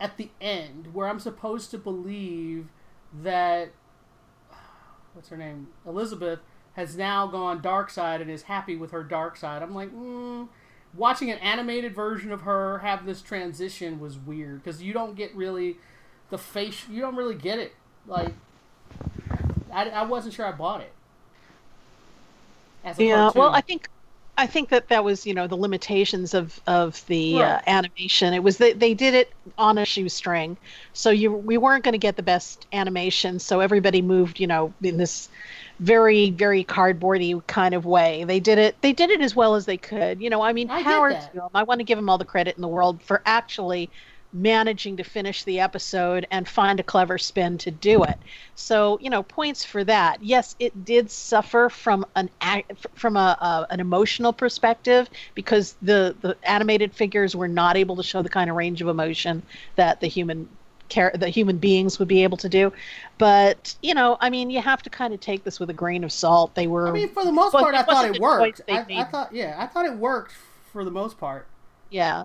at 0.00 0.16
the 0.16 0.30
end 0.40 0.92
where 0.92 1.08
i'm 1.08 1.18
supposed 1.18 1.70
to 1.70 1.78
believe 1.78 2.68
that 3.12 3.70
what's 5.14 5.28
her 5.28 5.36
name? 5.36 5.68
Elizabeth 5.86 6.40
has 6.74 6.96
now 6.96 7.26
gone 7.26 7.62
dark 7.62 7.88
side 7.88 8.20
and 8.20 8.30
is 8.30 8.42
happy 8.42 8.76
with 8.76 8.90
her 8.90 9.02
dark 9.02 9.36
side 9.36 9.62
i'm 9.62 9.74
like 9.74 9.92
mm, 9.94 10.48
watching 10.92 11.30
an 11.30 11.38
animated 11.38 11.94
version 11.94 12.30
of 12.30 12.42
her 12.42 12.78
have 12.78 13.06
this 13.06 13.22
transition 13.22 13.98
was 13.98 14.18
weird 14.18 14.62
because 14.62 14.82
you 14.82 14.92
don't 14.92 15.16
get 15.16 15.34
really 15.34 15.76
the 16.30 16.38
face 16.38 16.88
you 16.88 17.00
don't 17.00 17.16
really 17.16 17.34
get 17.34 17.58
it. 17.58 17.72
Like 18.06 18.34
i, 19.72 19.88
I 19.88 20.02
wasn't 20.04 20.34
sure 20.34 20.46
i 20.46 20.52
bought 20.52 20.80
it 20.80 20.92
as 22.84 23.00
a 23.00 23.04
Yeah. 23.04 23.04
cartoon. 23.04 23.32
Well, 23.34 23.50
I 23.52 23.60
think 23.60 23.88
I 24.36 24.46
think 24.48 24.70
that 24.70 24.88
that 24.88 25.04
was 25.04 25.26
you 25.26 25.34
know 25.34 25.46
the 25.46 25.56
limitations 25.56 26.34
of 26.34 26.60
of 26.66 27.04
the 27.06 27.44
uh, 27.44 27.60
animation. 27.66 28.34
It 28.34 28.42
was 28.42 28.58
that 28.58 28.80
they 28.80 28.94
did 28.94 29.14
it 29.14 29.32
on 29.58 29.78
a 29.78 29.84
shoestring, 29.84 30.58
so 30.92 31.10
you 31.10 31.32
we 31.32 31.56
weren't 31.58 31.84
going 31.84 31.92
to 31.92 31.98
get 31.98 32.16
the 32.16 32.22
best 32.22 32.66
animation. 32.72 33.38
So 33.38 33.60
everybody 33.60 34.02
moved 34.02 34.40
you 34.40 34.46
know 34.48 34.74
in 34.82 34.96
this 34.96 35.28
very 35.80 36.30
very 36.30 36.64
cardboardy 36.64 37.46
kind 37.46 37.74
of 37.74 37.84
way. 37.86 38.24
They 38.24 38.40
did 38.40 38.58
it. 38.58 38.80
They 38.82 38.92
did 38.92 39.10
it 39.10 39.20
as 39.20 39.36
well 39.36 39.54
as 39.54 39.66
they 39.66 39.78
could. 39.78 40.20
You 40.20 40.30
know, 40.30 40.42
I 40.42 40.52
mean, 40.52 40.68
I 40.68 40.82
get 40.82 40.84
power 40.84 41.10
that. 41.10 41.30
to 41.32 41.32
them. 41.34 41.48
I 41.54 41.62
want 41.64 41.78
to 41.80 41.84
give 41.84 41.98
them 41.98 42.08
all 42.08 42.18
the 42.18 42.24
credit 42.24 42.56
in 42.56 42.62
the 42.62 42.68
world 42.68 43.02
for 43.02 43.22
actually 43.26 43.90
managing 44.34 44.96
to 44.96 45.04
finish 45.04 45.44
the 45.44 45.60
episode 45.60 46.26
and 46.30 46.48
find 46.48 46.80
a 46.80 46.82
clever 46.82 47.16
spin 47.16 47.56
to 47.58 47.70
do 47.70 48.02
it. 48.02 48.18
So, 48.56 48.98
you 49.00 49.08
know, 49.08 49.22
points 49.22 49.64
for 49.64 49.84
that. 49.84 50.22
Yes, 50.22 50.56
it 50.58 50.84
did 50.84 51.10
suffer 51.10 51.70
from 51.70 52.04
an 52.16 52.28
from 52.94 53.16
a, 53.16 53.66
an 53.70 53.80
emotional 53.80 54.32
perspective 54.32 55.08
because 55.34 55.76
the 55.80 56.16
the 56.20 56.36
animated 56.42 56.92
figures 56.92 57.36
were 57.36 57.48
not 57.48 57.76
able 57.76 57.96
to 57.96 58.02
show 58.02 58.22
the 58.22 58.28
kind 58.28 58.50
of 58.50 58.56
range 58.56 58.82
of 58.82 58.88
emotion 58.88 59.42
that 59.76 60.00
the 60.00 60.08
human 60.08 60.48
care 60.88 61.12
the 61.14 61.28
human 61.28 61.58
beings 61.58 61.98
would 61.98 62.08
be 62.08 62.24
able 62.24 62.36
to 62.38 62.48
do. 62.48 62.72
But, 63.18 63.76
you 63.82 63.94
know, 63.94 64.16
I 64.20 64.30
mean, 64.30 64.50
you 64.50 64.60
have 64.60 64.82
to 64.82 64.90
kind 64.90 65.14
of 65.14 65.20
take 65.20 65.44
this 65.44 65.60
with 65.60 65.70
a 65.70 65.74
grain 65.74 66.04
of 66.04 66.12
salt. 66.12 66.54
They 66.54 66.66
were 66.66 66.88
I 66.88 66.92
mean, 66.92 67.08
for 67.08 67.24
the 67.24 67.32
most 67.32 67.52
part, 67.52 67.74
I 67.74 67.82
thought 67.82 68.04
it 68.06 68.20
worked. 68.20 68.60
I, 68.68 68.84
I 68.96 69.04
thought, 69.04 69.32
yeah, 69.32 69.56
I 69.58 69.66
thought 69.66 69.86
it 69.86 69.94
worked 69.94 70.32
for 70.72 70.84
the 70.84 70.90
most 70.90 71.18
part. 71.18 71.46
Yeah. 71.90 72.24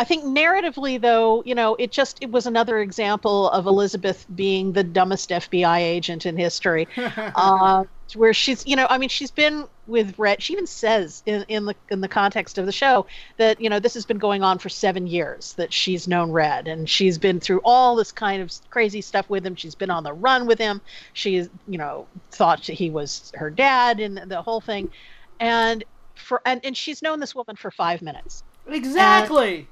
I 0.00 0.04
think 0.04 0.24
narratively, 0.24 0.98
though, 0.98 1.42
you 1.44 1.54
know, 1.54 1.74
it 1.74 1.92
just 1.92 2.22
it 2.22 2.30
was 2.30 2.46
another 2.46 2.78
example 2.78 3.50
of 3.50 3.66
Elizabeth 3.66 4.24
being 4.34 4.72
the 4.72 4.82
dumbest 4.82 5.28
FBI 5.28 5.80
agent 5.80 6.24
in 6.24 6.38
history, 6.38 6.88
uh, 6.96 7.84
where 8.14 8.32
she's, 8.32 8.66
you 8.66 8.76
know, 8.76 8.86
I 8.88 8.96
mean, 8.96 9.10
she's 9.10 9.30
been 9.30 9.66
with 9.86 10.18
Red. 10.18 10.42
She 10.42 10.54
even 10.54 10.66
says 10.66 11.22
in, 11.26 11.44
in 11.48 11.66
the 11.66 11.74
in 11.90 12.00
the 12.00 12.08
context 12.08 12.56
of 12.56 12.64
the 12.64 12.72
show 12.72 13.04
that 13.36 13.60
you 13.60 13.68
know 13.68 13.78
this 13.78 13.92
has 13.92 14.06
been 14.06 14.16
going 14.16 14.42
on 14.42 14.58
for 14.58 14.70
seven 14.70 15.06
years 15.06 15.52
that 15.58 15.70
she's 15.70 16.08
known 16.08 16.30
Red, 16.30 16.66
and 16.66 16.88
she's 16.88 17.18
been 17.18 17.38
through 17.38 17.60
all 17.62 17.94
this 17.94 18.10
kind 18.10 18.40
of 18.40 18.50
crazy 18.70 19.02
stuff 19.02 19.28
with 19.28 19.44
him. 19.44 19.54
She's 19.54 19.74
been 19.74 19.90
on 19.90 20.02
the 20.02 20.14
run 20.14 20.46
with 20.46 20.58
him. 20.58 20.80
She's, 21.12 21.50
you 21.68 21.76
know, 21.76 22.06
thought 22.30 22.66
he 22.66 22.88
was 22.88 23.32
her 23.34 23.50
dad 23.50 24.00
and 24.00 24.16
the 24.16 24.40
whole 24.40 24.62
thing, 24.62 24.90
and 25.38 25.84
for 26.14 26.40
and, 26.46 26.64
and 26.64 26.74
she's 26.74 27.02
known 27.02 27.20
this 27.20 27.34
woman 27.34 27.56
for 27.56 27.70
five 27.70 28.00
minutes 28.00 28.44
exactly. 28.66 29.58
and 29.58 29.66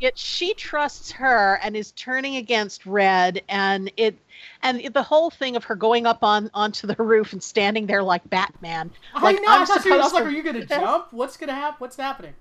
yet 0.00 0.18
she 0.18 0.54
trusts 0.54 1.10
her 1.12 1.58
and 1.62 1.76
is 1.76 1.92
turning 1.92 2.36
against 2.36 2.86
red 2.86 3.42
and 3.48 3.90
it 3.96 4.18
and 4.62 4.82
the 4.92 5.02
whole 5.02 5.30
thing 5.30 5.56
of 5.56 5.64
her 5.64 5.74
going 5.74 6.06
up 6.06 6.24
on 6.24 6.50
onto 6.54 6.86
the 6.86 6.94
roof 7.02 7.32
and 7.32 7.42
standing 7.42 7.86
there 7.86 8.02
like 8.02 8.28
batman 8.30 8.90
like 9.22 9.36
I 9.36 9.40
know. 9.40 9.48
i 9.48 9.56
I'm 9.58 9.66
thought 9.66 9.84
you, 9.84 9.94
I 9.94 9.98
was 9.98 10.12
like, 10.12 10.24
"Are 10.24 10.30
you 10.30 10.42
going 10.42 10.56
to 10.60 10.66
jump? 10.66 11.12
What's 11.12 11.36
to 11.36 11.46
happen? 11.54 11.76
What's 11.78 11.96
happening?" 11.96 12.34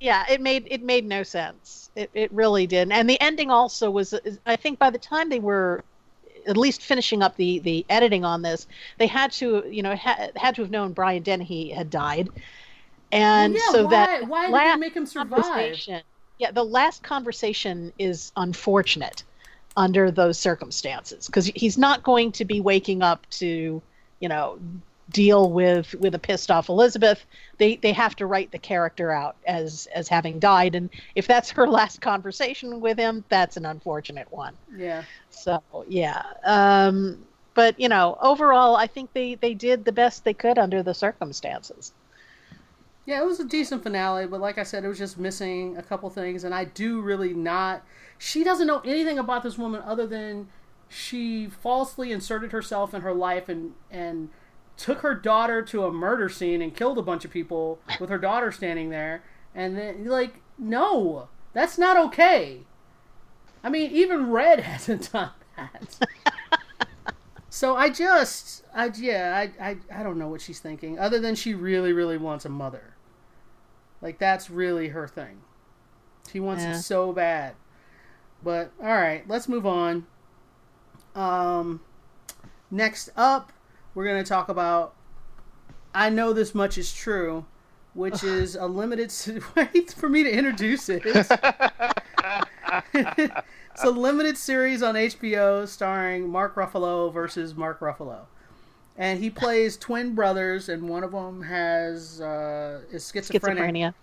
yeah 0.00 0.24
it 0.28 0.40
made 0.40 0.66
it 0.70 0.82
made 0.82 1.06
no 1.06 1.22
sense 1.22 1.90
it, 1.96 2.10
it 2.12 2.32
really 2.32 2.66
didn't. 2.66 2.92
and 2.92 3.08
the 3.08 3.20
ending 3.20 3.50
also 3.50 3.90
was 3.90 4.14
i 4.46 4.56
think 4.56 4.78
by 4.78 4.90
the 4.90 4.98
time 4.98 5.28
they 5.28 5.38
were 5.38 5.84
at 6.46 6.56
least 6.56 6.82
finishing 6.82 7.22
up 7.22 7.36
the 7.36 7.60
the 7.60 7.86
editing 7.88 8.24
on 8.24 8.42
this 8.42 8.66
they 8.98 9.06
had 9.06 9.30
to 9.30 9.62
you 9.70 9.82
know 9.82 9.94
ha- 9.94 10.28
had 10.36 10.54
to 10.56 10.62
have 10.62 10.70
known 10.70 10.92
brian 10.92 11.22
dennehy 11.22 11.70
had 11.70 11.88
died 11.88 12.28
and 13.12 13.52
yeah, 13.54 13.60
so 13.70 13.84
why, 13.84 13.90
that 13.90 14.26
why 14.26 14.64
did 14.64 14.74
they 14.74 14.76
make 14.76 14.96
him 14.96 15.06
survive? 15.06 15.76
Yeah, 16.38 16.50
the 16.50 16.64
last 16.64 17.02
conversation 17.02 17.92
is 17.98 18.32
unfortunate 18.36 19.22
under 19.76 20.10
those 20.10 20.38
circumstances 20.38 21.26
because 21.26 21.46
he's 21.46 21.78
not 21.78 22.02
going 22.02 22.32
to 22.32 22.44
be 22.44 22.60
waking 22.60 23.02
up 23.02 23.28
to, 23.30 23.80
you 24.20 24.28
know, 24.28 24.58
deal 25.10 25.50
with 25.50 25.94
with 25.94 26.14
a 26.14 26.18
pissed 26.18 26.50
off 26.50 26.68
Elizabeth. 26.68 27.24
They 27.58 27.76
they 27.76 27.92
have 27.92 28.16
to 28.16 28.26
write 28.26 28.50
the 28.50 28.58
character 28.58 29.12
out 29.12 29.36
as 29.46 29.86
as 29.94 30.08
having 30.08 30.38
died, 30.38 30.74
and 30.74 30.90
if 31.14 31.26
that's 31.26 31.50
her 31.50 31.68
last 31.68 32.00
conversation 32.00 32.80
with 32.80 32.98
him, 32.98 33.24
that's 33.28 33.56
an 33.56 33.66
unfortunate 33.66 34.30
one. 34.32 34.54
Yeah. 34.76 35.04
So 35.30 35.62
yeah, 35.88 36.22
um, 36.44 37.24
but 37.54 37.78
you 37.78 37.88
know, 37.88 38.18
overall, 38.20 38.76
I 38.76 38.86
think 38.86 39.12
they 39.12 39.34
they 39.36 39.54
did 39.54 39.84
the 39.84 39.92
best 39.92 40.24
they 40.24 40.34
could 40.34 40.58
under 40.58 40.82
the 40.82 40.94
circumstances. 40.94 41.92
Yeah, 43.04 43.20
it 43.20 43.26
was 43.26 43.40
a 43.40 43.44
decent 43.44 43.82
finale, 43.82 44.26
but 44.26 44.40
like 44.40 44.58
I 44.58 44.62
said, 44.62 44.84
it 44.84 44.88
was 44.88 44.98
just 44.98 45.18
missing 45.18 45.76
a 45.76 45.82
couple 45.82 46.08
things, 46.10 46.44
and 46.44 46.54
I 46.54 46.64
do 46.64 47.00
really 47.00 47.34
not. 47.34 47.82
She 48.18 48.44
doesn't 48.44 48.66
know 48.66 48.80
anything 48.84 49.18
about 49.18 49.42
this 49.42 49.58
woman 49.58 49.82
other 49.84 50.06
than 50.06 50.48
she 50.88 51.48
falsely 51.48 52.12
inserted 52.12 52.52
herself 52.52 52.94
in 52.94 53.00
her 53.02 53.14
life 53.14 53.48
and 53.48 53.72
and 53.90 54.28
took 54.76 54.98
her 55.00 55.14
daughter 55.14 55.62
to 55.62 55.84
a 55.84 55.92
murder 55.92 56.28
scene 56.28 56.62
and 56.62 56.74
killed 56.76 56.98
a 56.98 57.02
bunch 57.02 57.24
of 57.24 57.30
people 57.30 57.80
with 57.98 58.08
her 58.08 58.18
daughter 58.18 58.52
standing 58.52 58.90
there, 58.90 59.24
and 59.54 59.76
then 59.76 60.04
like, 60.04 60.40
no, 60.56 61.28
that's 61.52 61.78
not 61.78 61.96
okay. 61.96 62.60
I 63.64 63.68
mean, 63.68 63.90
even 63.90 64.30
Red 64.30 64.60
hasn't 64.72 65.12
done 65.12 65.30
that. 65.56 65.98
so 67.50 67.76
I 67.76 67.90
just, 67.90 68.64
I 68.74 68.86
yeah, 68.96 69.48
I, 69.60 69.70
I 69.70 69.76
I 70.00 70.02
don't 70.02 70.18
know 70.18 70.28
what 70.28 70.40
she's 70.40 70.60
thinking, 70.60 70.98
other 70.98 71.18
than 71.20 71.34
she 71.34 71.54
really, 71.54 71.92
really 71.92 72.16
wants 72.18 72.44
a 72.44 72.48
mother. 72.48 72.91
Like 74.02 74.18
that's 74.18 74.50
really 74.50 74.88
her 74.88 75.08
thing. 75.08 75.40
She 76.30 76.40
wants 76.40 76.62
Yeah. 76.64 76.72
it 76.76 76.82
so 76.82 77.12
bad. 77.12 77.54
But 78.42 78.72
all 78.80 78.88
right, 78.88 79.26
let's 79.28 79.48
move 79.48 79.64
on. 79.66 80.06
Um, 81.14 81.80
next 82.70 83.10
up, 83.16 83.52
we're 83.94 84.06
gonna 84.06 84.24
talk 84.24 84.48
about. 84.48 84.94
I 85.94 86.08
know 86.10 86.32
this 86.32 86.54
much 86.54 86.76
is 86.78 86.92
true, 86.92 87.44
which 87.94 88.24
is 88.24 88.56
a 88.56 88.66
limited. 88.66 89.12
Wait 89.56 89.92
for 89.92 90.08
me 90.08 90.22
to 90.24 90.30
introduce 90.30 90.88
it. 90.88 91.02
it's 92.94 93.84
a 93.84 93.90
limited 93.90 94.36
series 94.36 94.82
on 94.82 94.94
HBO 94.94 95.66
starring 95.68 96.28
Mark 96.28 96.54
Ruffalo 96.54 97.12
versus 97.12 97.54
Mark 97.54 97.80
Ruffalo, 97.80 98.26
and 98.96 99.20
he 99.20 99.30
plays 99.30 99.76
twin 99.76 100.14
brothers, 100.14 100.68
and 100.68 100.88
one 100.88 101.02
of 101.04 101.12
them 101.12 101.42
has 101.42 102.20
uh, 102.20 102.80
is 102.90 103.10
schizophrenic. 103.10 103.62
Schizophrenia. 103.62 103.94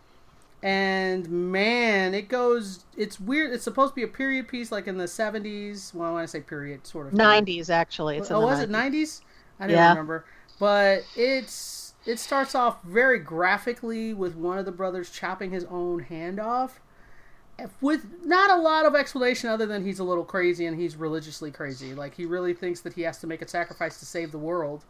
And 0.61 1.29
man, 1.29 2.13
it 2.13 2.27
goes. 2.27 2.83
It's 2.97 3.19
weird. 3.19 3.53
It's 3.53 3.63
supposed 3.63 3.91
to 3.91 3.95
be 3.95 4.03
a 4.03 4.07
period 4.07 4.47
piece, 4.49 4.71
like 4.71 4.87
in 4.87 4.97
the 4.97 5.07
seventies. 5.07 5.91
Well, 5.93 6.13
when 6.13 6.23
I 6.23 6.25
say 6.25 6.41
period, 6.41 6.85
sort 6.85 7.07
of. 7.07 7.13
90s 7.13 7.69
actually. 7.69 8.17
It's 8.17 8.29
oh, 8.31 8.41
was 8.41 8.59
it 8.59 8.69
90s. 8.69 9.21
I 9.59 9.67
don't 9.67 9.75
Yeah. 9.75 9.89
remember. 9.89 10.25
But 10.59 11.03
it's 11.15 11.93
it 12.05 12.19
starts 12.19 12.55
off 12.55 12.83
very 12.83 13.19
graphically 13.19 14.13
with 14.13 14.35
one 14.35 14.57
of 14.57 14.65
the 14.65 14.71
brothers 14.71 15.09
chopping 15.09 15.51
his 15.51 15.63
own 15.65 15.99
hand 15.99 16.39
off, 16.39 16.81
with 17.81 18.05
not 18.23 18.49
a 18.49 18.61
lot 18.61 18.85
of 18.85 18.95
explanation 18.95 19.49
other 19.49 19.65
than 19.65 19.85
he's 19.85 19.99
a 19.99 20.03
little 20.03 20.23
crazy 20.23 20.65
and 20.65 20.79
he's 20.79 20.95
religiously 20.95 21.51
crazy. 21.51 21.93
Like 21.93 22.15
he 22.15 22.25
really 22.25 22.53
thinks 22.53 22.81
that 22.81 22.93
he 22.93 23.03
has 23.03 23.19
to 23.19 23.27
make 23.27 23.41
a 23.41 23.47
sacrifice 23.47 23.99
to 23.99 24.05
save 24.05 24.31
the 24.31 24.37
world. 24.37 24.85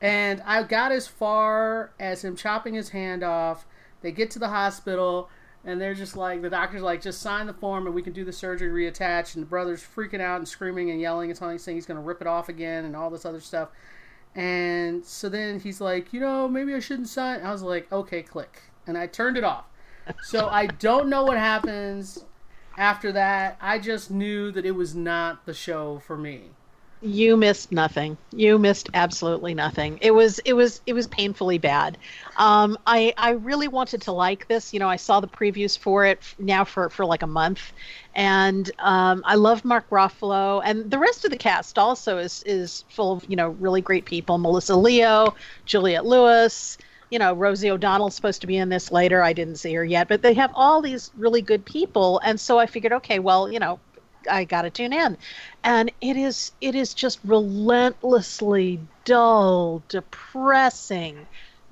And 0.00 0.42
I 0.46 0.62
got 0.62 0.92
as 0.92 1.06
far 1.06 1.92
as 2.00 2.24
him 2.24 2.36
chopping 2.36 2.74
his 2.74 2.90
hand 2.90 3.22
off. 3.22 3.66
They 4.00 4.12
get 4.12 4.30
to 4.32 4.38
the 4.38 4.48
hospital 4.48 5.28
and 5.64 5.80
they're 5.80 5.94
just 5.94 6.16
like 6.16 6.42
the 6.42 6.50
doctor's 6.50 6.82
like 6.82 7.02
just 7.02 7.20
sign 7.20 7.46
the 7.46 7.52
form 7.52 7.86
and 7.86 7.94
we 7.94 8.02
can 8.02 8.12
do 8.12 8.24
the 8.24 8.32
surgery 8.32 8.70
reattach 8.70 9.34
and 9.34 9.42
the 9.42 9.48
brother's 9.48 9.82
freaking 9.82 10.20
out 10.20 10.38
and 10.38 10.48
screaming 10.48 10.90
and 10.90 11.00
yelling 11.00 11.30
and 11.30 11.38
telling 11.38 11.58
saying 11.58 11.76
he's 11.76 11.86
going 11.86 11.98
to 11.98 12.02
rip 12.02 12.20
it 12.20 12.26
off 12.26 12.48
again 12.48 12.84
and 12.84 12.96
all 12.96 13.10
this 13.10 13.24
other 13.24 13.40
stuff 13.40 13.68
and 14.34 15.04
so 15.04 15.28
then 15.28 15.60
he's 15.60 15.80
like 15.80 16.12
you 16.12 16.20
know 16.20 16.48
maybe 16.48 16.74
i 16.74 16.78
shouldn't 16.78 17.08
sign 17.08 17.40
i 17.40 17.52
was 17.52 17.62
like 17.62 17.90
okay 17.92 18.22
click 18.22 18.62
and 18.86 18.96
i 18.96 19.06
turned 19.06 19.36
it 19.36 19.44
off 19.44 19.64
so 20.20 20.48
i 20.48 20.66
don't 20.66 21.08
know 21.08 21.24
what 21.24 21.36
happens 21.36 22.24
after 22.76 23.12
that 23.12 23.56
i 23.60 23.78
just 23.78 24.10
knew 24.10 24.50
that 24.50 24.64
it 24.64 24.72
was 24.72 24.94
not 24.94 25.44
the 25.46 25.54
show 25.54 25.98
for 26.00 26.16
me 26.16 26.56
You 27.02 27.34
missed 27.38 27.72
nothing. 27.72 28.18
You 28.30 28.58
missed 28.58 28.90
absolutely 28.92 29.54
nothing. 29.54 29.98
It 30.02 30.10
was 30.10 30.38
it 30.40 30.52
was 30.52 30.82
it 30.84 30.92
was 30.92 31.06
painfully 31.06 31.56
bad. 31.56 31.96
Um, 32.36 32.76
I 32.86 33.14
I 33.16 33.30
really 33.30 33.68
wanted 33.68 34.02
to 34.02 34.12
like 34.12 34.48
this. 34.48 34.74
You 34.74 34.80
know, 34.80 34.88
I 34.88 34.96
saw 34.96 35.20
the 35.20 35.26
previews 35.28 35.78
for 35.78 36.04
it 36.04 36.22
now 36.38 36.62
for 36.64 36.90
for 36.90 37.06
like 37.06 37.22
a 37.22 37.26
month, 37.26 37.72
and 38.14 38.70
um, 38.78 39.22
I 39.24 39.36
love 39.36 39.64
Mark 39.64 39.88
Ruffalo, 39.90 40.60
and 40.62 40.90
the 40.90 40.98
rest 40.98 41.24
of 41.24 41.30
the 41.30 41.38
cast 41.38 41.78
also 41.78 42.18
is 42.18 42.42
is 42.44 42.84
full 42.90 43.12
of 43.12 43.24
you 43.28 43.36
know 43.36 43.48
really 43.50 43.80
great 43.80 44.04
people. 44.04 44.36
Melissa 44.36 44.76
Leo, 44.76 45.34
Juliette 45.64 46.04
Lewis. 46.04 46.76
You 47.10 47.18
know, 47.18 47.34
Rosie 47.34 47.70
O'Donnell's 47.70 48.14
supposed 48.14 48.40
to 48.40 48.46
be 48.46 48.56
in 48.56 48.68
this 48.68 48.92
later. 48.92 49.22
I 49.22 49.32
didn't 49.32 49.56
see 49.56 49.74
her 49.74 49.84
yet, 49.84 50.08
but 50.08 50.22
they 50.22 50.34
have 50.34 50.52
all 50.54 50.80
these 50.80 51.10
really 51.16 51.42
good 51.42 51.64
people, 51.64 52.20
and 52.24 52.38
so 52.40 52.58
I 52.58 52.66
figured, 52.66 52.92
okay, 52.92 53.18
well, 53.18 53.50
you 53.50 53.58
know, 53.58 53.80
I 54.30 54.44
got 54.44 54.62
to 54.62 54.70
tune 54.70 54.92
in. 54.92 55.16
And 55.64 55.90
it 56.00 56.16
is 56.16 56.52
it 56.60 56.74
is 56.74 56.94
just 56.94 57.18
relentlessly 57.24 58.80
dull, 59.04 59.82
depressing, 59.88 61.26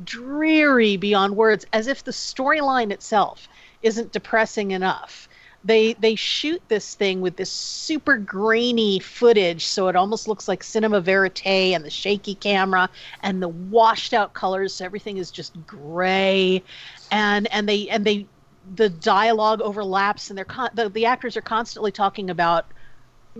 dreary 0.04 0.96
beyond 0.96 1.36
words 1.36 1.66
as 1.72 1.86
if 1.86 2.04
the 2.04 2.12
storyline 2.12 2.90
itself 2.90 3.48
isn't 3.82 4.12
depressing 4.12 4.70
enough. 4.70 5.27
They 5.64 5.94
they 5.94 6.14
shoot 6.14 6.62
this 6.68 6.94
thing 6.94 7.20
with 7.20 7.36
this 7.36 7.52
super 7.52 8.16
grainy 8.16 9.00
footage 9.00 9.66
so 9.66 9.88
it 9.88 9.96
almost 9.96 10.28
looks 10.28 10.48
like 10.48 10.62
cinema 10.62 11.00
verite 11.00 11.74
and 11.74 11.84
the 11.84 11.90
shaky 11.90 12.34
camera 12.36 12.88
and 13.22 13.42
the 13.42 13.48
washed 13.48 14.14
out 14.14 14.34
colors 14.34 14.74
so 14.76 14.84
everything 14.84 15.16
is 15.18 15.30
just 15.30 15.66
gray. 15.66 16.62
And 17.10 17.52
and 17.52 17.68
they 17.68 17.88
and 17.88 18.04
they 18.04 18.28
the 18.76 18.88
dialogue 18.88 19.60
overlaps 19.60 20.30
and 20.30 20.38
they're 20.38 20.44
con- 20.44 20.70
the, 20.74 20.88
the 20.90 21.06
actors 21.06 21.36
are 21.36 21.42
constantly 21.42 21.90
talking 21.92 22.30
about 22.30 22.72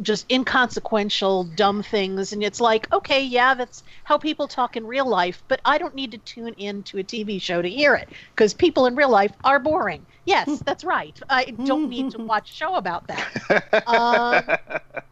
just 0.02 0.30
inconsequential 0.30 1.44
dumb 1.44 1.82
things. 1.82 2.32
And 2.32 2.42
it's 2.42 2.60
like 2.60 2.92
okay 2.92 3.24
yeah 3.24 3.54
that's 3.54 3.82
how 4.04 4.18
people 4.18 4.48
talk 4.48 4.76
in 4.76 4.86
real 4.86 5.08
life 5.08 5.42
but 5.48 5.60
i 5.64 5.78
don't 5.78 5.94
need 5.94 6.12
to 6.12 6.18
tune 6.18 6.54
in 6.54 6.82
to 6.84 6.98
a 6.98 7.04
tv 7.04 7.40
show 7.40 7.62
to 7.62 7.68
hear 7.70 7.94
it 7.94 8.08
because 8.30 8.54
people 8.54 8.86
in 8.86 8.94
real 8.96 9.10
life 9.10 9.32
are 9.44 9.58
boring 9.60 10.06
yes 10.28 10.62
that's 10.64 10.84
right. 10.84 11.18
I 11.28 11.44
don't 11.46 11.88
need 11.88 12.10
to 12.12 12.18
watch 12.32 12.50
a 12.50 12.54
show 12.54 12.74
about 12.76 13.06
that. 13.08 13.24
Um, 13.88 14.44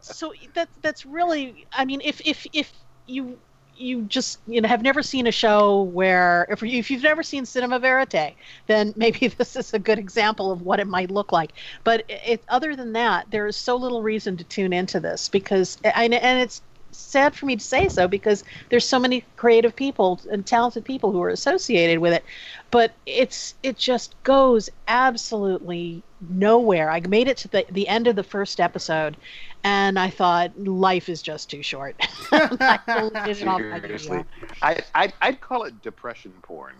so 0.01 0.33
that 0.53 0.69
that's 0.81 1.05
really 1.05 1.65
i 1.73 1.83
mean 1.85 2.01
if 2.03 2.21
if 2.25 2.45
if 2.53 2.71
you 3.07 3.37
you 3.75 4.03
just 4.03 4.39
you 4.47 4.59
know 4.61 4.67
have 4.67 4.81
never 4.81 5.03
seen 5.03 5.27
a 5.27 5.31
show 5.31 5.83
where 5.83 6.47
if 6.49 6.63
if 6.63 6.89
you've 6.89 7.03
never 7.03 7.23
seen 7.23 7.45
cinema 7.45 7.79
verite 7.79 8.35
then 8.67 8.93
maybe 8.97 9.27
this 9.27 9.55
is 9.55 9.73
a 9.73 9.79
good 9.79 9.99
example 9.99 10.51
of 10.51 10.61
what 10.61 10.79
it 10.79 10.87
might 10.87 11.11
look 11.11 11.31
like. 11.31 11.53
But 11.83 12.03
it, 12.09 12.43
other 12.49 12.75
than 12.75 12.93
that 12.93 13.29
there 13.31 13.47
is 13.47 13.55
so 13.55 13.75
little 13.75 14.01
reason 14.01 14.37
to 14.37 14.43
tune 14.43 14.73
into 14.73 14.99
this 14.99 15.29
because 15.29 15.77
and, 15.83 16.13
and 16.13 16.39
it's 16.39 16.61
sad 16.97 17.35
for 17.35 17.45
me 17.45 17.55
to 17.55 17.63
say 17.63 17.87
so 17.89 18.07
because 18.07 18.43
there's 18.69 18.87
so 18.87 18.99
many 18.99 19.23
creative 19.35 19.75
people 19.75 20.19
and 20.31 20.45
talented 20.45 20.83
people 20.83 21.11
who 21.11 21.21
are 21.21 21.29
associated 21.29 21.99
with 21.99 22.13
it 22.13 22.23
but 22.71 22.93
it's 23.05 23.55
it 23.63 23.77
just 23.77 24.15
goes 24.23 24.69
absolutely 24.87 26.03
nowhere 26.29 26.89
i 26.89 26.99
made 27.01 27.27
it 27.27 27.37
to 27.37 27.47
the, 27.47 27.65
the 27.71 27.87
end 27.87 28.07
of 28.07 28.15
the 28.15 28.23
first 28.23 28.59
episode 28.59 29.15
and 29.63 29.97
i 29.99 30.09
thought 30.09 30.57
life 30.59 31.09
is 31.09 31.21
just 31.21 31.49
too 31.49 31.61
short 31.63 31.95
I 32.31 32.79
deleted 32.87 33.41
it 33.41 33.47
off 33.47 33.61
my 33.61 33.79
Seriously. 33.79 34.23
I, 34.61 34.79
I 34.95 35.13
I'd 35.21 35.41
call 35.41 35.63
it 35.63 35.81
depression 35.81 36.33
porn 36.41 36.75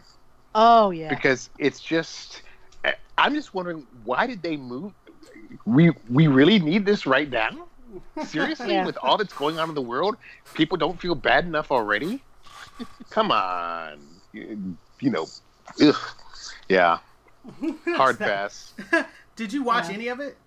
oh 0.55 0.91
yeah 0.91 1.09
because 1.09 1.49
it's 1.57 1.79
just. 1.79 2.41
Eh, 2.83 2.93
I'm 3.17 3.33
just 3.33 3.53
wondering 3.53 3.85
why 4.03 4.27
did 4.27 4.41
they 4.41 4.57
move? 4.57 4.93
We 5.65 5.91
we 6.09 6.27
really 6.27 6.59
need 6.59 6.85
this 6.85 7.05
right 7.05 7.29
now. 7.29 7.67
Seriously, 8.25 8.73
Yeah. 8.73 8.85
with 8.85 8.97
all 9.01 9.17
that's 9.17 9.33
going 9.33 9.59
on 9.59 9.69
in 9.69 9.75
the 9.75 9.81
world, 9.81 10.17
people 10.53 10.77
don't 10.77 10.99
feel 10.99 11.15
bad 11.15 11.45
enough 11.45 11.71
already. 11.71 12.23
Come 13.09 13.31
on, 13.31 13.99
you, 14.33 14.77
you 14.99 15.09
know, 15.09 15.27
ugh. 15.81 15.95
yeah, 16.69 16.99
hard 17.95 18.19
pass. 18.19 18.73
did 19.35 19.51
you 19.53 19.63
watch 19.63 19.87
Yeah. 19.89 19.95
any 19.95 20.07
of 20.09 20.19
it 20.19 20.37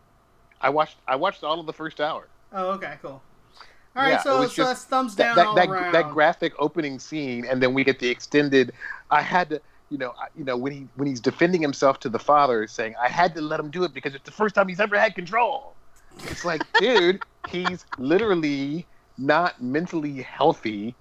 I 0.61 0.69
watched 0.71 0.97
I 1.09 1.17
watched 1.17 1.43
all 1.43 1.59
of 1.61 1.67
the 1.67 1.73
first 1.73 2.01
hour. 2.01 2.29
oh 2.53 2.73
okay 2.73 2.99
cool 3.03 3.11
all 3.13 4.03
right 4.03 4.11
Yeah, 4.11 4.17
it 4.17 4.23
so, 4.23 4.39
was 4.41 4.51
so 4.53 4.63
just 4.63 4.71
that's 4.71 4.85
thumbs 4.85 5.17
that 5.17 5.25
down 5.25 5.37
that, 5.37 5.47
all 5.49 5.55
that, 5.57 5.69
around 5.69 5.93
that 5.93 6.11
graphic 6.11 6.53
opening 6.59 6.99
scene, 7.01 7.45
and 7.45 7.61
then 7.63 7.75
we 7.75 7.83
get 7.85 7.99
the 7.99 8.09
extended. 8.09 8.73
I 9.11 9.23
had 9.23 9.51
to, 9.51 9.61
you 9.89 9.99
know, 9.99 10.11
I, 10.21 10.27
you 10.37 10.45
know 10.45 10.57
when 10.57 10.73
he 10.73 10.89
when 10.95 11.09
he's 11.09 11.21
defending 11.21 11.61
himself 11.63 11.99
to 12.01 12.09
the 12.09 12.19
father, 12.21 12.67
saying, 12.69 12.95
"I 13.03 13.09
had 13.09 13.35
to 13.35 13.41
let 13.41 13.59
him 13.59 13.71
do 13.71 13.83
it 13.85 13.93
because 13.93 14.15
it's 14.15 14.25
the 14.25 14.31
first 14.31 14.55
time 14.55 14.69
he's 14.69 14.79
ever 14.81 14.97
had 14.99 15.15
control." 15.17 15.80
It's 16.27 16.45
like, 16.45 16.63
dude, 16.79 17.23
he's 17.51 17.85
literally 17.99 18.87
not 19.19 19.63
mentally 19.63 20.23
healthy. 20.23 20.95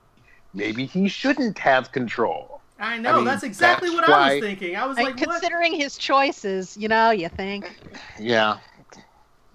Maybe 0.53 0.85
he 0.85 1.07
shouldn't 1.07 1.57
have 1.59 1.91
control. 1.91 2.61
I 2.79 2.97
know. 2.97 3.17
mean, 3.17 3.25
that's 3.25 3.43
exactly 3.43 3.89
that's 3.89 4.01
what 4.01 4.09
I 4.09 4.35
was 4.35 4.43
thinking. 4.43 4.75
I 4.75 4.85
was 4.85 4.97
And 4.97 5.05
like, 5.07 5.19
what? 5.19 5.41
considering 5.41 5.73
his 5.73 5.97
choices 5.97 6.77
you 6.77 6.87
know 6.87 7.11
you 7.11 7.27
think 7.29 7.77
Yeah, 8.17 8.57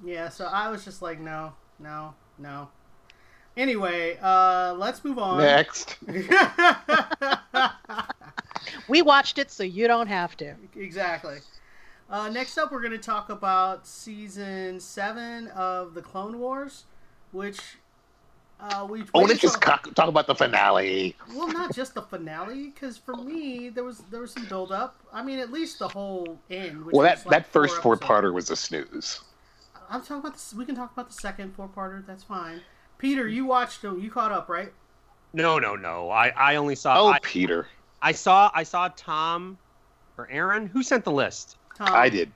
Yeah, 0.04 0.28
so 0.28 0.44
I 0.46 0.68
was 0.68 0.84
just 0.84 1.00
like, 1.02 1.20
no, 1.20 1.54
no, 1.78 2.14
no. 2.38 2.68
Anyway, 3.56 4.18
uh, 4.20 4.74
let's 4.76 5.04
move 5.04 5.18
on. 5.18 5.38
Next. 5.38 5.96
We 8.88 9.02
watched 9.02 9.38
it, 9.38 9.50
so 9.50 9.62
you 9.62 9.86
don't 9.88 10.06
have 10.08 10.36
to. 10.38 10.54
exactly. 10.76 11.38
Uh, 12.10 12.28
next 12.28 12.58
up, 12.58 12.70
we're 12.70 12.80
going 12.80 12.92
to 12.92 12.98
talk 12.98 13.30
about 13.30 13.86
season 13.86 14.78
seven 14.78 15.48
of 15.48 15.94
the 15.94 16.02
Clone 16.02 16.38
Wars, 16.38 16.84
which 17.32 17.58
uh, 18.60 18.86
we. 18.88 19.04
Oh, 19.14 19.20
let's 19.20 19.40
just 19.40 19.60
till- 19.62 19.76
co- 19.78 19.90
talk 19.92 20.08
about 20.08 20.26
the 20.26 20.34
finale. 20.34 21.16
Well, 21.34 21.48
not 21.48 21.74
just 21.74 21.94
the 21.94 22.02
finale, 22.02 22.68
because 22.74 22.98
for 22.98 23.16
me 23.16 23.68
there 23.70 23.84
was 23.84 23.98
there 24.10 24.20
was 24.20 24.32
some 24.32 24.44
build 24.46 24.70
up. 24.70 25.00
I 25.12 25.22
mean, 25.22 25.38
at 25.38 25.50
least 25.50 25.78
the 25.78 25.88
whole 25.88 26.38
end. 26.50 26.84
Which 26.84 26.92
Well, 26.94 27.02
that 27.04 27.24
like 27.26 27.30
that 27.44 27.46
first 27.52 27.74
four 27.76 27.82
four 27.82 27.94
episodes. 27.94 28.10
parter 28.10 28.34
was 28.34 28.50
a 28.50 28.56
snooze. 28.56 29.20
I'm 29.88 30.00
talking 30.00 30.18
about 30.18 30.34
this. 30.34 30.54
We 30.54 30.64
can 30.64 30.74
talk 30.74 30.92
about 30.92 31.08
the 31.08 31.14
second 31.14 31.54
four 31.54 31.68
parter. 31.68 32.06
That's 32.06 32.24
fine. 32.24 32.60
Peter, 32.98 33.26
you 33.28 33.44
watched. 33.46 33.82
It. 33.84 33.98
You 33.98 34.10
caught 34.10 34.30
up, 34.32 34.48
right? 34.48 34.72
No, 35.32 35.58
no, 35.58 35.74
no. 35.74 36.10
I, 36.10 36.28
I 36.28 36.56
only 36.56 36.74
saw. 36.76 37.00
Oh, 37.00 37.08
I, 37.08 37.18
Peter, 37.22 37.66
I 38.00 38.12
saw. 38.12 38.50
I 38.54 38.62
saw 38.62 38.88
Tom, 38.94 39.58
or 40.16 40.28
Aaron. 40.30 40.66
Who 40.66 40.82
sent 40.82 41.04
the 41.04 41.10
list? 41.12 41.56
Tom? 41.74 41.88
I 41.90 42.08
did. 42.08 42.30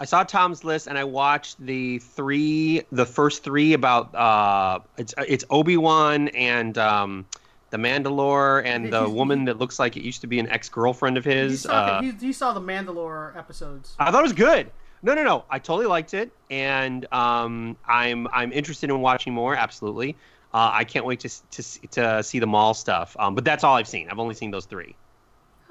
I 0.00 0.04
saw 0.06 0.24
Tom's 0.24 0.64
list 0.64 0.86
and 0.88 0.98
I 0.98 1.04
watched 1.04 1.64
the 1.64 1.98
three, 2.00 2.82
the 2.90 3.06
first 3.06 3.44
three 3.44 3.72
about 3.74 4.14
uh, 4.14 4.80
it's 4.98 5.14
it's 5.18 5.44
Obi 5.50 5.76
Wan 5.76 6.28
and 6.28 6.76
um, 6.78 7.26
the 7.70 7.76
Mandalore 7.76 8.64
and 8.64 8.92
the 8.92 9.00
He's- 9.04 9.12
woman 9.12 9.44
that 9.44 9.58
looks 9.58 9.78
like 9.78 9.96
it 9.96 10.02
used 10.02 10.20
to 10.22 10.26
be 10.26 10.38
an 10.40 10.48
ex 10.48 10.68
girlfriend 10.68 11.16
of 11.16 11.26
You 11.26 11.32
his. 11.32 11.62
saw, 11.62 11.72
Uh, 11.72 12.02
he, 12.02 12.10
he 12.12 12.32
saw 12.32 12.52
the 12.52 12.60
Mandalore 12.60 13.36
episodes. 13.36 13.94
I 13.98 14.10
thought 14.10 14.20
it 14.20 14.22
was 14.24 14.32
good. 14.32 14.70
No, 15.02 15.14
no, 15.14 15.22
no. 15.22 15.44
I 15.50 15.58
totally 15.58 15.86
liked 15.86 16.14
it, 16.14 16.30
and 16.50 17.06
um, 17.12 17.76
I'm 17.86 18.26
I'm 18.32 18.52
interested 18.52 18.90
in 18.90 19.00
watching 19.00 19.32
more. 19.34 19.54
Absolutely. 19.54 20.16
Uh, 20.52 20.70
I 20.72 20.84
can't 20.84 21.04
wait 21.04 21.20
to 21.20 21.28
to 21.28 21.88
to 21.90 22.22
see 22.22 22.38
the 22.40 22.46
Maul 22.46 22.74
stuff. 22.74 23.14
Um, 23.18 23.34
but 23.34 23.44
that's 23.44 23.64
all 23.64 23.76
I've 23.76 23.88
seen. 23.88 24.08
I've 24.10 24.18
only 24.18 24.34
seen 24.34 24.50
those 24.50 24.64
three. 24.64 24.96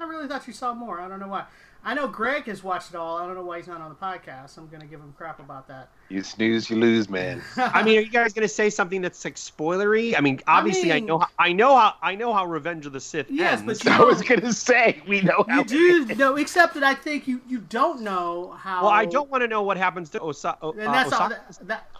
I 0.00 0.04
really 0.04 0.28
thought 0.28 0.46
you 0.46 0.52
saw 0.52 0.72
more. 0.72 1.00
I 1.00 1.08
don't 1.08 1.18
know 1.20 1.28
why. 1.28 1.44
I 1.86 1.92
know 1.94 2.08
Greg 2.08 2.44
has 2.44 2.62
watched 2.64 2.90
it 2.90 2.96
all. 2.96 3.18
I 3.18 3.26
don't 3.26 3.34
know 3.34 3.42
why 3.44 3.58
he's 3.58 3.66
not 3.66 3.80
on 3.80 3.90
the 3.90 3.94
podcast. 3.94 4.56
I'm 4.56 4.68
going 4.68 4.80
to 4.80 4.86
give 4.86 5.00
him 5.00 5.12
crap 5.18 5.38
about 5.38 5.68
that. 5.68 5.90
You 6.08 6.22
snooze, 6.22 6.70
you 6.70 6.76
lose, 6.76 7.10
man. 7.10 7.42
I 7.56 7.82
mean, 7.82 7.98
are 7.98 8.00
you 8.00 8.10
guys 8.10 8.32
going 8.32 8.46
to 8.48 8.52
say 8.52 8.70
something 8.70 9.02
that's 9.02 9.22
like 9.24 9.34
spoilery? 9.34 10.16
I 10.16 10.20
mean, 10.20 10.40
obviously, 10.46 10.92
I, 10.92 10.96
mean- 10.96 11.06
know 11.06 11.18
how, 11.18 11.28
I 11.38 11.52
know 11.52 11.76
how 11.76 11.94
I 12.02 12.14
know 12.14 12.32
how 12.32 12.46
Revenge 12.46 12.86
of 12.86 12.92
the 12.94 13.00
Sith 13.00 13.30
Yes, 13.30 13.60
ends. 13.60 13.82
but 13.82 13.84
you- 13.90 13.90
I 13.92 14.00
was 14.04 14.22
gonna 14.22 14.52
say 14.52 15.02
we 15.06 15.20
know 15.20 15.44
how. 15.48 15.58
you 15.58 15.64
do 16.06 16.14
know, 16.14 16.36
except 16.36 16.72
that 16.74 16.82
I 16.82 16.94
think 16.94 17.28
you 17.28 17.40
you 17.46 17.58
don't 17.58 18.00
know 18.02 18.52
how. 18.58 18.82
well, 18.84 18.90
I 18.92 19.04
don't 19.04 19.28
want 19.30 19.42
to 19.42 19.48
know 19.48 19.62
what 19.62 19.76
happens 19.76 20.08
to 20.10 20.20
Osa- 20.20 20.56
o- 20.62 20.72
And 20.72 20.88
uh, 20.88 20.92
that's 20.92 21.12
all. 21.12 21.26
Osaka. 21.26 21.44
That, 21.64 21.66
that, 21.68 21.90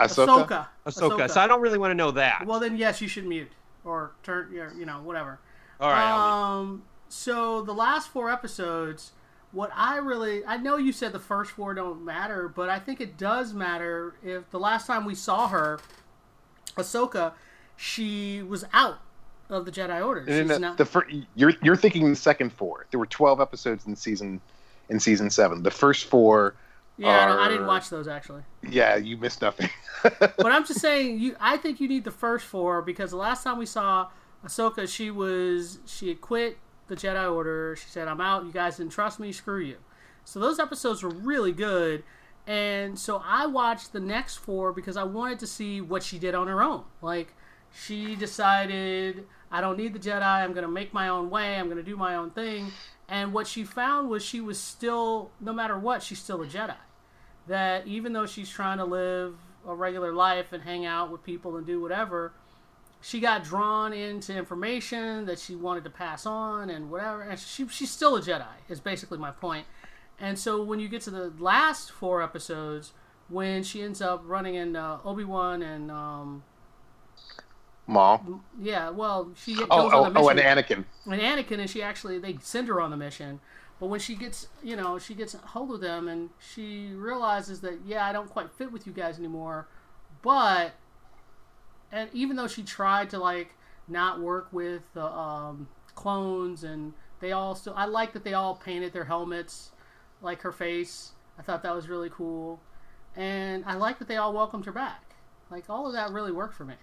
Ahsoka. 0.00 0.46
Ahsoka. 0.48 0.66
Ahsoka. 0.86 1.30
So 1.30 1.40
I 1.40 1.46
don't 1.46 1.60
really 1.60 1.78
want 1.78 1.90
to 1.92 1.94
know 1.94 2.10
that. 2.12 2.44
Well, 2.46 2.60
then 2.60 2.76
yes, 2.76 3.00
you 3.00 3.08
should 3.08 3.26
mute 3.26 3.50
or 3.84 4.12
turn. 4.22 4.50
your- 4.52 4.72
You 4.74 4.84
know, 4.86 5.00
whatever. 5.02 5.38
all 5.80 5.90
right. 5.90 6.58
Um. 6.58 6.82
So 7.08 7.60
the 7.62 7.74
last 7.74 8.08
four 8.08 8.30
episodes, 8.30 9.12
what 9.52 9.70
I 9.74 9.98
really, 9.98 10.44
I 10.46 10.56
know 10.56 10.76
you 10.76 10.92
said 10.92 11.12
the 11.12 11.18
first 11.20 11.52
four 11.52 11.74
don't 11.74 12.04
matter, 12.04 12.48
but 12.48 12.68
I 12.68 12.78
think 12.78 13.00
it 13.00 13.16
does 13.18 13.52
matter. 13.52 14.14
If 14.22 14.50
the 14.50 14.58
last 14.58 14.86
time 14.86 15.04
we 15.04 15.14
saw 15.14 15.48
her, 15.48 15.78
Ahsoka, 16.76 17.32
she 17.76 18.42
was 18.42 18.64
out 18.72 18.98
of 19.50 19.64
the 19.66 19.70
Jedi 19.70 20.04
Order. 20.04 20.20
And 20.20 20.28
She's 20.30 20.48
the, 20.48 20.58
not. 20.58 20.78
the 20.78 20.84
fir- 20.86 21.06
you're 21.34 21.52
you're 21.62 21.76
thinking 21.76 22.08
the 22.08 22.16
second 22.16 22.52
four. 22.52 22.86
There 22.90 22.98
were 22.98 23.06
twelve 23.06 23.40
episodes 23.40 23.86
in 23.86 23.94
season 23.94 24.40
in 24.88 24.98
season 24.98 25.28
seven. 25.28 25.62
The 25.62 25.70
first 25.70 26.06
four, 26.06 26.54
yeah, 26.96 27.34
I, 27.34 27.46
I 27.46 27.48
didn't 27.48 27.66
watch 27.66 27.90
those 27.90 28.08
actually. 28.08 28.42
yeah, 28.66 28.96
you 28.96 29.16
missed 29.16 29.42
nothing. 29.42 29.68
But 30.02 30.46
I'm 30.50 30.64
just 30.66 30.80
saying, 30.80 31.20
you. 31.20 31.36
I 31.38 31.56
think 31.58 31.78
you 31.78 31.86
need 31.86 32.04
the 32.04 32.10
first 32.10 32.44
four 32.46 32.82
because 32.82 33.10
the 33.10 33.16
last 33.18 33.44
time 33.44 33.58
we 33.58 33.66
saw 33.66 34.08
Ahsoka, 34.44 34.88
she 34.88 35.10
was 35.12 35.78
she 35.86 36.08
had 36.08 36.20
quit 36.20 36.58
the 36.92 37.06
Jedi 37.06 37.32
Order. 37.32 37.76
She 37.76 37.88
said, 37.88 38.08
"I'm 38.08 38.20
out. 38.20 38.44
You 38.44 38.52
guys 38.52 38.76
didn't 38.76 38.92
trust 38.92 39.18
me. 39.18 39.32
Screw 39.32 39.60
you." 39.60 39.76
So 40.24 40.38
those 40.38 40.58
episodes 40.58 41.02
were 41.02 41.10
really 41.10 41.52
good, 41.52 42.04
and 42.46 42.98
so 42.98 43.22
I 43.24 43.46
watched 43.46 43.92
the 43.92 44.00
next 44.00 44.36
four 44.36 44.72
because 44.72 44.96
I 44.96 45.04
wanted 45.04 45.38
to 45.40 45.46
see 45.46 45.80
what 45.80 46.02
she 46.02 46.18
did 46.18 46.34
on 46.34 46.46
her 46.46 46.62
own. 46.62 46.84
Like 47.00 47.34
she 47.72 48.14
decided, 48.14 49.26
"I 49.50 49.60
don't 49.60 49.76
need 49.76 49.94
the 49.94 49.98
Jedi. 49.98 50.22
I'm 50.22 50.52
going 50.52 50.66
to 50.66 50.70
make 50.70 50.92
my 50.92 51.08
own 51.08 51.30
way. 51.30 51.58
I'm 51.58 51.66
going 51.66 51.76
to 51.78 51.82
do 51.82 51.96
my 51.96 52.14
own 52.14 52.30
thing." 52.30 52.72
And 53.08 53.32
what 53.32 53.46
she 53.46 53.64
found 53.64 54.08
was 54.08 54.24
she 54.24 54.40
was 54.40 54.58
still, 54.58 55.32
no 55.40 55.52
matter 55.52 55.78
what, 55.78 56.02
she's 56.02 56.18
still 56.18 56.40
a 56.42 56.46
Jedi 56.46 56.76
that 57.46 57.86
even 57.86 58.12
though 58.12 58.26
she's 58.26 58.48
trying 58.48 58.78
to 58.78 58.84
live 58.84 59.36
a 59.66 59.74
regular 59.74 60.12
life 60.12 60.52
and 60.52 60.62
hang 60.62 60.86
out 60.86 61.10
with 61.10 61.22
people 61.24 61.56
and 61.56 61.66
do 61.66 61.80
whatever, 61.80 62.32
she 63.02 63.20
got 63.20 63.44
drawn 63.44 63.92
into 63.92 64.34
information 64.34 65.26
that 65.26 65.38
she 65.38 65.54
wanted 65.56 65.84
to 65.84 65.90
pass 65.90 66.24
on 66.24 66.70
and 66.70 66.90
whatever. 66.90 67.22
And 67.22 67.38
she, 67.38 67.68
she's 67.68 67.90
still 67.90 68.16
a 68.16 68.20
Jedi, 68.22 68.46
is 68.68 68.80
basically 68.80 69.18
my 69.18 69.32
point. 69.32 69.66
And 70.20 70.38
so 70.38 70.62
when 70.62 70.78
you 70.80 70.88
get 70.88 71.02
to 71.02 71.10
the 71.10 71.32
last 71.38 71.90
four 71.90 72.22
episodes, 72.22 72.92
when 73.28 73.62
she 73.64 73.82
ends 73.82 74.00
up 74.00 74.22
running 74.24 74.54
in 74.54 74.76
uh, 74.76 74.98
Obi 75.04 75.24
Wan 75.24 75.62
and 75.62 75.90
um, 75.90 76.44
Mom. 77.86 78.44
yeah, 78.60 78.90
well, 78.90 79.32
she 79.36 79.54
goes 79.54 79.66
Oh, 79.70 79.86
on 79.88 79.94
oh, 79.94 80.10
the 80.10 80.20
oh, 80.20 80.24
mission 80.28 80.38
and 80.38 80.58
Anakin. 80.60 80.84
and 81.10 81.20
Anakin, 81.20 81.58
and 81.58 81.68
she 81.68 81.82
actually 81.82 82.18
they 82.18 82.38
send 82.40 82.68
her 82.68 82.80
on 82.80 82.90
the 82.90 82.96
mission. 82.96 83.40
But 83.80 83.86
when 83.86 83.98
she 83.98 84.14
gets, 84.14 84.46
you 84.62 84.76
know, 84.76 84.98
she 84.98 85.14
gets 85.14 85.34
a 85.34 85.38
hold 85.38 85.72
of 85.72 85.80
them, 85.80 86.06
and 86.06 86.30
she 86.38 86.92
realizes 86.94 87.60
that 87.62 87.80
yeah, 87.84 88.06
I 88.06 88.12
don't 88.12 88.30
quite 88.30 88.50
fit 88.52 88.70
with 88.70 88.86
you 88.86 88.92
guys 88.92 89.18
anymore. 89.18 89.66
But 90.22 90.74
and 91.92 92.08
even 92.12 92.36
though 92.36 92.48
she 92.48 92.62
tried 92.62 93.10
to 93.10 93.18
like 93.18 93.54
not 93.86 94.20
work 94.20 94.48
with 94.50 94.82
the 94.94 95.04
um, 95.04 95.68
clones, 95.94 96.64
and 96.64 96.94
they 97.20 97.32
all 97.32 97.54
still, 97.54 97.74
I 97.76 97.84
like 97.84 98.12
that 98.14 98.24
they 98.24 98.34
all 98.34 98.56
painted 98.56 98.92
their 98.92 99.04
helmets 99.04 99.72
like 100.22 100.40
her 100.42 100.52
face. 100.52 101.12
I 101.38 101.42
thought 101.42 101.62
that 101.62 101.74
was 101.74 101.88
really 101.88 102.10
cool, 102.10 102.60
and 103.14 103.64
I 103.66 103.74
like 103.74 103.98
that 103.98 104.08
they 104.08 104.16
all 104.16 104.32
welcomed 104.32 104.64
her 104.64 104.72
back. 104.72 105.14
Like 105.50 105.68
all 105.68 105.86
of 105.86 105.92
that 105.92 106.10
really 106.10 106.32
worked 106.32 106.54
for 106.54 106.64
me. 106.64 106.74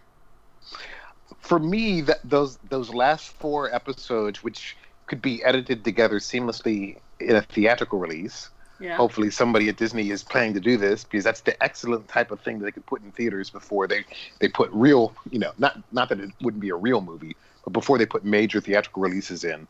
For 1.39 1.59
me, 1.59 2.01
that 2.01 2.19
those 2.23 2.57
those 2.69 2.93
last 2.93 3.29
four 3.29 3.73
episodes, 3.73 4.43
which 4.43 4.77
could 5.07 5.21
be 5.21 5.43
edited 5.43 5.83
together 5.83 6.19
seamlessly 6.19 6.99
in 7.19 7.35
a 7.35 7.41
theatrical 7.41 7.99
release. 7.99 8.51
Yeah. 8.79 8.95
Hopefully, 8.97 9.29
somebody 9.29 9.69
at 9.69 9.77
Disney 9.77 10.09
is 10.09 10.23
planning 10.23 10.53
to 10.53 10.59
do 10.59 10.77
this 10.77 11.03
because 11.03 11.23
that's 11.23 11.41
the 11.41 11.61
excellent 11.61 12.07
type 12.07 12.31
of 12.31 12.39
thing 12.39 12.59
that 12.59 12.65
they 12.65 12.71
could 12.71 12.85
put 12.85 13.01
in 13.01 13.11
theaters 13.11 13.49
before 13.49 13.87
they 13.87 14.05
they 14.39 14.47
put 14.47 14.69
real, 14.71 15.13
you 15.29 15.39
know, 15.39 15.51
not 15.57 15.77
not 15.91 16.09
that 16.09 16.19
it 16.19 16.31
wouldn't 16.41 16.61
be 16.61 16.69
a 16.69 16.75
real 16.75 17.01
movie, 17.01 17.35
but 17.63 17.73
before 17.73 17.97
they 17.97 18.05
put 18.05 18.23
major 18.23 18.61
theatrical 18.61 19.01
releases 19.01 19.43
in. 19.43 19.67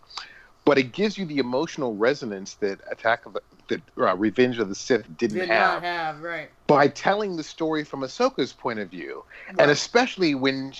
But 0.66 0.78
it 0.78 0.91
gives 0.91 1.18
you 1.18 1.26
the 1.26 1.39
emotional 1.39 1.95
resonance 1.95 2.55
that 2.55 2.80
Attack 2.91 3.26
of 3.26 3.34
the 3.34 3.41
that 3.70 3.82
uh, 3.97 4.16
Revenge 4.16 4.60
of 4.60 4.70
the 4.70 4.76
Sith 4.76 5.05
didn't 5.18 5.38
Did 5.38 5.47
have 5.49 5.82
not 5.82 5.84
have 5.84 6.22
right. 6.22 6.49
by 6.68 6.88
telling 6.88 7.36
the 7.38 7.43
story 7.43 7.84
from 7.84 8.01
Ahsoka's 8.01 8.53
point 8.53 8.80
of 8.80 8.89
view, 8.89 9.24
Right. 9.47 9.62
and 9.62 9.72
especially 9.72 10.36
when 10.36 10.74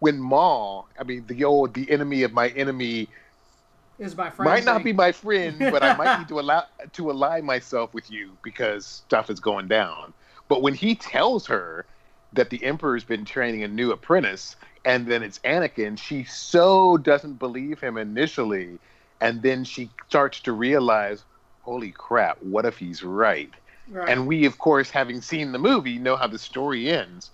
when 0.00 0.18
Maul, 0.18 0.88
I 0.98 1.04
mean, 1.04 1.26
the 1.26 1.44
old 1.44 1.74
the 1.74 1.90
enemy 1.90 2.22
of 2.22 2.32
my 2.32 2.48
enemy 2.48 3.08
Is 4.00 4.16
my 4.16 4.30
friend 4.30 4.50
might 4.50 4.64
not 4.64 4.76
thing. 4.76 4.84
be 4.84 4.92
my 4.94 5.12
friend, 5.12 5.58
but 5.58 5.82
I 5.82 5.94
might 5.94 6.18
need 6.18 6.28
to 6.28 6.40
allow 6.40 6.64
to 6.92 7.10
align 7.10 7.44
myself 7.44 7.92
with 7.92 8.10
you 8.10 8.38
because 8.42 8.86
stuff 8.86 9.28
is 9.28 9.40
going 9.40 9.68
down. 9.68 10.14
But 10.48 10.62
when 10.62 10.74
he 10.74 10.94
tells 10.94 11.46
her 11.46 11.84
that 12.32 12.48
the 12.48 12.64
Emperor's 12.64 13.04
been 13.04 13.26
training 13.26 13.62
a 13.62 13.68
new 13.68 13.92
apprentice, 13.92 14.56
and 14.86 15.06
then 15.06 15.22
it's 15.22 15.38
Anakin, 15.40 15.98
she 15.98 16.24
so 16.24 16.96
doesn't 16.96 17.34
believe 17.34 17.80
him 17.80 17.98
initially, 17.98 18.78
and 19.20 19.42
then 19.42 19.64
she 19.64 19.90
starts 20.08 20.40
to 20.40 20.52
realize, 20.52 21.24
holy 21.60 21.90
crap, 21.90 22.42
what 22.42 22.64
if 22.64 22.78
he's 22.78 23.02
right? 23.02 23.50
Right. 23.90 24.08
And 24.08 24.26
we, 24.26 24.46
of 24.46 24.56
course, 24.58 24.88
having 24.88 25.20
seen 25.20 25.52
the 25.52 25.58
movie, 25.58 25.98
know 25.98 26.16
how 26.16 26.26
the 26.26 26.38
story 26.38 26.88
ends. 26.88 27.30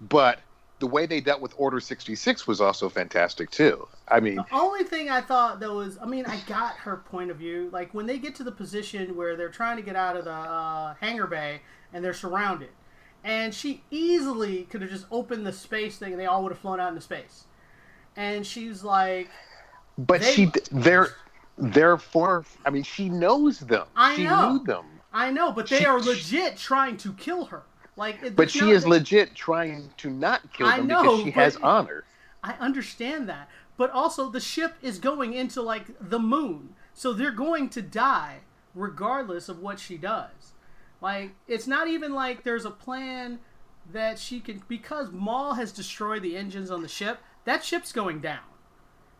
But 0.00 0.40
the 0.78 0.86
way 0.86 1.06
they 1.06 1.20
dealt 1.20 1.40
with 1.40 1.54
Order 1.56 1.80
66 1.80 2.46
was 2.46 2.60
also 2.60 2.88
fantastic, 2.88 3.50
too. 3.50 3.88
I 4.08 4.20
mean, 4.20 4.36
The 4.36 4.44
only 4.52 4.84
thing 4.84 5.08
I 5.08 5.20
thought 5.20 5.58
though 5.58 5.76
was, 5.76 5.98
I 6.00 6.06
mean, 6.06 6.26
I 6.26 6.38
got 6.46 6.76
her 6.76 6.96
point 6.98 7.30
of 7.30 7.38
view. 7.38 7.68
Like 7.72 7.92
when 7.94 8.06
they 8.06 8.18
get 8.18 8.34
to 8.36 8.44
the 8.44 8.52
position 8.52 9.16
where 9.16 9.36
they're 9.36 9.48
trying 9.48 9.76
to 9.76 9.82
get 9.82 9.96
out 9.96 10.16
of 10.16 10.24
the 10.24 10.30
uh, 10.32 10.94
hangar 11.00 11.26
bay 11.26 11.60
and 11.92 12.04
they're 12.04 12.14
surrounded, 12.14 12.68
and 13.24 13.52
she 13.54 13.82
easily 13.90 14.64
could 14.64 14.82
have 14.82 14.90
just 14.90 15.06
opened 15.10 15.46
the 15.46 15.52
space 15.52 15.96
thing 15.98 16.12
and 16.12 16.20
they 16.20 16.26
all 16.26 16.42
would 16.44 16.52
have 16.52 16.58
flown 16.60 16.78
out 16.78 16.88
into 16.90 17.00
space. 17.00 17.44
And 18.14 18.46
she's 18.46 18.84
like, 18.84 19.28
but 19.98 20.22
she, 20.22 20.52
they're, 20.70 21.08
they're 21.58 21.96
for, 21.98 22.44
I 22.64 22.70
mean, 22.70 22.82
she 22.82 23.08
knows 23.08 23.60
them. 23.60 23.86
I 23.96 24.14
she 24.16 24.24
know. 24.24 24.52
knew 24.52 24.64
them. 24.64 24.84
I 25.12 25.30
know, 25.30 25.50
but 25.50 25.68
they 25.68 25.78
She- 25.80 25.86
are 25.86 25.98
legit 26.00 26.56
trying 26.56 26.96
to 26.98 27.12
kill 27.14 27.46
her. 27.46 27.62
Like, 27.96 28.22
it- 28.22 28.36
But 28.36 28.50
she 28.50 28.60
no- 28.60 28.70
is 28.72 28.86
legit 28.86 29.34
trying 29.34 29.90
to 29.98 30.10
not 30.10 30.52
kill 30.52 30.66
I 30.66 30.78
them 30.78 30.86
know, 30.86 31.02
because 31.02 31.20
she 31.24 31.30
has 31.32 31.56
honor. 31.56 32.04
I 32.44 32.52
understand 32.54 33.28
that. 33.28 33.48
But 33.76 33.90
also, 33.90 34.30
the 34.30 34.40
ship 34.40 34.74
is 34.82 34.98
going 34.98 35.32
into 35.34 35.60
like 35.62 35.86
the 36.00 36.18
moon, 36.18 36.74
so 36.94 37.12
they're 37.12 37.30
going 37.30 37.68
to 37.70 37.82
die 37.82 38.40
regardless 38.74 39.48
of 39.48 39.58
what 39.60 39.80
she 39.80 39.96
does. 39.96 40.52
Like, 41.00 41.32
it's 41.46 41.66
not 41.66 41.88
even 41.88 42.12
like 42.14 42.42
there's 42.42 42.64
a 42.64 42.70
plan 42.70 43.38
that 43.92 44.18
she 44.18 44.40
can 44.40 44.62
because 44.68 45.10
Maul 45.12 45.54
has 45.54 45.72
destroyed 45.72 46.22
the 46.22 46.36
engines 46.36 46.70
on 46.70 46.82
the 46.82 46.88
ship. 46.88 47.20
That 47.44 47.64
ship's 47.64 47.92
going 47.92 48.20
down. 48.20 48.40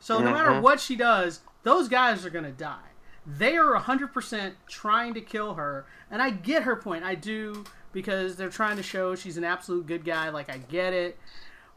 So 0.01 0.19
no 0.19 0.33
matter 0.33 0.51
Mhm. 0.51 0.63
what 0.63 0.81
she 0.81 0.97
does, 0.97 1.41
those 1.63 1.89
guys 1.89 2.25
are 2.27 2.31
going 2.31 2.45
to 2.45 2.51
die. 2.51 2.91
They 3.27 3.57
are 3.57 3.75
100% 3.75 4.55
trying 4.69 5.15
to 5.15 5.21
kill 5.21 5.55
her, 5.55 5.87
and 6.11 6.21
I 6.23 6.31
get 6.31 6.63
her 6.65 6.77
point. 6.77 7.05
I 7.05 7.15
do 7.15 7.65
because 7.97 8.37
they're 8.37 8.51
trying 8.51 8.77
to 8.77 8.83
show 8.83 9.15
she's 9.15 9.39
an 9.39 9.45
absolute 9.45 9.87
good 9.87 10.05
guy. 10.05 10.29
Like 10.29 10.51
I 10.51 10.59
get 10.59 10.93
it, 10.93 11.19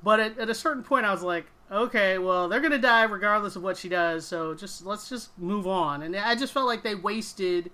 but 0.04 0.20
at, 0.20 0.38
at 0.38 0.50
a 0.50 0.54
certain 0.54 0.84
point, 0.84 1.06
I 1.06 1.12
was 1.14 1.24
like, 1.24 1.46
okay, 1.72 2.18
well 2.18 2.50
they're 2.50 2.60
going 2.60 2.74
to 2.74 2.78
die 2.78 3.04
regardless 3.04 3.56
of 3.56 3.64
what 3.64 3.78
she 3.78 3.88
does. 3.90 4.28
So 4.28 4.54
just 4.54 4.86
let's 4.86 5.08
just 5.08 5.38
move 5.40 5.66
on. 5.66 6.02
And 6.04 6.16
I 6.16 6.36
just 6.36 6.52
felt 6.54 6.68
like 6.68 6.84
they 6.84 6.94
wasted 6.96 7.72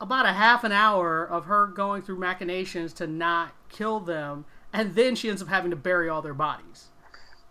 about 0.00 0.26
a 0.26 0.32
half 0.32 0.64
an 0.64 0.72
hour 0.72 1.24
of 1.24 1.44
her 1.44 1.66
going 1.68 2.02
through 2.02 2.18
machinations 2.18 2.92
to 2.94 3.06
not 3.06 3.52
kill 3.68 4.00
them, 4.00 4.44
and 4.72 4.94
then 4.96 5.14
she 5.14 5.28
ends 5.30 5.42
up 5.42 5.48
having 5.48 5.70
to 5.70 5.76
bury 5.76 6.08
all 6.08 6.22
their 6.22 6.34
bodies. 6.34 6.90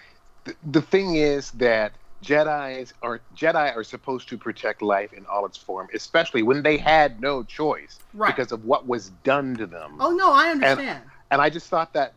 the, 0.45 0.55
the 0.63 0.83
thing 0.83 1.17
is 1.17 1.51
that 1.53 1.97
Jedi's 2.25 2.93
are 3.03 3.21
Jedi 3.35 3.75
are 3.77 3.85
supposed 3.85 4.29
to 4.31 4.39
protect 4.39 4.83
life 4.83 5.13
in 5.13 5.27
all 5.27 5.45
its 5.47 5.57
form, 5.59 5.89
especially 5.95 6.43
when 6.43 6.63
they 6.63 6.77
had 6.77 7.21
no 7.21 7.43
choice 7.43 8.01
Right. 8.13 8.35
because 8.35 8.53
of 8.53 8.65
what 8.65 8.87
was 8.87 9.11
done 9.11 9.57
to 9.57 9.67
them. 9.67 9.97
Oh 10.01 10.11
no, 10.11 10.33
I 10.33 10.49
understand. 10.51 11.05
And 11.31 11.41
I 11.41 11.51
just 11.51 11.69
thought 11.69 11.93
that 11.95 12.15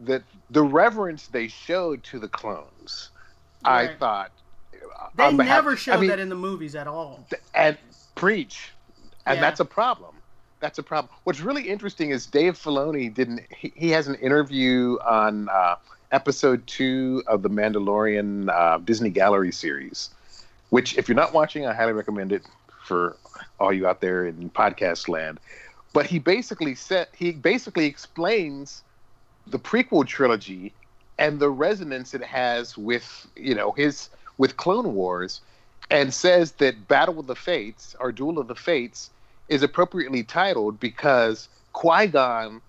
that 0.00 0.24
the 0.50 0.62
reverence 0.62 1.28
they 1.28 1.48
showed 1.48 2.02
to 2.04 2.18
the 2.18 2.28
clones, 2.28 3.10
I 3.64 3.88
thought 3.94 4.32
They 5.16 5.30
behalf- 5.30 5.36
never 5.64 5.76
showed 5.76 5.94
I 5.94 6.00
mean, 6.00 6.10
that 6.10 6.18
in 6.18 6.28
the 6.28 6.34
movies 6.34 6.74
at 6.74 6.86
all. 6.88 7.26
and 7.54 7.78
preach, 8.16 8.72
and 9.26 9.36
Yeah. 9.36 9.40
that's 9.40 9.60
a 9.60 9.64
problem. 9.64 10.20
That's 10.60 10.78
a 10.78 10.82
problem. 10.82 11.12
What's 11.24 11.40
really 11.40 11.68
interesting 11.68 12.10
is 12.10 12.26
Dave 12.26 12.54
Filoni 12.58 13.12
didn't. 13.12 13.40
He, 13.50 13.72
he 13.76 13.90
has 13.90 14.08
an 14.08 14.14
interview 14.16 14.96
on 15.04 15.48
uh, 15.50 15.76
episode 16.12 16.66
two 16.66 17.22
of 17.26 17.42
the 17.42 17.50
Mandalorian 17.50 18.48
uh, 18.48 18.78
Disney 18.78 19.10
Gallery 19.10 19.52
series, 19.52 20.10
which, 20.70 20.96
if 20.96 21.08
you're 21.08 21.16
not 21.16 21.32
watching, 21.32 21.66
I 21.66 21.74
highly 21.74 21.92
recommend 21.92 22.32
it 22.32 22.42
for 22.84 23.16
all 23.58 23.72
you 23.72 23.86
out 23.86 24.00
there 24.00 24.26
in 24.26 24.50
podcast 24.50 25.08
land. 25.08 25.40
But 25.92 26.06
he 26.06 26.18
basically 26.18 26.74
said 26.74 27.08
he 27.14 27.32
basically 27.32 27.86
explains 27.86 28.82
the 29.46 29.58
prequel 29.58 30.06
trilogy 30.06 30.72
and 31.18 31.38
the 31.38 31.50
resonance 31.50 32.14
it 32.14 32.22
has 32.22 32.76
with 32.76 33.26
you 33.36 33.54
know 33.54 33.72
his 33.72 34.10
with 34.36 34.56
Clone 34.56 34.94
Wars, 34.94 35.40
and 35.90 36.12
says 36.12 36.52
that 36.52 36.88
Battle 36.88 37.20
of 37.20 37.26
the 37.26 37.36
Fates 37.36 37.94
or 38.00 38.10
Duel 38.10 38.38
of 38.38 38.48
the 38.48 38.54
Fates 38.54 39.10
is 39.48 39.62
appropriately 39.62 40.24
titled 40.24 40.80
because 40.80 41.48
Qui 41.72 42.08
Gon 42.08 42.60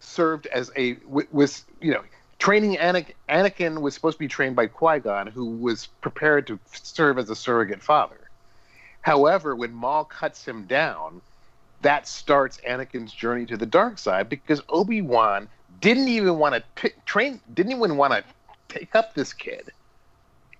served 0.00 0.46
as 0.46 0.70
a 0.76 0.96
was 1.06 1.64
you 1.80 1.92
know 1.92 2.02
training 2.44 2.76
Anakin, 2.76 3.14
Anakin 3.30 3.80
was 3.80 3.94
supposed 3.94 4.16
to 4.16 4.18
be 4.18 4.28
trained 4.28 4.54
by 4.54 4.66
Qui 4.66 4.98
Gon, 4.98 5.26
who 5.26 5.56
was 5.56 5.86
prepared 6.02 6.46
to 6.48 6.60
serve 6.74 7.16
as 7.16 7.30
a 7.30 7.34
surrogate 7.34 7.82
father. 7.82 8.20
However, 9.00 9.56
when 9.56 9.72
Maul 9.72 10.04
cuts 10.04 10.44
him 10.44 10.66
down, 10.66 11.22
that 11.80 12.06
starts 12.06 12.60
Anakin's 12.68 13.14
journey 13.14 13.46
to 13.46 13.56
the 13.56 13.64
dark 13.64 13.96
side 13.96 14.28
because 14.28 14.60
Obi 14.68 15.00
Wan 15.00 15.48
didn't 15.78 16.08
even 16.08 16.38
want 16.38 16.54
to 16.54 16.62
pick, 16.74 17.02
train, 17.06 17.40
didn't 17.54 17.72
even 17.72 17.96
want 17.96 18.12
to 18.12 18.22
take 18.68 18.94
up 18.94 19.14
this 19.14 19.32
kid, 19.32 19.72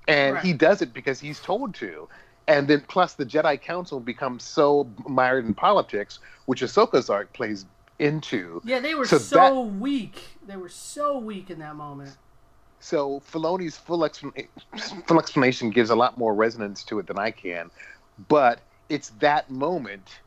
and 0.09 0.37
Right. 0.37 0.45
he 0.45 0.55
does 0.55 0.80
it 0.80 0.95
because 0.95 1.20
he's 1.20 1.41
told 1.41 1.74
to. 1.76 2.09
And 2.49 2.66
then, 2.66 2.82
plus, 2.89 3.14
the 3.14 3.26
Jedi 3.26 3.61
Council 3.61 4.01
becomes 4.01 4.43
so 4.43 4.91
mired 5.07 5.45
in 5.45 5.55
politics, 5.55 6.18
which 6.47 6.62
Ahsoka's 6.62 7.11
arc 7.11 7.35
plays 7.35 7.66
into. 7.99 8.61
Yeah, 8.65 8.81
they 8.81 8.95
were 8.95 9.07
So 9.07 9.19
so, 9.19 9.37
that- 9.37 9.55
weak. 9.55 10.21
They 10.47 10.57
were 10.57 10.69
so 10.69 11.19
weak 11.19 11.51
in 11.51 11.59
that 11.61 11.77
moment. 11.77 12.17
So 12.81 13.21
Filoni's 13.21 13.79
full, 13.79 14.01
explan- 14.01 14.47
full 15.07 15.19
explanation 15.19 15.71
gives 15.71 15.89
a 15.89 15.97
lot 15.97 16.19
more 16.19 16.35
resonance 16.35 16.85
to 16.85 16.99
it 16.99 17.07
than 17.07 17.19
I 17.19 17.31
can, 17.31 17.71
but 18.29 18.61
it's 18.91 19.09
that 19.21 19.51
moment 19.51 20.21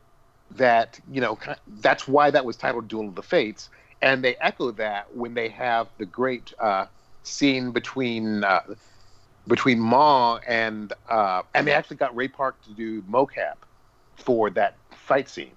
that 0.56 0.98
you 1.10 1.20
know 1.20 1.38
that's 1.80 2.08
why 2.08 2.30
that 2.30 2.44
was 2.44 2.56
titled 2.56 2.88
Duel 2.88 3.08
of 3.08 3.14
the 3.14 3.22
Fates, 3.22 3.70
and 4.02 4.24
they 4.24 4.34
echo 4.36 4.72
that 4.72 5.14
when 5.14 5.34
they 5.34 5.48
have 5.50 5.88
the 5.98 6.06
great 6.06 6.52
uh, 6.58 6.86
scene 7.22 7.70
between 7.70 8.42
uh, 8.42 8.62
between 9.46 9.78
Maul 9.78 10.40
and 10.46 10.92
uh, 11.08 11.42
and 11.54 11.64
they 11.64 11.72
actually 11.72 11.98
got 11.98 12.16
Ray 12.16 12.26
Park 12.28 12.60
to 12.62 12.70
do 12.70 13.02
mocap 13.02 13.54
for 14.16 14.50
that 14.50 14.76
fight 14.90 15.28
scene, 15.28 15.54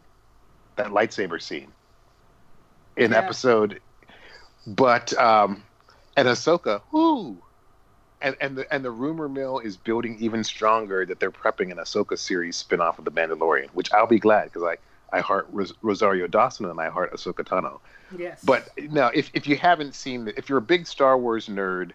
that 0.76 0.88
lightsaber 0.88 1.42
scene 1.42 1.74
in 3.02 3.12
Yeah. 3.12 3.18
episode. 3.18 3.80
But 4.68 5.14
um, 5.18 5.64
and 6.16 6.28
Ahsoka, 6.28 6.82
whoo, 6.92 7.42
and 8.22 8.36
and 8.40 8.58
the 8.58 8.72
and 8.74 8.86
the 8.86 8.92
rumor 8.92 9.28
mill 9.28 9.60
is 9.60 9.76
building 9.78 10.18
even 10.20 10.44
stronger 10.44 11.06
that 11.06 11.20
they're 11.20 11.32
prepping 11.32 11.72
an 11.72 11.78
Ahsoka 11.78 12.18
series 12.18 12.62
spinoff 12.62 13.00
of 13.00 13.06
the 13.06 13.12
Mandalorian, 13.12 13.70
which 13.70 13.92
I'll 13.92 14.08
be 14.08 14.20
glad 14.20 14.46
because 14.46 14.64
I 14.64 14.78
I 15.18 15.22
heart 15.22 15.48
Ros- 15.52 15.74
Rosario 15.82 16.28
Dawson 16.28 16.66
and 16.66 16.80
I 16.80 16.90
heart 16.90 17.12
Ahsoka 17.14 17.44
Tano. 17.44 17.80
Yes. 18.18 18.42
But 18.44 18.70
now, 18.78 19.08
if 19.08 19.32
if 19.34 19.48
you 19.48 19.58
haven't 19.58 19.96
seen, 19.96 20.32
if 20.38 20.48
you're 20.48 20.60
a 20.60 20.62
big 20.62 20.86
Star 20.86 21.18
Wars 21.18 21.48
nerd, 21.48 21.92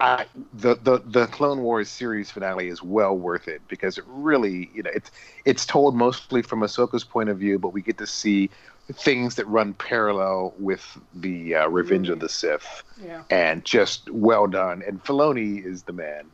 I, 0.00 0.26
the 0.52 0.74
the 0.74 0.98
the 0.98 1.26
Clone 1.28 1.60
Wars 1.62 1.88
series 1.88 2.30
finale 2.30 2.68
is 2.68 2.82
well 2.82 3.16
worth 3.16 3.48
it 3.48 3.62
because 3.68 3.96
it 3.96 4.04
really, 4.06 4.70
you 4.74 4.82
know, 4.82 4.90
it's 4.92 5.10
it's 5.46 5.64
told 5.64 5.96
mostly 5.96 6.42
from 6.42 6.60
Ahsoka's 6.60 7.04
point 7.04 7.30
of 7.30 7.38
view, 7.38 7.58
but 7.58 7.70
we 7.72 7.80
get 7.80 7.96
to 7.98 8.06
see 8.06 8.50
things 8.92 9.36
that 9.36 9.46
run 9.46 9.74
parallel 9.74 10.54
with 10.58 10.98
the 11.14 11.54
uh, 11.54 11.68
Revenge 11.68 12.08
of 12.10 12.20
the 12.20 12.28
Sith, 12.28 12.82
yeah. 13.02 13.22
and 13.30 13.64
just 13.64 14.10
well 14.10 14.46
done. 14.46 14.82
And 14.86 15.02
Filoni 15.02 15.64
is 15.64 15.82
the 15.84 15.92
man. 15.92 16.26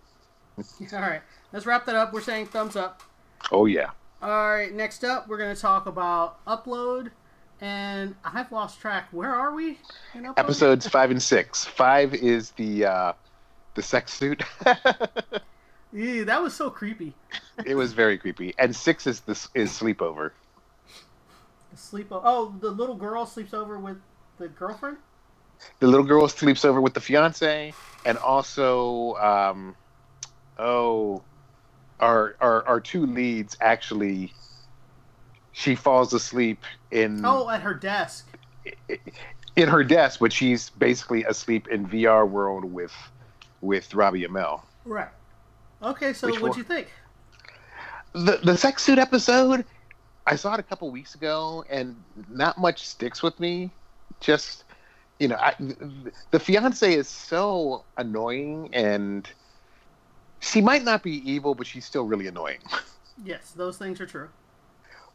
All 0.92 1.00
right. 1.00 1.22
Let's 1.52 1.66
wrap 1.66 1.86
that 1.86 1.94
up. 1.94 2.12
We're 2.12 2.20
saying 2.20 2.46
thumbs 2.46 2.76
up. 2.76 3.02
Oh 3.50 3.66
yeah, 3.66 3.90
All 4.22 4.50
right. 4.50 4.72
Next 4.72 5.04
up, 5.04 5.28
we're 5.28 5.38
going 5.38 5.54
to 5.54 5.60
talk 5.60 5.86
about 5.86 6.44
upload, 6.44 7.10
and 7.60 8.14
I've 8.24 8.52
lost 8.52 8.80
track. 8.80 9.08
Where 9.10 9.34
are 9.34 9.52
we? 9.52 9.78
Episodes 10.36 10.86
five 10.86 11.10
and 11.10 11.22
six. 11.22 11.64
Five 11.64 12.14
is 12.14 12.50
the 12.52 12.84
uh, 12.84 13.12
the 13.74 13.82
sex 13.82 14.12
suit. 14.12 14.42
Ew, 15.92 16.24
that 16.24 16.40
was 16.40 16.54
so 16.54 16.70
creepy. 16.70 17.14
it 17.66 17.74
was 17.74 17.92
very 17.92 18.16
creepy, 18.18 18.54
and 18.58 18.74
six 18.74 19.06
is 19.06 19.20
this 19.20 19.48
is 19.54 19.70
sleepover. 19.70 20.30
The 21.70 21.76
sleep. 21.76 22.08
Oh, 22.10 22.54
the 22.60 22.70
little 22.70 22.94
girl 22.96 23.26
sleeps 23.26 23.54
over 23.54 23.78
with 23.78 23.98
the 24.38 24.48
girlfriend. 24.48 24.96
the 25.78 25.86
little 25.86 26.06
girl 26.06 26.26
sleeps 26.28 26.64
over 26.64 26.80
with 26.80 26.94
the 26.94 27.00
fiance, 27.00 27.72
and 28.04 28.18
also, 28.18 29.14
um, 29.16 29.76
oh, 30.58 31.22
our, 32.00 32.34
our 32.40 32.66
our 32.66 32.80
two 32.80 33.06
leads 33.06 33.56
actually, 33.60 34.32
she 35.52 35.74
falls 35.74 36.12
asleep 36.12 36.62
in 36.90 37.24
Oh, 37.24 37.48
at 37.50 37.60
her 37.62 37.74
desk. 37.74 38.26
in 39.56 39.68
her 39.68 39.84
desk, 39.84 40.18
but 40.20 40.32
she's 40.32 40.70
basically 40.70 41.24
asleep 41.24 41.68
in 41.68 41.86
VR 41.86 42.28
world 42.28 42.64
with 42.64 42.92
with 43.60 43.94
Robbie 43.94 44.24
Amell. 44.26 44.62
Right. 44.84 45.08
Okay. 45.82 46.12
So, 46.14 46.26
Which 46.26 46.40
what'd 46.40 46.50
one? 46.50 46.58
you 46.58 46.64
think? 46.64 46.88
The 48.12 48.40
the 48.42 48.56
sex 48.56 48.82
suit 48.82 48.98
episode, 48.98 49.64
I 50.26 50.36
saw 50.36 50.54
it 50.54 50.60
a 50.60 50.62
couple 50.62 50.90
weeks 50.90 51.14
ago, 51.14 51.64
and 51.68 51.96
not 52.28 52.58
much 52.58 52.86
sticks 52.86 53.22
with 53.22 53.38
me. 53.40 53.70
Just 54.20 54.64
you 55.18 55.28
know, 55.28 55.36
I, 55.36 55.54
the 56.30 56.40
fiance 56.40 56.92
is 56.92 57.08
so 57.08 57.84
annoying, 57.96 58.70
and 58.72 59.28
she 60.40 60.60
might 60.60 60.82
not 60.82 61.02
be 61.02 61.30
evil, 61.30 61.54
but 61.54 61.66
she's 61.66 61.84
still 61.84 62.04
really 62.04 62.26
annoying. 62.26 62.60
Yes, 63.22 63.50
those 63.50 63.76
things 63.76 64.00
are 64.00 64.06
true. 64.06 64.30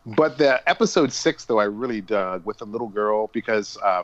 But 0.05 0.37
the 0.37 0.67
episode 0.69 1.11
six, 1.11 1.45
though, 1.45 1.59
I 1.59 1.63
really 1.63 2.01
dug 2.01 2.45
with 2.45 2.59
the 2.59 2.65
little 2.65 2.89
girl 2.89 3.31
because 3.33 3.77
uh, 3.83 4.03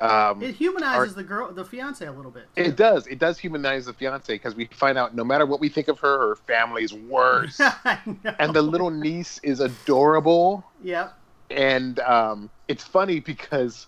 um, 0.00 0.42
It 0.42 0.54
humanizes 0.54 1.14
the 1.14 1.22
girl, 1.22 1.52
the 1.52 1.64
fiance, 1.64 2.04
a 2.06 2.12
little 2.12 2.30
bit. 2.30 2.48
too. 2.56 2.62
it 2.62 2.76
does 2.76 3.06
it 3.06 3.18
does 3.18 3.38
humanize 3.38 3.86
the 3.86 3.92
fiance 3.92 4.32
because 4.34 4.54
we 4.54 4.66
find 4.72 4.96
out 4.98 5.14
no 5.14 5.24
matter 5.24 5.46
what 5.46 5.60
we 5.60 5.68
think 5.68 5.88
of 5.88 5.98
her, 6.00 6.28
her 6.30 6.36
family's 6.36 6.92
worse, 6.92 7.58
I 7.60 7.98
know. 8.06 8.34
and 8.38 8.54
the 8.54 8.62
little 8.62 8.90
niece 8.90 9.38
is 9.42 9.60
adorable. 9.60 10.64
Yep. 10.82 11.12
and 11.50 11.98
um, 12.00 12.50
it's 12.68 12.84
funny 12.84 13.20
because 13.20 13.86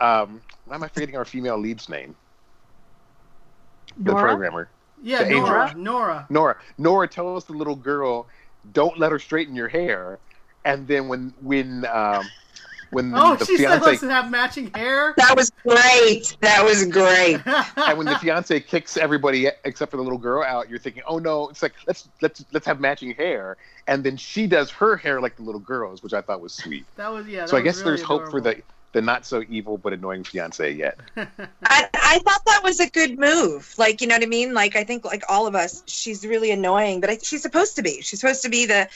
um, 0.00 0.40
why 0.64 0.74
am 0.76 0.82
I 0.82 0.88
forgetting 0.88 1.16
our 1.16 1.24
female 1.24 1.58
lead's 1.58 1.88
name? 1.88 2.16
The 3.98 4.12
programmer, 4.14 4.70
Yeah, 5.02 5.24
The 5.24 5.30
Nora. 5.30 5.64
angel. 5.68 5.80
Nora. 5.82 6.26
Nora. 6.30 6.56
Nora 6.78 7.08
tells 7.08 7.44
the 7.44 7.52
little 7.52 7.76
girl, 7.76 8.28
"Don't 8.72 8.98
let 8.98 9.12
her 9.12 9.18
straighten 9.18 9.54
your 9.54 9.68
hair." 9.68 10.18
And 10.64 10.86
then 10.88 11.08
when 11.08 11.34
when 11.40 11.84
um, 11.86 12.24
when 12.92 13.12
Oh, 13.14 13.36
the 13.36 13.46
she 13.46 13.56
said 13.56 13.80
fiance 13.80 13.86
let's 13.86 14.00
have 14.02 14.30
matching 14.30 14.70
hair. 14.74 15.14
That 15.16 15.34
was 15.34 15.50
great. 15.66 16.36
That 16.40 16.62
was 16.62 16.84
great. 16.86 17.40
and 17.76 17.98
when 17.98 18.06
the 18.06 18.18
fiance 18.18 18.60
kicks 18.60 18.96
everybody 18.96 19.48
except 19.64 19.90
for 19.90 19.96
the 19.96 20.02
little 20.02 20.18
girl 20.18 20.42
out, 20.42 20.68
you're 20.68 20.78
thinking, 20.78 21.02
"Oh 21.06 21.18
no!" 21.18 21.48
It's 21.48 21.62
like 21.62 21.72
let's 21.86 22.08
let's 22.20 22.44
let's 22.52 22.66
have 22.66 22.80
matching 22.80 23.14
hair, 23.14 23.56
and 23.86 24.04
then 24.04 24.16
she 24.16 24.46
does 24.46 24.70
her 24.70 24.96
hair 24.96 25.20
like 25.20 25.36
the 25.36 25.42
little 25.42 25.60
girls, 25.60 26.02
which 26.02 26.12
I 26.12 26.20
thought 26.20 26.40
was 26.40 26.52
sweet. 26.52 26.84
that 26.96 27.10
was 27.10 27.26
yeah. 27.26 27.46
so 27.46 27.56
I 27.56 27.60
was 27.60 27.64
guess 27.64 27.78
really 27.78 27.96
there's 27.96 28.02
hope 28.02 28.30
for 28.30 28.40
the 28.40 28.62
the 28.92 29.02
not 29.02 29.24
so 29.24 29.42
evil 29.48 29.78
but 29.78 29.92
annoying 29.92 30.22
fiance 30.22 30.70
yet. 30.70 30.98
I, 31.16 31.88
I 31.94 32.18
thought 32.18 32.42
that 32.46 32.60
was 32.62 32.78
a 32.78 32.88
good 32.88 33.18
move. 33.18 33.74
Like, 33.78 34.00
you 34.00 34.06
know 34.06 34.14
what 34.14 34.22
I 34.22 34.26
mean? 34.26 34.54
Like, 34.54 34.76
I 34.76 34.84
think, 34.84 35.04
like 35.04 35.22
all 35.28 35.46
of 35.46 35.54
us, 35.54 35.82
she's 35.86 36.26
really 36.26 36.50
annoying, 36.50 37.00
but 37.00 37.10
I, 37.10 37.18
she's 37.22 37.42
supposed 37.42 37.76
to 37.76 37.82
be. 37.82 38.02
She's 38.02 38.20
supposed 38.20 38.42
to 38.42 38.50
be 38.50 38.66
the 38.66 38.88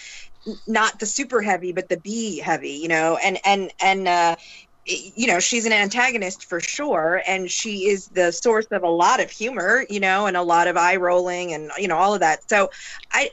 not 0.66 1.00
the 1.00 1.06
super 1.06 1.42
heavy, 1.42 1.72
but 1.72 1.88
the 1.88 1.96
B 1.96 2.38
heavy. 2.38 2.72
You 2.72 2.88
know, 2.88 3.18
and 3.22 3.38
and 3.44 3.72
and 3.80 4.06
uh, 4.06 4.36
you 4.84 5.26
know, 5.26 5.40
she's 5.40 5.64
an 5.64 5.72
antagonist 5.72 6.44
for 6.44 6.60
sure, 6.60 7.22
and 7.26 7.50
she 7.50 7.88
is 7.88 8.08
the 8.08 8.32
source 8.32 8.66
of 8.70 8.82
a 8.82 8.88
lot 8.88 9.20
of 9.20 9.30
humor. 9.30 9.86
You 9.88 10.00
know, 10.00 10.26
and 10.26 10.36
a 10.36 10.42
lot 10.42 10.68
of 10.68 10.76
eye 10.76 10.96
rolling, 10.96 11.52
and 11.52 11.70
you 11.78 11.88
know, 11.88 11.96
all 11.96 12.14
of 12.14 12.20
that. 12.20 12.48
So, 12.48 12.70
I. 13.10 13.30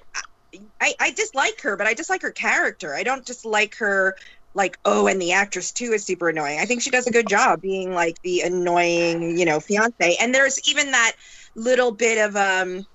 I, 0.80 0.94
I 1.00 1.10
dislike 1.10 1.62
her, 1.62 1.76
but 1.76 1.88
I 1.88 1.96
dislike 1.96 2.22
her 2.22 2.30
character. 2.30 2.94
I 2.94 3.02
don't 3.02 3.26
dislike 3.26 3.76
her 3.78 4.16
like 4.54 4.78
oh 4.86 5.08
and 5.08 5.22
the 5.22 5.34
actress 5.34 5.72
too 5.72 5.92
is 5.94 6.06
super 6.06 6.30
annoying. 6.30 6.60
I 6.60 6.66
think 6.66 6.82
she 6.82 6.92
does 6.92 7.08
a 7.08 7.12
good 7.12 7.28
job 7.28 7.62
being 7.62 7.94
like 7.94 8.22
the 8.22 8.42
annoying 8.42 9.38
you 9.38 9.46
know 9.46 9.60
fiance. 9.60 10.16
And 10.20 10.34
there's 10.34 10.60
even 10.70 10.92
that 10.92 11.14
little 11.56 11.92
bit 11.92 12.18
of 12.18 12.36
um 12.36 12.86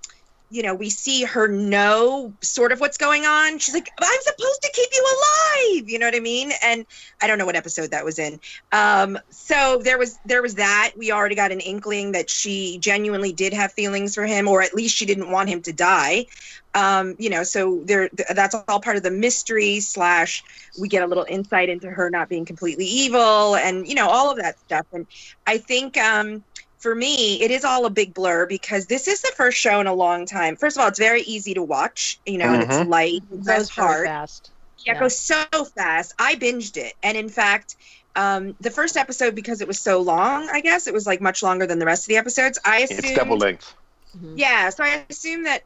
you 0.50 0.62
know 0.62 0.74
we 0.74 0.88
see 0.88 1.24
her 1.24 1.46
know 1.46 2.32
sort 2.42 2.72
of 2.72 2.80
what's 2.80 2.96
going 2.96 3.24
on. 3.26 3.58
She's 3.58 3.74
like 3.74 3.90
i'm 4.00 4.20
supposed 4.22 4.62
to 4.62 4.70
keep 4.72 4.88
you 4.92 5.04
alive. 5.04 5.88
You 5.88 5.98
know 5.98 6.06
what 6.06 6.14
i 6.14 6.20
mean? 6.20 6.52
And 6.62 6.86
i 7.20 7.26
don't 7.26 7.38
know 7.38 7.46
what 7.46 7.56
episode 7.56 7.90
that 7.90 8.04
was 8.04 8.18
in. 8.18 8.40
Um 8.72 9.18
so 9.30 9.80
there 9.82 9.98
was 9.98 10.18
there 10.24 10.42
was 10.42 10.54
that. 10.54 10.92
We 10.96 11.12
already 11.12 11.34
got 11.34 11.52
an 11.52 11.60
inkling 11.60 12.12
that 12.12 12.30
she 12.30 12.78
genuinely 12.78 13.32
did 13.32 13.52
have 13.52 13.72
feelings 13.72 14.14
for 14.14 14.24
him 14.24 14.48
or 14.48 14.62
at 14.62 14.74
least 14.74 14.96
she 14.96 15.06
didn't 15.06 15.30
want 15.30 15.48
him 15.48 15.60
to 15.62 15.72
die 15.72 16.26
um 16.74 17.14
you 17.18 17.30
know 17.30 17.42
so 17.42 17.82
there 17.86 18.10
that's 18.34 18.54
all 18.54 18.80
part 18.80 18.96
of 18.96 19.02
the 19.02 19.10
mystery 19.10 19.80
slash 19.80 20.42
we 20.80 20.88
get 20.88 21.02
a 21.02 21.06
little 21.06 21.26
insight 21.28 21.68
into 21.68 21.88
her 21.88 22.10
not 22.10 22.28
being 22.28 22.44
completely 22.44 22.84
evil 22.84 23.56
and 23.56 23.86
you 23.88 23.94
know 23.94 24.08
all 24.08 24.30
of 24.30 24.36
that 24.38 24.58
stuff 24.58 24.86
and 24.92 25.06
i 25.46 25.56
think 25.58 25.96
um 25.96 26.44
for 26.78 26.94
me 26.94 27.40
it 27.42 27.50
is 27.50 27.64
all 27.64 27.86
a 27.86 27.90
big 27.90 28.14
blur 28.14 28.46
because 28.46 28.86
this 28.86 29.08
is 29.08 29.20
the 29.22 29.32
first 29.36 29.58
show 29.58 29.80
in 29.80 29.86
a 29.86 29.94
long 29.94 30.26
time 30.26 30.56
first 30.56 30.76
of 30.76 30.82
all 30.82 30.88
it's 30.88 30.98
very 30.98 31.22
easy 31.22 31.54
to 31.54 31.62
watch 31.62 32.20
you 32.26 32.38
know 32.38 32.52
and 32.52 32.62
it's 32.62 32.78
Mhm. 32.78 32.88
light 32.88 33.22
It 33.32 33.44
goes 33.44 33.70
very 33.70 33.86
hard 33.86 34.06
fast. 34.06 34.52
yeah, 34.84 34.92
it 34.92 34.98
goes 35.00 35.18
so 35.18 35.44
fast. 35.76 36.14
I 36.18 36.36
binged 36.36 36.76
it, 36.76 36.94
and 37.02 37.16
in 37.16 37.28
fact, 37.28 37.76
um, 38.14 38.54
the 38.60 38.70
first 38.70 38.96
episode 38.96 39.34
because 39.34 39.60
it 39.60 39.68
was 39.68 39.80
so 39.80 40.00
long, 40.00 40.48
I 40.52 40.60
guess 40.60 40.86
it 40.86 40.94
was 40.94 41.06
like 41.06 41.20
much 41.20 41.42
longer 41.42 41.66
than 41.66 41.78
the 41.78 41.86
rest 41.86 42.04
of 42.04 42.08
the 42.08 42.16
episodes. 42.16 42.58
I 42.64 42.80
assumed, 42.80 43.00
It's 43.00 43.12
double 43.12 43.36
length. 43.38 43.74
Mhm. 44.16 44.38
yeah, 44.38 44.70
so 44.70 44.84
I 44.84 45.04
assume 45.10 45.44
that 45.44 45.62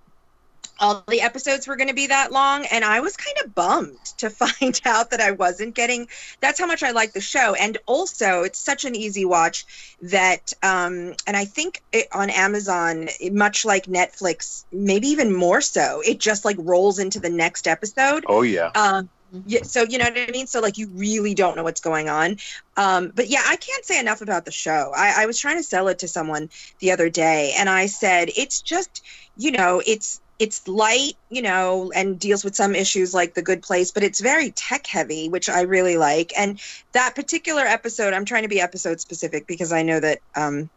all 0.78 1.04
the 1.08 1.20
episodes 1.20 1.66
were 1.66 1.76
going 1.76 1.88
to 1.88 1.94
be 1.94 2.08
that 2.08 2.32
long, 2.32 2.66
and 2.66 2.84
I 2.84 3.00
was 3.00 3.16
kind 3.16 3.36
of 3.44 3.54
bummed 3.54 4.04
to 4.18 4.30
find 4.42 4.80
out 4.84 5.10
that 5.10 5.20
I 5.20 5.32
wasn't 5.32 5.74
getting. 5.74 6.08
That's 6.40 6.58
how 6.58 6.66
much 6.66 6.82
I 6.82 6.90
like 6.90 7.12
the 7.12 7.20
show, 7.20 7.54
and 7.54 7.78
also 7.86 8.42
it's 8.42 8.58
such 8.58 8.84
an 8.84 8.94
easy 8.94 9.24
watch 9.24 9.96
that, 10.02 10.52
um, 10.62 11.14
and 11.26 11.36
I 11.36 11.44
think 11.44 11.82
it, 11.92 12.08
on 12.12 12.30
Amazon, 12.30 13.08
much 13.30 13.64
like 13.64 13.86
Netflix, 13.86 14.64
maybe 14.72 15.08
even 15.08 15.34
more 15.34 15.60
so, 15.60 16.02
it 16.04 16.18
just 16.18 16.44
like 16.44 16.56
rolls 16.58 16.98
into 16.98 17.20
the 17.20 17.30
next 17.30 17.66
episode. 17.66 18.24
Oh 18.28 18.42
yeah. 18.42 18.70
Um, 18.74 19.08
yeah, 19.46 19.62
so 19.62 19.82
you 19.82 19.98
know 19.98 20.04
what 20.04 20.18
I 20.18 20.30
mean. 20.30 20.46
So 20.46 20.60
like 20.60 20.78
you 20.78 20.88
really 20.88 21.34
don't 21.34 21.56
know 21.56 21.62
what's 21.62 21.80
going 21.80 22.08
on. 22.08 22.36
Um, 22.76 23.12
but 23.14 23.28
yeah, 23.28 23.42
I 23.46 23.56
can't 23.56 23.84
say 23.84 23.98
enough 23.98 24.20
about 24.20 24.44
the 24.44 24.52
show. 24.52 24.92
I, 24.94 25.22
I 25.22 25.26
was 25.26 25.38
trying 25.38 25.56
to 25.56 25.62
sell 25.62 25.88
it 25.88 26.00
to 26.00 26.08
someone 26.08 26.50
the 26.80 26.92
other 26.92 27.08
day, 27.08 27.54
and 27.56 27.68
I 27.68 27.86
said 27.86 28.30
it's 28.36 28.60
just 28.60 29.02
you 29.36 29.52
know 29.52 29.82
it's 29.86 30.20
it's 30.42 30.66
light, 30.66 31.12
you 31.30 31.40
know, 31.40 31.92
and 31.94 32.18
deals 32.18 32.42
with 32.42 32.56
some 32.56 32.74
issues 32.74 33.14
like 33.14 33.34
the 33.34 33.42
good 33.42 33.62
place, 33.62 33.92
but 33.92 34.02
it's 34.02 34.20
very 34.20 34.50
tech 34.50 34.88
heavy, 34.88 35.28
which 35.28 35.48
I 35.48 35.60
really 35.60 35.96
like. 35.96 36.32
And 36.36 36.60
that 36.90 37.14
particular 37.14 37.62
episode, 37.62 38.12
I'm 38.12 38.24
trying 38.24 38.42
to 38.42 38.48
be 38.48 38.60
episode 38.60 39.00
specific 39.00 39.46
because 39.46 39.72
I 39.72 39.82
know 39.82 40.00
that 40.00 40.18
um, 40.34 40.68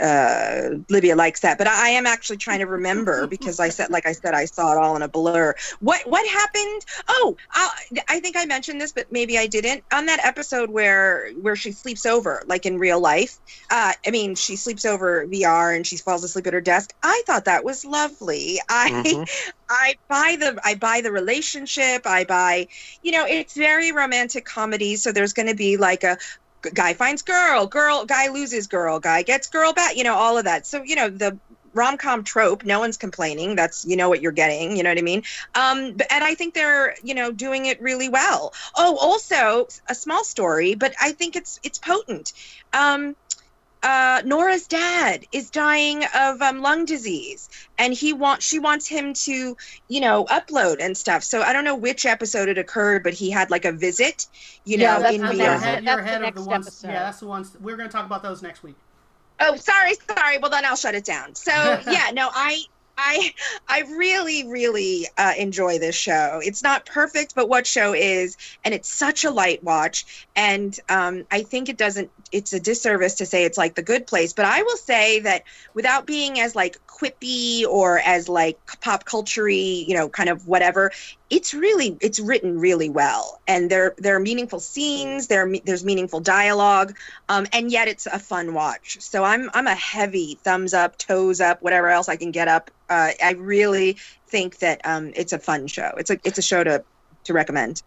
uh, 0.00 0.70
Livia 0.90 1.16
likes 1.16 1.40
that, 1.40 1.58
but 1.58 1.66
I 1.66 1.90
am 1.90 2.06
actually 2.06 2.36
trying 2.38 2.60
to 2.60 2.66
remember 2.66 3.26
because 3.30 3.60
I 3.60 3.68
said, 3.68 3.90
like 3.90 4.06
I 4.06 4.12
said, 4.12 4.34
I 4.34 4.46
saw 4.46 4.72
it 4.72 4.78
all 4.78 4.96
in 4.96 5.02
a 5.02 5.08
blur. 5.08 5.54
What 5.80 6.02
what 6.06 6.26
happened? 6.28 6.82
Oh, 7.08 7.36
i 7.52 7.70
I 8.08 8.20
think 8.20 8.36
I 8.36 8.44
mentioned 8.46 8.80
this, 8.80 8.92
but 8.92 9.06
maybe 9.10 9.38
I 9.38 9.46
didn't. 9.46 9.84
On 9.92 10.06
that 10.06 10.24
episode 10.24 10.70
where 10.70 11.30
where 11.40 11.56
she 11.56 11.72
sleeps 11.72 12.06
over, 12.06 12.42
like 12.46 12.66
in 12.66 12.78
real 12.78 13.00
life. 13.00 13.38
Uh, 13.70 13.92
I 14.06 14.10
mean, 14.10 14.34
she 14.34 14.56
sleeps 14.56 14.84
over 14.84 15.26
VR 15.26 15.72
and 15.72 15.86
she 15.86 15.96
falls 15.96 16.24
asleep 16.24 16.46
at 16.46 16.52
her 16.54 16.60
desk. 16.60 16.92
I 17.02 17.22
thought 17.26 17.44
that 17.46 17.64
was 17.64 17.84
lovely. 17.84 18.60
I 18.68 18.90
Mhm. 18.90 19.26
I 19.68 19.94
buy 20.08 20.36
the 20.38 20.58
I 20.64 20.74
buy 20.74 21.00
the 21.00 21.12
relationship. 21.12 22.06
I 22.06 22.24
buy, 22.24 22.68
you 23.02 23.12
know, 23.12 23.24
it's 23.26 23.56
very 23.56 23.92
romantic 23.92 24.44
comedy. 24.44 24.96
So 24.96 25.12
there's 25.12 25.32
going 25.32 25.48
to 25.48 25.54
be 25.54 25.76
like 25.76 26.04
a 26.04 26.18
guy 26.72 26.94
finds 26.94 27.22
girl, 27.22 27.66
girl, 27.66 28.04
guy 28.04 28.28
loses 28.28 28.66
girl, 28.66 29.00
guy 29.00 29.22
gets 29.22 29.48
girl 29.48 29.72
back. 29.72 29.96
You 29.96 30.04
know, 30.04 30.14
all 30.14 30.38
of 30.38 30.44
that. 30.44 30.66
So 30.66 30.82
you 30.82 30.96
know 30.96 31.08
the 31.08 31.38
rom 31.74 31.98
com 31.98 32.24
trope. 32.24 32.64
No 32.64 32.78
one's 32.78 32.96
complaining. 32.96 33.56
That's 33.56 33.84
you 33.84 33.96
know 33.96 34.08
what 34.08 34.22
you're 34.22 34.32
getting. 34.32 34.76
You 34.76 34.82
know 34.82 34.90
what 34.90 34.98
I 34.98 35.02
mean. 35.02 35.22
Um, 35.54 35.96
and 36.10 36.24
I 36.24 36.34
think 36.34 36.54
they're 36.54 36.94
you 37.02 37.14
know 37.14 37.32
doing 37.32 37.66
it 37.66 37.82
really 37.82 38.08
well. 38.08 38.54
Oh, 38.76 38.96
also 38.96 39.68
a 39.88 39.94
small 39.94 40.24
story, 40.24 40.74
but 40.74 40.94
I 41.00 41.12
think 41.12 41.36
it's 41.36 41.60
it's 41.62 41.78
potent. 41.78 42.32
Um, 42.72 43.16
uh, 43.84 44.22
Nora's 44.24 44.66
dad 44.66 45.26
is 45.30 45.50
dying 45.50 46.02
of 46.16 46.40
um, 46.42 46.62
lung 46.62 46.84
disease, 46.86 47.48
and 47.78 47.92
he 47.94 48.12
wants 48.12 48.44
she 48.44 48.58
wants 48.58 48.88
him 48.88 49.14
to, 49.14 49.56
you 49.88 50.00
know, 50.00 50.24
upload 50.26 50.78
and 50.80 50.96
stuff. 50.96 51.22
So 51.22 51.42
I 51.42 51.52
don't 51.52 51.64
know 51.64 51.76
which 51.76 52.06
episode 52.06 52.48
it 52.48 52.58
occurred, 52.58 53.02
but 53.04 53.12
he 53.14 53.30
had 53.30 53.50
like 53.50 53.64
a 53.64 53.72
visit, 53.72 54.26
you 54.64 54.78
Yeah, 54.78 54.96
know, 54.96 55.02
that's 55.02 55.14
in 55.14 55.20
the 55.22 55.26
You're 55.36 55.46
VR. 55.46 55.50
next- 55.50 55.62
ahead, 55.62 55.84
that's 55.84 55.96
the 55.96 56.02
ahead 56.02 56.14
of 56.16 56.22
next 56.22 56.40
the 56.42 56.48
ones. 56.48 56.66
episode. 56.66 56.88
Yeah, 56.88 56.98
that's 57.04 57.20
the 57.20 57.26
ones. 57.26 57.56
We're 57.60 57.76
going 57.76 57.88
to 57.88 57.92
talk 57.92 58.06
about 58.06 58.22
those 58.22 58.42
next 58.42 58.62
week. 58.62 58.76
Oh, 59.40 59.56
sorry, 59.56 59.94
sorry. 60.16 60.38
Well, 60.38 60.50
then 60.50 60.64
I'll 60.64 60.76
shut 60.76 60.94
it 60.94 61.04
down. 61.04 61.34
So 61.34 61.52
yeah, 61.90 62.10
no, 62.12 62.30
I. 62.32 62.60
I 62.96 63.32
I 63.66 63.80
really 63.96 64.46
really 64.46 65.08
uh, 65.18 65.32
enjoy 65.36 65.80
this 65.80 65.96
show. 65.96 66.38
It's 66.44 66.62
not 66.62 66.86
perfect, 66.86 67.34
but 67.34 67.48
what 67.48 67.66
show 67.66 67.92
is, 67.92 68.36
and 68.64 68.72
it's 68.72 68.88
such 68.88 69.24
a 69.24 69.32
light 69.32 69.64
watch. 69.64 70.28
And 70.36 70.78
um, 70.88 71.24
I 71.32 71.42
think 71.42 71.68
it 71.68 71.76
doesn't. 71.76 72.08
It's 72.34 72.52
a 72.52 72.60
disservice 72.60 73.14
to 73.16 73.26
say 73.26 73.44
it's 73.44 73.56
like 73.56 73.74
the 73.74 73.82
Good 73.82 74.06
Place, 74.06 74.32
but 74.32 74.44
I 74.44 74.62
will 74.62 74.76
say 74.76 75.20
that 75.20 75.44
without 75.72 76.06
being 76.06 76.40
as 76.40 76.54
like 76.54 76.78
quippy 76.86 77.64
or 77.64 77.98
as 77.98 78.28
like 78.28 78.58
pop 78.80 79.04
culture 79.04 79.48
you 79.48 79.94
know, 79.94 80.08
kind 80.08 80.28
of 80.28 80.46
whatever. 80.46 80.90
It's 81.30 81.52
really 81.52 81.96
it's 82.00 82.20
written 82.20 82.60
really 82.60 82.88
well, 82.88 83.40
and 83.48 83.68
there 83.68 83.94
there 83.98 84.14
are 84.14 84.20
meaningful 84.20 84.60
scenes. 84.60 85.26
There 85.26 85.50
there's 85.64 85.84
meaningful 85.84 86.20
dialogue 86.20 86.94
um, 87.28 87.46
and 87.52 87.70
yet 87.70 87.88
it's 87.88 88.06
a 88.06 88.18
fun 88.18 88.54
watch. 88.54 88.98
So 89.00 89.24
I'm 89.24 89.50
I'm 89.54 89.66
a 89.66 89.74
heavy 89.74 90.38
thumbs 90.42 90.74
up, 90.74 90.98
toes 90.98 91.40
up, 91.40 91.62
whatever 91.62 91.88
else 91.88 92.08
I 92.08 92.16
can 92.16 92.30
get 92.30 92.48
up. 92.48 92.70
Uh, 92.88 93.10
I 93.22 93.32
really 93.32 93.98
think 94.28 94.58
that 94.58 94.80
um, 94.84 95.12
it's 95.16 95.32
a 95.32 95.38
fun 95.38 95.66
show. 95.66 95.92
It's 95.96 96.10
a 96.10 96.18
it's 96.24 96.38
a 96.38 96.42
show 96.42 96.62
to 96.64 96.84
to 97.24 97.32
recommend. 97.32 97.82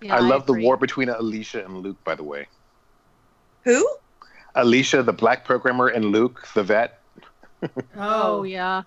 Yeah, 0.00 0.16
I 0.16 0.20
love 0.20 0.46
the 0.46 0.54
war 0.54 0.76
between 0.76 1.08
Aleesha 1.08 1.64
and 1.64 1.78
Luke. 1.78 2.02
By 2.04 2.14
the 2.14 2.24
way, 2.24 2.48
Who? 3.64 3.88
Aleesha, 4.56 5.04
the 5.04 5.12
black 5.12 5.44
programmer, 5.44 5.88
and 5.88 6.06
Luke, 6.06 6.46
the 6.54 6.62
vet. 6.62 6.98
Oh, 7.96 8.38
oh 8.40 8.42
yeah, 8.42 8.82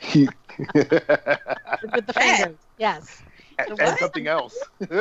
He 0.00 0.28
with 0.74 2.06
the 2.06 2.12
Vet. 2.14 2.38
fingers. 2.38 2.60
Yes, 2.78 3.22
and 3.58 3.78
what? 3.80 3.98
something 3.98 4.28
else. 4.28 4.56
Why 4.88 4.94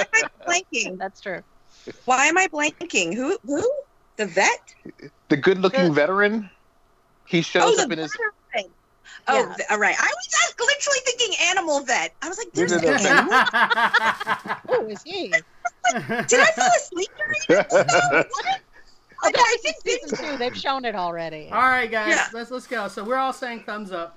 am 0.00 0.06
I 0.14 0.24
blanking? 0.46 0.98
that's 0.98 1.20
true. 1.20 1.42
Why 2.04 2.26
am 2.26 2.36
I 2.36 2.48
blanking? 2.48 3.14
Who? 3.14 3.38
Who? 3.44 3.72
The 4.16 4.26
vet? 4.26 4.58
the 5.28 5.36
good-looking 5.36 5.94
veteran. 5.94 6.50
He 7.28 7.42
shows 7.42 7.78
Oh, 7.78 7.84
up 7.84 7.92
in 7.92 7.98
his. 7.98 8.16
Veteran. 9.26 9.44
Oh, 9.44 9.48
Yes. 9.48 9.56
th- 9.56 9.68
all 9.70 9.78
right. 9.78 9.96
I 9.98 10.06
was 10.06 10.26
just 10.26 10.60
literally 10.60 10.98
thinking 11.04 11.36
animal 11.48 11.80
vet. 11.80 12.14
I 12.22 12.28
was 12.28 12.38
like, 12.38 12.52
there's 12.52 12.70
No, 12.72 12.78
an 12.78 12.84
no, 12.84 12.90
no. 12.90 13.08
animal. 13.08 14.56
Who 14.68 14.86
is 14.88 15.02
he? 15.02 15.28
Did 15.28 16.40
I 16.40 16.50
fall 16.56 16.68
asleep 16.76 17.08
during 17.16 17.60
it? 17.60 17.66
Oh, 17.70 18.24
Okay, 19.26 19.40
I 19.40 19.56
think 19.62 19.76
season 19.84 20.16
two. 20.16 20.36
They've 20.36 20.56
shown 20.56 20.84
it 20.84 20.94
already. 20.94 21.50
all 21.50 21.60
right, 21.62 21.90
guys, 21.90 22.10
Yeah. 22.14 22.28
let's 22.32 22.52
let's 22.52 22.68
go. 22.68 22.86
So 22.86 23.02
we're 23.02 23.16
all 23.16 23.32
saying 23.32 23.64
thumbs 23.66 23.90
up. 23.90 24.16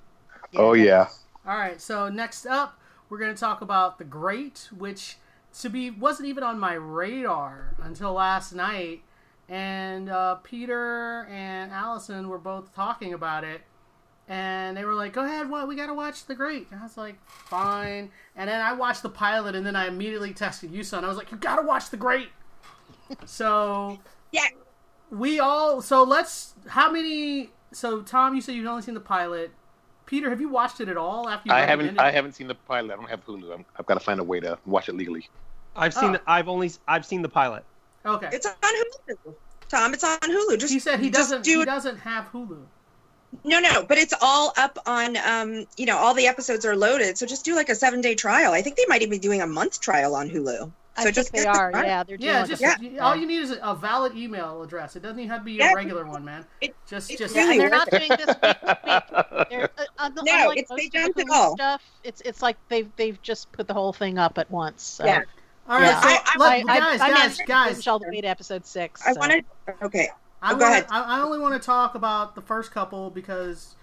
oh 0.55 0.73
yeah. 0.73 1.07
All 1.47 1.57
right, 1.57 1.81
so 1.81 2.07
next 2.07 2.45
up, 2.45 2.79
we're 3.09 3.17
going 3.17 3.33
to 3.33 3.39
talk 3.39 3.61
about 3.61 3.97
The 3.97 4.03
Great, 4.03 4.69
which 4.77 5.17
to 5.61 5.69
be 5.69 5.89
wasn't 5.89 6.29
even 6.29 6.43
on 6.43 6.59
my 6.59 6.73
radar 6.73 7.75
until 7.81 8.13
last 8.13 8.53
night. 8.53 9.01
And 9.49 10.07
uh, 10.07 10.35
Peter 10.35 11.25
and 11.31 11.71
Allison 11.71 12.29
were 12.29 12.37
both 12.37 12.73
talking 12.75 13.11
about 13.13 13.43
it, 13.43 13.61
and 14.31 14.77
they 14.77 14.85
were 14.85 14.93
like, 14.93 15.11
"Go 15.11 15.25
ahead, 15.25 15.49
what 15.49 15.67
we 15.67 15.75
got 15.75 15.87
to 15.87 15.93
watch 15.93 16.25
The 16.25 16.33
Great." 16.35 16.67
And 16.71 16.79
I 16.79 16.83
was 16.83 16.95
like, 16.95 17.15
"Fine." 17.27 18.09
And 18.37 18.49
then 18.49 18.61
I 18.61 18.71
watched 18.71 19.03
the 19.03 19.09
pilot, 19.09 19.55
and 19.55 19.65
then 19.65 19.75
I 19.75 19.87
immediately 19.87 20.33
texted 20.33 20.71
you, 20.71 20.83
son. 20.83 21.03
I 21.03 21.09
was 21.09 21.17
like, 21.17 21.31
"You 21.31 21.37
got 21.37 21.57
to 21.57 21.63
watch 21.63 21.89
The 21.89 21.97
Great." 21.97 22.29
So 23.25 23.99
Yeah. 24.31 24.45
we 25.09 25.39
all. 25.41 25.81
So 25.81 26.03
let's. 26.03 26.53
How 26.67 26.89
many? 26.89 27.51
So 27.73 28.01
Tom, 28.01 28.33
you 28.35 28.41
said 28.41 28.55
you've 28.55 28.65
only 28.67 28.81
seen 28.83 28.93
the 28.93 29.01
pilot. 29.01 29.51
Peter, 30.05 30.29
have 30.29 30.39
you 30.39 30.47
watched 30.49 30.79
it 30.79 30.87
at 30.87 30.95
all? 30.97 31.27
After 31.29 31.49
you 31.49 31.53
I 31.55 31.59
haven't. 31.61 31.87
recommended 31.87 32.01
I 32.01 32.11
haven't 32.11 32.31
seen 32.33 32.47
the 32.47 32.55
pilot. 32.55 32.93
I 32.93 32.95
don't 32.95 33.09
have 33.09 33.25
Hulu. 33.25 33.53
I'm, 33.53 33.65
I've 33.77 33.85
got 33.85 33.95
to 33.95 33.99
find 33.99 34.19
a 34.21 34.23
way 34.23 34.39
to 34.39 34.57
watch 34.65 34.87
it 34.89 34.95
legally. 34.95 35.29
I've 35.75 35.93
seen. 35.93 36.09
Oh. 36.11 36.13
The, 36.13 36.21
I've 36.25 36.47
only. 36.47 36.71
I've 36.87 37.05
seen 37.05 37.21
the 37.21 37.29
pilot. 37.29 37.65
Okay. 38.05 38.29
It's 38.31 38.45
on 38.45 38.53
Hulu. 38.63 39.35
Tom, 39.67 39.93
it's 39.93 40.03
on 40.05 40.17
Hulu. 40.19 40.57
Just 40.57 40.71
he 40.71 40.79
said 40.79 40.99
he 41.01 41.09
doesn't. 41.09 41.43
do 41.43 41.57
He 41.57 41.61
it. 41.63 41.65
doesn't 41.65 41.97
have 41.99 42.31
Hulu. 42.31 42.59
No, 43.43 43.59
no, 43.59 43.83
but 43.87 43.97
it's 43.97 44.13
all 44.21 44.53
up 44.57 44.77
on. 44.85 45.17
Um, 45.17 45.65
you 45.77 45.85
know, 45.85 45.97
all 45.97 46.13
the 46.13 46.27
episodes 46.27 46.65
are 46.65 46.75
loaded. 46.75 47.17
So 47.17 47.25
just 47.25 47.45
do 47.45 47.55
like 47.55 47.69
a 47.69 47.75
seven 47.75 48.01
day 48.01 48.13
trial. 48.15 48.51
I 48.53 48.61
think 48.61 48.75
they 48.75 48.85
might 48.87 49.01
even 49.01 49.11
be 49.11 49.19
doing 49.19 49.41
a 49.41 49.47
month 49.47 49.79
trial 49.79 50.15
on 50.15 50.29
Hulu. 50.29 50.71
I 50.97 50.99
So 50.99 51.03
think 51.05 51.15
just 51.15 51.31
they 51.31 51.43
get 51.45 51.53
the 51.53 51.59
are. 51.59 51.71
Yeah, 51.85 52.03
they're 52.03 52.17
doing 52.17 52.29
Yeah, 52.29 52.41
like 52.41 52.49
just 52.49 52.61
a- 52.61 52.77
you- 52.83 52.99
all 52.99 53.15
you 53.15 53.25
need 53.25 53.39
is 53.43 53.57
a 53.63 53.73
valid 53.73 54.15
email 54.17 54.61
address. 54.61 54.97
It 54.97 55.01
doesn't 55.01 55.17
even 55.19 55.29
have 55.31 55.39
to 55.39 55.45
be 55.45 55.53
Yeah. 55.53 55.71
a 55.71 55.75
regular 55.75 56.05
one, 56.05 56.25
man. 56.25 56.45
It- 56.59 56.75
just, 56.85 57.09
it's 57.09 57.19
just 57.19 57.33
Yeah, 57.35 57.49
and 57.51 57.61
they're 57.61 57.69
not 57.69 57.89
doing 57.89 58.09
this 58.09 58.27
week 58.27 58.41
to 58.41 59.25
week. 59.37 59.47
They're, 59.49 59.69
uh, 59.97 60.09
No, 60.09 60.21
unlike 60.25 60.57
it's- 60.57 60.77
they 60.77 60.85
of 60.87 60.91
the 60.91 60.99
don't 60.99 61.17
at 61.19 61.25
Hulu 61.27 61.31
all. 61.33 61.55
Stuff, 61.55 61.81
it's 62.03 62.21
it's 62.25 62.41
like 62.41 62.57
they've 62.67 62.89
they've 62.97 63.21
just 63.21 63.49
put 63.53 63.67
the 63.67 63.73
whole 63.73 63.93
thing 63.93 64.17
up 64.17 64.37
at 64.37 64.51
once. 64.51 64.83
So. 64.83 65.05
Yeah. 65.05 65.21
all 65.69 65.79
right. 65.79 65.87
Yeah. 65.87 66.01
So, 66.01 66.07
I- 66.09 66.21
I- 66.25 66.37
let- 66.37 66.49
I, 66.49 66.55
I, 66.75 66.79
guys, 66.79 67.01
I 67.01 67.07
guys, 67.09 67.17
managed 67.19 67.37
to 67.37 67.45
guys. 67.45 67.69
finish 67.71 67.87
all 67.87 67.99
the 67.99 68.09
way 68.09 68.19
to 68.21 68.27
episode 68.27 68.65
six. 68.65 69.01
I 69.07 69.13
so. 69.13 69.19
wanted. 69.21 69.45
Okay. 69.81 70.09
I 70.41 70.53
Oh, 70.53 70.57
go 70.57 70.65
wanna, 70.65 70.71
ahead. 70.71 70.87
I, 70.89 71.19
I 71.19 71.21
only 71.21 71.39
want 71.39 71.53
to 71.61 71.65
talk 71.65 71.95
about 71.95 72.35
the 72.35 72.41
first 72.41 72.71
couple 72.71 73.09
because 73.09 73.75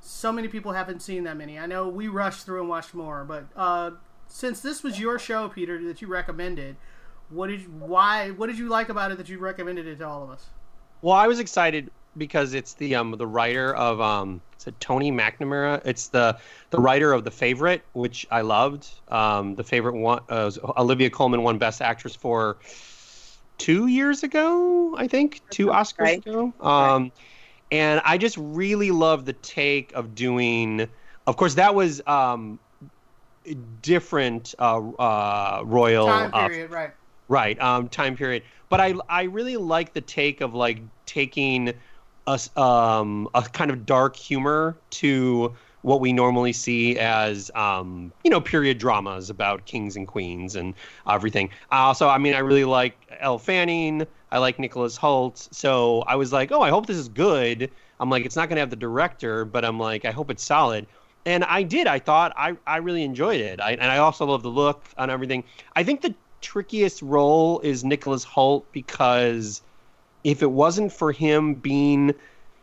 so 0.00 0.32
many 0.32 0.48
people 0.48 0.72
haven't 0.72 1.00
seen 1.02 1.24
that 1.24 1.36
many. 1.36 1.58
I 1.58 1.66
know 1.66 1.88
we 1.88 2.08
rushed 2.08 2.44
through 2.46 2.60
and 2.60 2.68
watched 2.68 2.94
more, 2.94 3.24
but 3.24 3.46
uh, 3.56 3.92
since 4.26 4.60
this 4.60 4.82
was 4.82 5.00
your 5.00 5.18
show, 5.18 5.48
Peter, 5.48 5.82
that 5.84 6.02
you 6.02 6.08
recommended, 6.08 6.76
what 7.28 7.48
did 7.48 7.62
you, 7.62 7.68
why 7.70 8.30
what 8.30 8.48
did 8.48 8.58
you 8.58 8.68
like 8.68 8.88
about 8.88 9.10
it 9.12 9.18
that 9.18 9.28
you 9.28 9.38
recommended 9.38 9.86
it 9.86 9.98
to 9.98 10.06
all 10.08 10.22
of 10.22 10.30
us? 10.30 10.50
Well, 11.00 11.14
I 11.14 11.26
was 11.26 11.38
excited 11.40 11.90
because 12.16 12.52
it's 12.54 12.74
the 12.74 12.94
um 12.94 13.12
the 13.12 13.26
writer 13.26 13.74
of 13.74 14.00
um 14.00 14.42
is 14.58 14.66
it 14.66 14.78
Tony 14.80 15.10
McNamara? 15.10 15.80
It's 15.84 16.08
the 16.08 16.38
the 16.70 16.78
writer 16.78 17.12
of 17.12 17.24
The 17.24 17.30
Favorite, 17.30 17.82
which 17.92 18.26
I 18.30 18.42
loved. 18.42 18.88
Um, 19.08 19.54
The 19.56 19.64
Favorite 19.64 19.96
one 19.96 20.20
uh, 20.28 20.50
Olivia 20.76 21.10
Colman 21.10 21.42
won 21.42 21.58
Best 21.58 21.82
Actress 21.82 22.14
for 22.14 22.58
two 23.62 23.86
years 23.86 24.22
ago, 24.22 24.96
I 24.96 25.08
think, 25.08 25.42
two 25.50 25.66
Oscars 25.68 25.98
Right. 26.00 26.18
ago. 26.18 26.52
Um, 26.60 27.12
and 27.70 28.00
I 28.04 28.18
just 28.18 28.36
really 28.38 28.90
love 28.90 29.24
the 29.24 29.32
take 29.32 29.92
of 29.94 30.14
doing. 30.14 30.88
Of 31.26 31.36
course, 31.36 31.54
that 31.54 31.74
was 31.74 32.02
um 32.06 32.60
different 33.80 34.54
uh, 34.58 34.78
uh 34.92 35.62
royal 35.64 36.06
Time 36.06 36.30
uh, 36.32 36.48
period, 36.48 36.70
right? 36.70 36.90
right 37.28 37.60
um 37.60 37.88
time 37.88 38.16
period 38.16 38.44
but 38.68 38.80
i 38.80 38.94
i 39.08 39.22
really 39.24 39.56
like 39.56 39.94
the 39.94 40.00
take 40.00 40.40
of 40.40 40.54
like 40.54 40.82
taking 41.06 41.74
a 42.26 42.40
um 42.60 43.28
a 43.34 43.42
kind 43.42 43.70
of 43.70 43.86
dark 43.86 44.16
humor 44.16 44.82
to 44.90 45.54
what 45.82 46.00
we 46.00 46.12
normally 46.12 46.52
see 46.52 46.98
as 46.98 47.50
um 47.54 48.12
you 48.24 48.30
know 48.30 48.40
period 48.40 48.78
dramas 48.78 49.30
about 49.30 49.64
kings 49.66 49.96
and 49.96 50.08
queens 50.08 50.56
and 50.56 50.74
everything 51.08 51.50
also 51.70 52.08
i 52.08 52.18
mean 52.18 52.34
i 52.34 52.38
really 52.38 52.64
like 52.64 52.96
elle 53.20 53.38
fanning 53.38 54.06
i 54.30 54.38
like 54.38 54.58
nicholas 54.58 54.96
hoult 54.96 55.48
so 55.52 56.02
i 56.02 56.16
was 56.16 56.32
like 56.32 56.50
oh 56.52 56.62
i 56.62 56.70
hope 56.70 56.86
this 56.86 56.96
is 56.96 57.08
good 57.08 57.70
i'm 58.00 58.10
like 58.10 58.24
it's 58.24 58.36
not 58.36 58.48
going 58.48 58.56
to 58.56 58.60
have 58.60 58.70
the 58.70 58.76
director 58.76 59.44
but 59.44 59.64
i'm 59.64 59.78
like 59.78 60.04
i 60.04 60.10
hope 60.10 60.30
it's 60.30 60.44
solid 60.44 60.86
and 61.24 61.44
I 61.44 61.62
did. 61.62 61.86
I 61.86 61.98
thought 61.98 62.32
I, 62.36 62.56
I 62.66 62.78
really 62.78 63.04
enjoyed 63.04 63.40
it. 63.40 63.60
I, 63.60 63.72
and 63.72 63.84
I 63.84 63.98
also 63.98 64.26
love 64.26 64.42
the 64.42 64.50
look 64.50 64.84
and 64.98 65.10
everything. 65.10 65.44
I 65.76 65.84
think 65.84 66.00
the 66.00 66.14
trickiest 66.40 67.02
role 67.02 67.60
is 67.60 67.84
Nicholas 67.84 68.24
Hoult 68.24 68.64
because 68.72 69.62
if 70.24 70.42
it 70.42 70.50
wasn't 70.50 70.92
for 70.92 71.12
him 71.12 71.54
being 71.54 72.14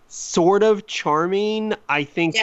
sort 0.08 0.64
of 0.64 0.88
charming, 0.88 1.74
I 1.88 2.04
think. 2.04 2.36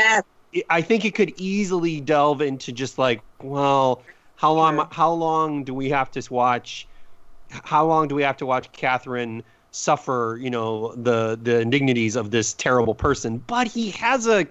I 0.71 0.81
think 0.83 1.05
it 1.05 1.15
could 1.15 1.33
easily 1.37 2.01
delve 2.01 2.41
into 2.41 2.73
just 2.73 2.99
like, 2.99 3.21
well, 3.43 4.03
how 4.37 4.53
long 4.53 4.87
how 4.91 5.13
long 5.13 5.65
do 5.65 5.75
we 5.75 5.89
have 5.91 6.11
to 6.13 6.23
watch? 6.33 6.87
How 7.51 7.87
long 7.87 8.09
do 8.09 8.15
we 8.15 8.23
have 8.23 8.37
to 8.39 8.47
watch 8.47 8.71
Catherine 8.73 9.43
suffer? 9.71 10.39
You 10.41 10.51
know 10.51 10.95
the 10.95 11.39
the 11.41 11.61
indignities 11.61 12.17
of 12.17 12.31
this 12.31 12.53
terrible 12.55 12.95
person. 12.95 13.39
But 13.39 13.67
he 13.67 13.91
has 13.93 14.27
a 14.27 14.47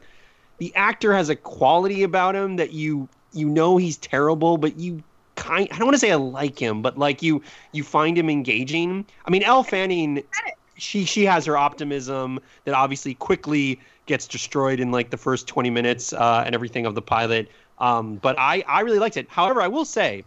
the 0.57 0.73
actor 0.75 1.13
has 1.13 1.29
a 1.29 1.35
quality 1.35 2.03
about 2.03 2.35
him 2.35 2.55
that 2.55 2.73
you 2.73 3.07
you 3.33 3.47
know 3.47 3.77
he's 3.77 3.97
terrible, 3.97 4.57
but 4.57 4.79
you 4.79 5.03
kind 5.35 5.67
I 5.71 5.77
don't 5.77 5.87
want 5.87 5.95
to 5.95 5.99
say 5.99 6.11
I 6.11 6.15
like 6.15 6.57
him, 6.59 6.81
but 6.81 6.97
like 6.97 7.21
you 7.21 7.41
you 7.71 7.83
find 7.83 8.17
him 8.17 8.29
engaging. 8.29 9.05
I 9.25 9.29
mean, 9.31 9.43
Elle 9.43 9.63
Fanning, 9.63 10.23
she 10.77 11.05
she 11.05 11.25
has 11.25 11.45
her 11.45 11.57
optimism 11.57 12.39
that 12.63 12.73
obviously 12.73 13.13
quickly 13.13 13.79
gets 14.05 14.27
destroyed 14.27 14.79
in 14.79 14.91
like 14.91 15.09
the 15.09 15.17
first 15.17 15.47
20 15.47 15.69
minutes 15.69 16.13
uh, 16.13 16.43
and 16.45 16.53
everything 16.55 16.85
of 16.85 16.95
the 16.95 17.01
pilot. 17.01 17.49
Um, 17.79 18.15
but 18.17 18.35
I 18.39 18.63
I 18.67 18.81
really 18.81 18.99
liked 18.99 19.17
it. 19.17 19.27
However, 19.29 19.61
I 19.61 19.67
will 19.67 19.85
say. 19.85 20.23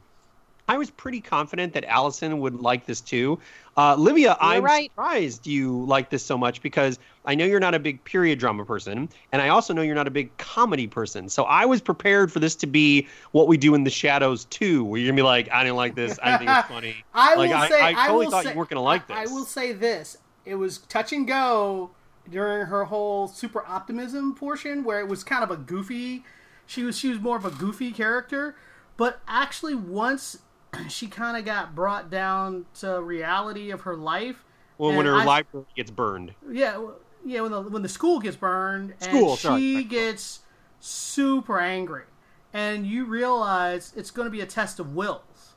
I 0.71 0.77
was 0.77 0.91
pretty 0.91 1.23
confident 1.23 1.73
that 1.73 1.85
Allison 1.85 2.41
would 2.41 2.57
like 2.61 2.85
this 2.85 3.01
too. 3.01 3.39
Uh, 3.79 3.95
Livia, 3.95 4.37
I'm 4.39 4.63
right. 4.63 4.91
surprised 4.91 5.47
you 5.47 5.83
like 5.87 6.11
this 6.11 6.23
so 6.23 6.37
much 6.37 6.61
because 6.61 6.99
I 7.25 7.35
know 7.35 7.47
you're 7.47 7.59
not 7.59 7.75
a 7.75 7.79
big 7.79 8.05
period 8.05 8.39
drama 8.39 8.67
person, 8.67 9.09
and 9.33 9.41
I 9.41 9.49
also 9.49 9.73
know 9.73 9.81
you're 9.81 9.95
not 9.95 10.07
a 10.09 10.11
big 10.11 10.37
comedy 10.37 10.87
person. 10.87 11.31
So 11.31 11.45
I 11.45 11.65
was 11.65 11.81
prepared 11.81 12.31
for 12.31 12.39
this 12.39 12.55
to 12.57 12.67
be 12.67 13.09
what 13.33 13.49
we 13.49 13.57
do 13.57 13.75
in 13.75 13.85
the 13.85 13.89
Shadows 13.91 14.45
too, 14.45 14.85
where 14.85 15.01
you're 15.01 15.09
gonna 15.11 15.17
be 15.17 15.23
like, 15.23 15.51
I 15.51 15.65
didn't 15.65 15.77
like 15.77 15.95
this. 15.95 16.19
I 16.23 16.37
think 16.37 16.51
it's 16.51 16.69
funny. 16.75 16.97
I 17.15 17.35
Like, 17.37 17.49
will 17.49 17.57
I- 17.57 17.69
say, 17.71 17.81
I 17.83 17.93
totally 18.07 18.27
will 18.27 18.31
thought 18.33 18.45
say, 18.45 18.51
you 18.51 18.57
weren't 18.59 18.69
gonna 18.69 18.83
like 18.83 19.07
this. 19.09 19.17
I 19.17 19.25
will 19.25 19.47
say 19.47 19.73
this: 19.73 20.19
it 20.45 20.57
was 20.57 20.79
touch 20.81 21.15
and 21.15 21.27
go 21.27 21.93
during 22.31 22.67
her 22.67 22.85
whole 22.85 23.29
super 23.29 23.65
optimism 23.67 24.35
portion, 24.35 24.85
where 24.85 25.01
it 25.01 25.09
was 25.09 25.25
kind 25.25 25.43
of 25.45 25.51
a 25.51 25.57
goofy. 25.57 26.25
She 26.67 26.83
was 26.83 26.99
she 26.99 27.09
was 27.09 27.19
more 27.21 27.37
of 27.37 27.45
a 27.45 27.51
goofy 27.51 27.93
character, 27.93 28.57
but 28.97 29.21
actually 29.27 29.75
once 29.75 30.39
she 30.89 31.07
kind 31.07 31.37
of 31.37 31.45
got 31.45 31.75
brought 31.75 32.11
down 32.11 32.67
to 32.81 33.01
reality 33.01 33.71
of 33.71 33.83
her 33.83 33.97
life. 33.97 34.45
Well, 34.77 34.95
when 34.97 35.07
her 35.07 35.17
I- 35.17 35.25
library 35.25 35.67
gets 35.75 35.91
burned. 35.91 36.35
Yeah, 36.51 36.87
yeah. 37.25 37.41
When 37.41 37.51
the 37.53 37.63
when 37.63 37.83
the 37.83 37.89
school 37.89 38.21
gets 38.21 38.37
burned, 38.37 38.95
School, 39.01 39.31
and 39.31 39.39
sorry. 39.39 39.61
she 39.61 39.85
gets 39.85 40.41
super 40.81 41.59
angry, 41.59 42.05
and 42.53 42.87
you 42.87 43.05
realize 43.05 43.93
it's 43.97 44.11
going 44.11 44.27
to 44.27 44.31
be 44.31 44.41
a 44.41 44.47
test 44.47 44.79
of 44.79 44.95
wills. 44.95 45.55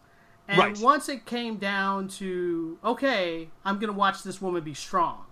And 0.48 0.58
Right. 0.58 0.78
once 0.80 1.08
it 1.08 1.26
came 1.26 1.58
down 1.58 2.08
to 2.20 2.78
okay, 2.84 3.50
I'm 3.64 3.76
going 3.76 3.92
to 3.92 3.98
watch 3.98 4.24
this 4.24 4.42
woman 4.42 4.64
be 4.64 4.74
strong, 4.74 5.26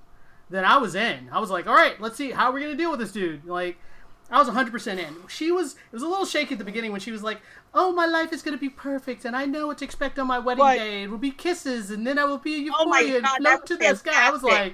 then 0.49 0.65
I 0.65 0.77
was 0.77 0.95
in. 0.95 1.29
I 1.31 1.39
was 1.39 1.49
like, 1.49 1.67
all 1.67 1.73
right, 1.75 1.99
let's 2.01 2.15
see 2.15 2.31
how 2.31 2.51
we're 2.51 2.59
going 2.59 2.71
to 2.71 2.77
deal 2.77 2.91
with 2.91 2.99
this 2.99 3.11
dude. 3.11 3.45
Like, 3.45 3.77
I 4.31 4.37
was 4.39 4.47
100% 4.47 4.97
in. 4.99 5.15
She 5.27 5.51
was. 5.51 5.73
It 5.73 5.93
was 5.93 6.03
a 6.03 6.07
little 6.07 6.25
shaky 6.25 6.53
at 6.53 6.59
the 6.59 6.65
beginning 6.65 6.91
when 6.91 7.01
she 7.01 7.11
was 7.11 7.23
like, 7.23 7.39
"Oh, 7.73 7.91
my 7.93 8.05
life 8.05 8.31
is 8.31 8.43
going 8.43 8.55
to 8.55 8.61
be 8.61 8.69
perfect, 8.69 9.25
and 9.25 9.35
I 9.35 9.45
know 9.45 9.65
what 9.67 9.79
to 9.79 9.85
expect 9.85 10.19
on 10.19 10.27
my 10.27 10.37
wedding 10.37 10.63
Right. 10.63 10.77
day. 10.77 11.03
It 11.03 11.09
will 11.09 11.17
be 11.17 11.31
kisses, 11.31 11.89
and 11.89 12.05
then 12.05 12.19
I 12.19 12.25
will 12.25 12.37
be 12.37 12.53
a 12.53 12.57
euphoria 12.59 12.85
Oh 12.85 12.89
my 12.89 13.01
and 13.01 13.23
God, 13.23 13.37
float 13.41 13.65
to 13.65 13.75
was 13.77 13.87
the 13.87 13.95
sky." 14.11 14.27
I 14.27 14.29
was 14.29 14.43
like, 14.43 14.73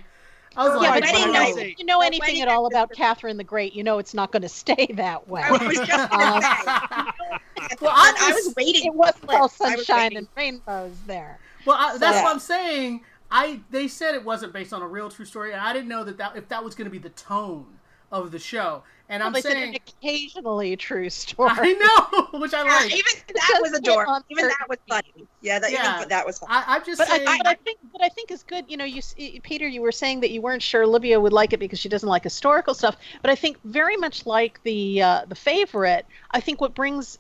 I 0.58 0.64
was 0.68 0.76
Oh, 0.76 0.80
like, 0.80 1.02
but 1.04 1.04
wedding 1.12 1.28
you 1.28 1.32
night. 1.34 1.50
know, 1.52 1.56
say- 1.56 1.72
if 1.72 1.80
you 1.80 1.86
know 1.86 2.02
anything 2.02 2.42
at 2.42 2.50
all 2.50 2.66
about 2.66 2.92
Catherine 2.92 3.38
the 3.38 3.44
Great, 3.46 3.74
you 3.74 3.84
know 3.84 3.98
it's 3.98 4.14
not 4.14 4.32
going 4.34 4.42
to 4.50 4.50
stay 4.50 4.88
that 4.96 5.26
way. 5.30 5.42
I 5.46 5.52
was 5.52 5.78
just 5.78 6.10
gonna 6.12 6.42
say. 6.42 7.76
Well, 7.82 7.92
I, 7.96 8.14
I'm 8.18 8.34
was 8.34 8.54
waiting. 8.58 8.86
It 8.88 8.94
wasn't 8.94 9.30
all 9.30 9.36
I 9.38 9.42
was 9.42 9.52
sunshine 9.54 10.18
and 10.18 10.28
rainbows 10.36 10.96
there. 11.08 11.40
Well, 11.66 11.78
I, 11.80 11.98
that's 11.98 12.18
So- 12.18 12.24
what 12.24 12.32
I'm 12.34 12.40
saying. 12.40 13.04
I 13.32 13.62
they 13.70 13.88
said 13.88 14.16
it 14.16 14.24
wasn't 14.24 14.54
based 14.54 14.74
on 14.74 14.82
a 14.82 14.88
real 14.88 15.10
true 15.10 15.26
story, 15.26 15.52
and 15.52 15.62
I 15.62 15.74
didn't 15.74 15.88
know 15.90 16.04
that, 16.04 16.18
that 16.18 16.36
if 16.38 16.48
that 16.50 16.64
was 16.64 16.76
going 16.76 16.86
to 16.86 16.92
be 16.92 16.98
the 17.00 17.10
tone 17.10 17.80
of 18.12 18.32
the 18.32 18.40
show. 18.40 18.84
And 19.10 19.24
Well, 19.24 19.30
I'm 19.30 19.34
they 19.34 19.42
said 19.42 19.58
saying, 19.58 19.76
an 19.76 19.76
occasionally 19.76 20.76
true 20.78 21.10
story. 21.12 21.52
I 21.58 21.74
know, 21.74 22.40
which 22.40 22.54
I 22.54 22.64
Yeah, 22.64 22.80
like. 22.82 22.92
even 22.92 23.14
that 23.36 23.58
was 23.62 23.74
adorable. 23.74 24.22
Even 24.30 24.48
that 24.48 24.66
was 24.70 24.78
funny. 24.90 25.28
Yeah, 25.46 25.60
that 25.60 25.72
Yeah. 25.72 25.98
even 25.98 26.10
that 26.10 26.26
was 26.26 26.40
funny. 26.40 26.54
I, 26.54 26.76
I'm 26.76 26.86
just 26.86 26.98
But 26.98 27.08
I, 27.12 27.38
but 27.38 27.48
I 27.48 27.54
think, 27.54 27.80
but 27.92 28.04
I 28.04 28.10
think 28.10 28.32
is 28.32 28.42
good. 28.44 28.66
You 28.68 28.78
know, 28.78 28.86
you, 28.86 29.02
Peter, 29.44 29.68
you 29.68 29.82
were 29.82 29.92
saying 29.92 30.22
that 30.22 30.32
you 30.32 30.42
weren't 30.42 30.64
sure 30.64 30.84
Olivia 30.84 31.20
would 31.20 31.34
like 31.34 31.54
it 31.54 31.60
because 31.60 31.80
she 31.80 31.88
doesn't 31.88 32.10
like 32.10 32.24
historical 32.24 32.74
stuff. 32.74 32.98
But 33.22 33.30
I 33.30 33.36
think 33.36 33.58
very 33.64 33.96
much 33.96 34.26
like 34.26 34.62
the 34.64 35.04
uh, 35.04 35.26
the 35.28 35.36
favorite. 35.36 36.08
I 36.32 36.40
think 36.40 36.62
what 36.62 36.74
brings 36.74 37.20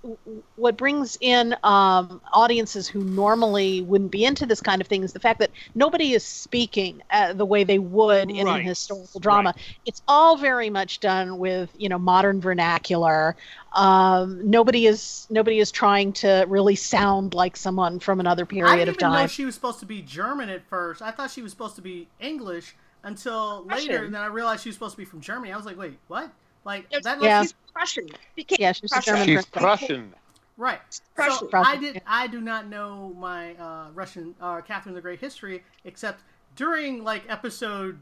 what 0.56 0.76
brings 0.76 1.18
in 1.22 1.56
um, 1.64 2.20
audiences 2.34 2.88
who 2.88 3.04
normally 3.04 3.82
wouldn't 3.84 4.12
be 4.12 4.26
into 4.26 4.46
this 4.46 4.60
kind 4.60 4.82
of 4.82 4.88
thing 4.88 5.04
is 5.04 5.14
the 5.14 5.20
fact 5.20 5.40
that 5.40 5.52
nobody 5.76 6.14
is 6.14 6.26
speaking 6.26 7.02
uh, 7.12 7.34
the 7.34 7.46
way 7.46 7.64
they 7.64 7.80
would 7.80 8.32
in 8.32 8.48
a 8.48 8.60
historical 8.60 9.20
drama. 9.20 9.54
It's 9.86 10.02
all 10.08 10.36
very 10.38 10.72
much 10.72 11.00
done 11.00 11.38
with 11.38 11.70
you 11.78 11.90
know 11.90 12.00
modern 12.00 12.42
vernacular. 12.42 13.36
Um, 13.76 14.50
nobody 14.50 14.88
is 14.88 15.28
nobody 15.30 15.60
is 15.60 15.72
trying 15.72 16.14
to 16.14 16.46
really 16.48 16.76
sound 16.76 17.34
like 17.34 17.58
someone 17.58 18.00
from 18.00 18.20
another 18.20 18.44
I 18.44 18.46
period 18.46 18.72
didn't 18.78 18.82
of 18.90 18.96
even 18.96 19.00
time. 19.00 19.24
know 19.24 19.28
she 19.28 19.44
was 19.46 19.54
supposed 19.56 19.80
to 19.82 19.86
be 19.86 20.02
German 20.02 20.50
at 20.50 20.66
first. 20.70 21.02
I 21.02 21.12
thought 21.12 21.30
she 21.32 21.42
was 21.42 21.52
supposed 21.52 21.76
to 21.76 21.82
be 21.82 22.08
English 22.20 22.76
until 23.04 23.66
later, 23.66 24.06
and 24.06 24.14
then 24.16 24.22
I 24.22 24.28
realized 24.28 24.64
she 24.64 24.70
was 24.70 24.76
supposed 24.76 24.94
to 24.94 24.98
be 24.98 25.06
from 25.06 25.20
Germany. 25.22 25.52
I 25.52 25.58
was 25.58 25.66
like, 25.66 25.78
wait, 25.78 25.98
what? 26.08 26.32
Like 26.64 26.90
There's- 26.90 27.04
that? 27.04 27.22
Yeah. 27.22 27.40
Looks, 27.42 27.52
She's 27.52 27.72
Prussian. 27.74 28.08
Became 28.36 28.58
Yeah, 28.62 28.72
she's 28.72 28.92
a 28.92 28.96
Prussian. 28.96 29.14
German 29.14 29.28
She's 29.28 29.46
princess. 29.46 29.62
Prussian. 29.80 30.14
Right. 30.58 30.80
Prussian. 31.16 31.38
So 31.40 31.46
Prussian, 31.48 31.78
I 31.78 31.80
did. 31.80 32.02
I 32.08 32.28
do 32.28 32.40
not 32.42 32.68
know 32.68 33.14
my 33.20 33.54
uh, 33.56 33.88
Russian 33.94 34.34
uh, 34.42 34.62
Catherine 34.62 34.96
the 34.96 35.02
Great 35.02 35.20
history, 35.20 35.64
except 35.84 36.24
during 36.56 37.04
like 37.04 37.24
episode 37.28 38.00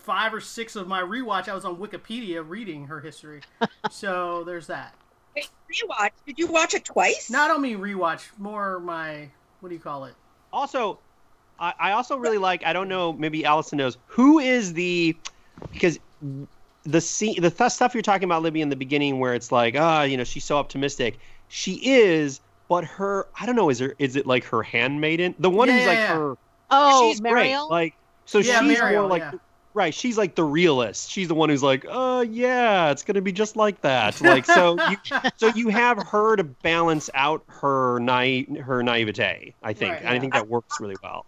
five 0.00 0.34
or 0.34 0.40
six 0.40 0.76
of 0.76 0.88
my 0.88 1.02
rewatch, 1.02 1.48
I 1.48 1.54
was 1.54 1.64
on 1.64 1.76
Wikipedia 1.76 2.46
reading 2.46 2.86
her 2.86 3.00
history. 3.00 3.40
so 3.90 4.44
there's 4.44 4.66
that. 4.68 4.94
Wait, 5.36 5.48
rewatch. 5.70 6.10
Did 6.26 6.38
you 6.38 6.46
watch 6.46 6.74
it 6.74 6.84
twice? 6.84 7.30
No, 7.30 7.40
I 7.40 7.48
don't 7.48 7.62
mean 7.62 7.78
rewatch. 7.78 8.26
More 8.38 8.80
my 8.80 9.28
what 9.60 9.68
do 9.68 9.74
you 9.74 9.80
call 9.80 10.04
it? 10.06 10.14
Also, 10.52 10.98
I, 11.58 11.74
I 11.78 11.92
also 11.92 12.16
really 12.16 12.38
like. 12.38 12.64
I 12.64 12.72
don't 12.72 12.88
know. 12.88 13.12
Maybe 13.12 13.44
Allison 13.44 13.78
knows 13.78 13.98
who 14.06 14.38
is 14.38 14.72
the 14.72 15.16
because 15.72 15.98
the 16.84 17.00
scene, 17.00 17.40
the 17.40 17.50
th- 17.50 17.70
stuff 17.70 17.94
you're 17.94 18.02
talking 18.02 18.24
about, 18.24 18.42
Libby, 18.42 18.62
in 18.62 18.68
the 18.68 18.76
beginning, 18.76 19.18
where 19.18 19.34
it's 19.34 19.52
like, 19.52 19.76
ah, 19.76 20.02
you 20.02 20.16
know, 20.16 20.24
she's 20.24 20.44
so 20.44 20.56
optimistic. 20.56 21.18
She 21.48 21.74
is, 21.84 22.40
but 22.68 22.84
her, 22.84 23.26
I 23.38 23.46
don't 23.46 23.56
know, 23.56 23.70
is 23.70 23.78
her, 23.80 23.94
is 23.98 24.16
it 24.16 24.26
like 24.26 24.44
her 24.44 24.62
handmaiden? 24.62 25.34
The 25.38 25.50
one 25.50 25.68
Yeah, 25.68 25.74
who's 25.74 25.82
yeah, 25.82 25.88
like 25.88 25.98
yeah. 25.98 26.16
her. 26.16 26.36
Oh, 26.70 27.10
she's 27.10 27.20
great. 27.20 27.56
Like, 27.68 27.94
so 28.24 28.38
Yeah, 28.38 28.60
she's 28.60 28.78
Marial, 28.78 29.02
more 29.02 29.10
like. 29.10 29.34
Yeah. 29.74 29.80
Right, 29.80 29.94
she's 29.94 30.18
like 30.18 30.34
the 30.34 30.44
realist. 30.44 31.10
She's 31.10 31.28
the 31.28 31.34
one 31.34 31.48
who's 31.48 31.62
like, 31.62 31.86
"Uh, 31.88 32.24
yeah, 32.28 32.90
it's 32.90 33.02
gonna 33.02 33.20
be 33.20 33.32
just 33.32 33.56
like 33.56 33.80
that." 33.82 34.20
Like, 34.20 34.46
so 34.46 34.76
you, 34.90 34.96
so 35.36 35.48
you 35.48 35.68
have 35.68 35.98
her 36.08 36.36
to 36.36 36.44
balance 36.44 37.10
out 37.14 37.42
her 37.48 37.98
naive, 38.00 38.58
her 38.58 38.82
naivete. 38.82 39.54
I 39.62 39.72
think, 39.72 39.92
Right, 39.92 40.02
and 40.02 40.08
I 40.08 40.18
think 40.18 40.32
that 40.34 40.48
works 40.48 40.80
really 40.80 40.96
well. 41.02 41.24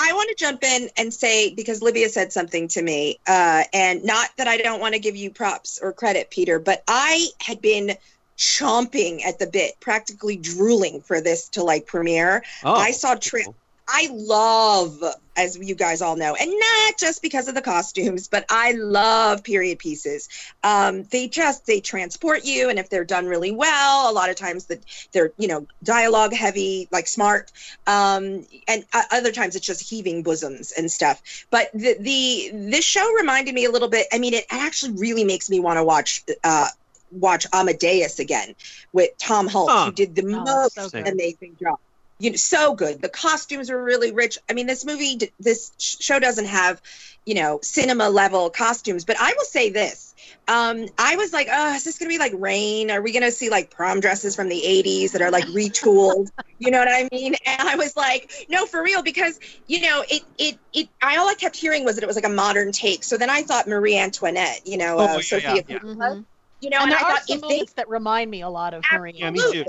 I 0.00 0.12
want 0.12 0.28
to 0.28 0.36
jump 0.36 0.62
in 0.62 0.88
and 0.96 1.12
say 1.12 1.52
because 1.54 1.82
Livia 1.82 2.08
said 2.08 2.32
something 2.32 2.68
to 2.68 2.82
me, 2.82 3.18
uh, 3.26 3.64
and 3.72 4.04
not 4.04 4.30
that 4.36 4.46
I 4.46 4.56
don't 4.58 4.80
want 4.80 4.94
to 4.94 5.00
give 5.00 5.16
you 5.16 5.30
props 5.30 5.78
or 5.82 5.92
credit, 5.92 6.30
Peter, 6.30 6.58
but 6.60 6.84
I 6.86 7.26
had 7.40 7.60
been 7.60 7.96
chomping 8.36 9.24
at 9.24 9.40
the 9.40 9.48
bit, 9.48 9.78
practically 9.80 10.36
drooling 10.36 11.00
for 11.00 11.20
this 11.20 11.48
to 11.50 11.64
like 11.64 11.86
premiere. 11.86 12.44
Oh, 12.62 12.74
I 12.74 12.92
saw 12.92 13.16
tra- 13.16 13.42
I 13.90 14.08
love, 14.12 15.02
as 15.36 15.56
you 15.56 15.74
guys 15.74 16.02
all 16.02 16.16
know, 16.16 16.34
and 16.34 16.50
not 16.50 16.98
just 16.98 17.22
because 17.22 17.48
of 17.48 17.54
the 17.54 17.62
costumes, 17.62 18.28
but 18.28 18.44
I 18.50 18.72
love 18.72 19.42
period 19.42 19.78
pieces. 19.78 20.28
Um, 20.62 21.04
they 21.04 21.26
just 21.28 21.66
they 21.66 21.80
transport 21.80 22.44
you, 22.44 22.68
and 22.68 22.78
if 22.78 22.90
they're 22.90 23.04
done 23.04 23.26
really 23.26 23.50
well, 23.50 24.10
a 24.10 24.12
lot 24.12 24.28
of 24.28 24.36
times 24.36 24.66
that 24.66 24.84
they're 25.12 25.32
you 25.38 25.48
know 25.48 25.66
dialogue 25.82 26.34
heavy, 26.34 26.88
like 26.92 27.06
smart, 27.08 27.50
um, 27.86 28.46
and 28.68 28.84
uh, 28.92 29.02
other 29.10 29.32
times 29.32 29.56
it's 29.56 29.66
just 29.66 29.88
heaving 29.88 30.22
bosoms 30.22 30.72
and 30.72 30.90
stuff. 30.90 31.22
But 31.50 31.70
the 31.72 31.96
the 31.98 32.50
this 32.70 32.84
show 32.84 33.10
reminded 33.14 33.54
me 33.54 33.64
a 33.64 33.70
little 33.70 33.88
bit. 33.88 34.06
I 34.12 34.18
mean, 34.18 34.34
it 34.34 34.44
actually 34.50 34.92
really 34.92 35.24
makes 35.24 35.48
me 35.48 35.60
want 35.60 35.78
to 35.78 35.84
watch. 35.84 36.24
Uh, 36.44 36.68
watch 37.10 37.46
Amadeus 37.54 38.18
again 38.18 38.54
with 38.92 39.10
Tom 39.18 39.48
Hulce, 39.48 39.70
Huh. 39.70 39.84
who 39.84 39.92
did 39.92 40.14
the 40.14 40.22
Oh, 40.30 40.44
most 40.44 40.90
so 40.90 40.90
amazing 41.06 41.56
job 41.58 41.78
you 42.18 42.30
know, 42.30 42.36
so 42.36 42.74
good. 42.74 43.00
The 43.00 43.08
costumes 43.08 43.70
were 43.70 43.82
really 43.82 44.12
rich. 44.12 44.38
I 44.50 44.52
mean, 44.52 44.66
this 44.66 44.84
movie, 44.84 45.18
this 45.38 45.72
show 45.78 46.18
doesn't 46.18 46.46
have, 46.46 46.82
you 47.24 47.34
know, 47.34 47.60
cinema 47.62 48.08
level 48.08 48.50
costumes. 48.50 49.04
But 49.04 49.16
I 49.20 49.32
will 49.36 49.44
say 49.44 49.70
this: 49.70 50.14
um, 50.48 50.86
I 50.98 51.16
was 51.16 51.32
like, 51.32 51.48
oh, 51.50 51.74
is 51.74 51.84
this 51.84 51.98
gonna 51.98 52.08
be 52.08 52.18
like 52.18 52.32
Reign? 52.34 52.90
Are 52.90 53.02
we 53.02 53.12
gonna 53.12 53.30
see 53.30 53.50
like 53.50 53.70
prom 53.70 54.00
dresses 54.00 54.34
from 54.34 54.48
the 54.48 54.60
'80s 54.60 55.12
that 55.12 55.22
are 55.22 55.30
like 55.30 55.44
retooled? 55.46 56.28
you 56.58 56.70
know 56.70 56.78
what 56.78 56.88
I 56.88 57.08
mean? 57.12 57.34
And 57.46 57.68
I 57.68 57.76
was 57.76 57.96
like, 57.96 58.30
no, 58.48 58.66
for 58.66 58.82
real, 58.82 59.02
because 59.02 59.38
you 59.66 59.80
know, 59.82 60.04
it, 60.10 60.22
it, 60.38 60.58
it. 60.72 60.88
I 61.02 61.18
all 61.18 61.28
I 61.28 61.34
kept 61.34 61.54
hearing 61.54 61.84
was 61.84 61.96
that 61.96 62.02
it 62.02 62.08
was 62.08 62.16
like 62.16 62.26
a 62.26 62.30
modern 62.30 62.72
take. 62.72 63.04
So 63.04 63.16
then 63.16 63.30
I 63.30 63.42
thought 63.42 63.68
Marie 63.68 63.96
Antoinette, 63.96 64.62
you 64.64 64.76
know, 64.76 64.98
Oh, 64.98 65.04
uh, 65.04 65.12
yeah, 65.14 65.20
Sophia, 65.20 65.54
yeah, 65.54 65.62
yeah. 65.68 65.78
Mhm. 65.78 66.26
you 66.60 66.70
know, 66.70 66.78
and 66.78 66.84
and, 66.84 66.92
there 66.92 66.98
I 66.98 67.02
are 67.02 67.12
thought 67.12 67.28
some 67.28 67.38
if 67.44 67.48
they 67.48 67.64
that 67.76 67.88
remind 67.88 68.28
me 68.30 68.40
a 68.40 68.48
lot 68.48 68.74
of 68.74 68.82
Marie. 68.92 69.12
Yeah, 69.14 69.30
me 69.30 69.40
too. 69.52 69.64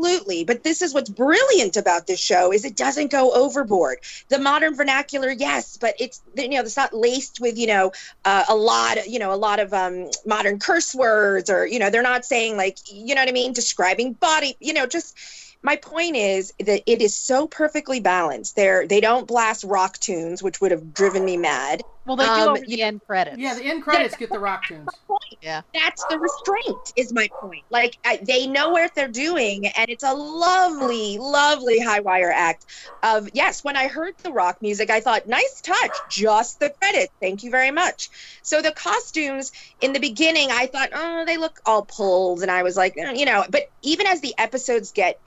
Absolutely. 0.00 0.44
But 0.44 0.62
this 0.62 0.80
is 0.82 0.94
what's 0.94 1.10
brilliant 1.10 1.76
about 1.76 2.06
this 2.06 2.20
show 2.20 2.52
is 2.52 2.64
it 2.64 2.76
doesn't 2.76 3.10
go 3.10 3.32
overboard. 3.32 3.98
The 4.28 4.38
modern 4.38 4.74
vernacular, 4.74 5.30
yes, 5.30 5.76
but 5.76 5.94
it's 5.98 6.22
you 6.36 6.48
know 6.48 6.60
it's 6.60 6.76
not 6.76 6.94
laced 6.94 7.38
with 7.40 7.58
you 7.58 7.66
know 7.66 7.92
uh, 8.24 8.44
a 8.48 8.54
lot 8.54 8.98
of 8.98 9.06
you 9.06 9.18
know 9.18 9.32
a 9.32 9.36
lot 9.36 9.60
of 9.60 9.72
um, 9.74 10.08
modern 10.24 10.58
curse 10.58 10.94
words 10.94 11.50
or 11.50 11.66
you 11.66 11.78
know 11.78 11.90
they're 11.90 12.02
not 12.02 12.24
saying 12.24 12.56
like 12.56 12.78
you 12.90 13.14
know 13.14 13.20
what 13.20 13.28
I 13.28 13.32
mean 13.32 13.52
describing 13.52 14.14
body 14.14 14.56
you 14.60 14.72
know 14.72 14.86
just. 14.86 15.16
My 15.62 15.76
point 15.76 16.16
is 16.16 16.54
that 16.60 16.82
it 16.86 17.02
is 17.02 17.14
so 17.14 17.46
perfectly 17.46 18.00
balanced. 18.00 18.56
They're 18.56 18.86
they 18.86 19.02
don't 19.02 19.28
blast 19.28 19.62
rock 19.64 19.98
tunes, 19.98 20.42
which 20.42 20.62
would 20.62 20.70
have 20.70 20.94
driven 20.94 21.22
me 21.22 21.36
mad. 21.36 21.82
Well, 22.06 22.16
they 22.16 22.24
do 22.24 22.30
Um, 22.30 22.48
over 22.50 22.60
the 22.66 22.82
end 22.82 23.02
credits. 23.06 23.38
Yeah, 23.38 23.54
the 23.54 23.64
end 23.64 23.82
credits 23.84 24.16
get 24.16 24.30
the 24.30 24.38
rock 24.38 24.66
tunes. 24.66 24.88
point. 25.06 25.20
Yeah. 25.42 25.62
That's 25.74 26.04
the 26.06 26.18
restraint, 26.18 26.92
is 26.96 27.12
my 27.12 27.28
point. 27.40 27.64
Like, 27.70 27.98
I, 28.04 28.18
they 28.22 28.46
know 28.46 28.70
what 28.70 28.94
they're 28.94 29.08
doing, 29.08 29.66
and 29.66 29.88
it's 29.90 30.02
a 30.02 30.14
lovely, 30.14 31.18
lovely 31.18 31.78
high 31.78 32.00
wire 32.00 32.32
act 32.34 32.64
of, 33.02 33.28
yes, 33.34 33.62
when 33.62 33.76
I 33.76 33.88
heard 33.88 34.14
the 34.18 34.32
rock 34.32 34.60
music, 34.62 34.90
I 34.90 35.00
thought, 35.00 35.26
nice 35.28 35.60
touch, 35.60 35.92
just 36.10 36.58
the 36.58 36.70
credits. 36.80 37.12
Thank 37.20 37.42
you 37.44 37.50
very 37.50 37.70
much. 37.70 38.10
So 38.42 38.62
the 38.62 38.72
costumes 38.72 39.52
in 39.80 39.92
the 39.92 40.00
beginning, 40.00 40.50
I 40.50 40.66
thought, 40.66 40.90
oh, 40.94 41.24
they 41.26 41.36
look 41.36 41.60
all 41.66 41.84
pulled. 41.84 42.42
And 42.42 42.50
I 42.50 42.62
was 42.62 42.76
like, 42.76 42.96
eh, 42.96 43.12
you 43.12 43.26
know, 43.26 43.44
but 43.48 43.64
even 43.82 44.06
as 44.06 44.20
the 44.20 44.34
episodes 44.38 44.92
get, 44.92 45.20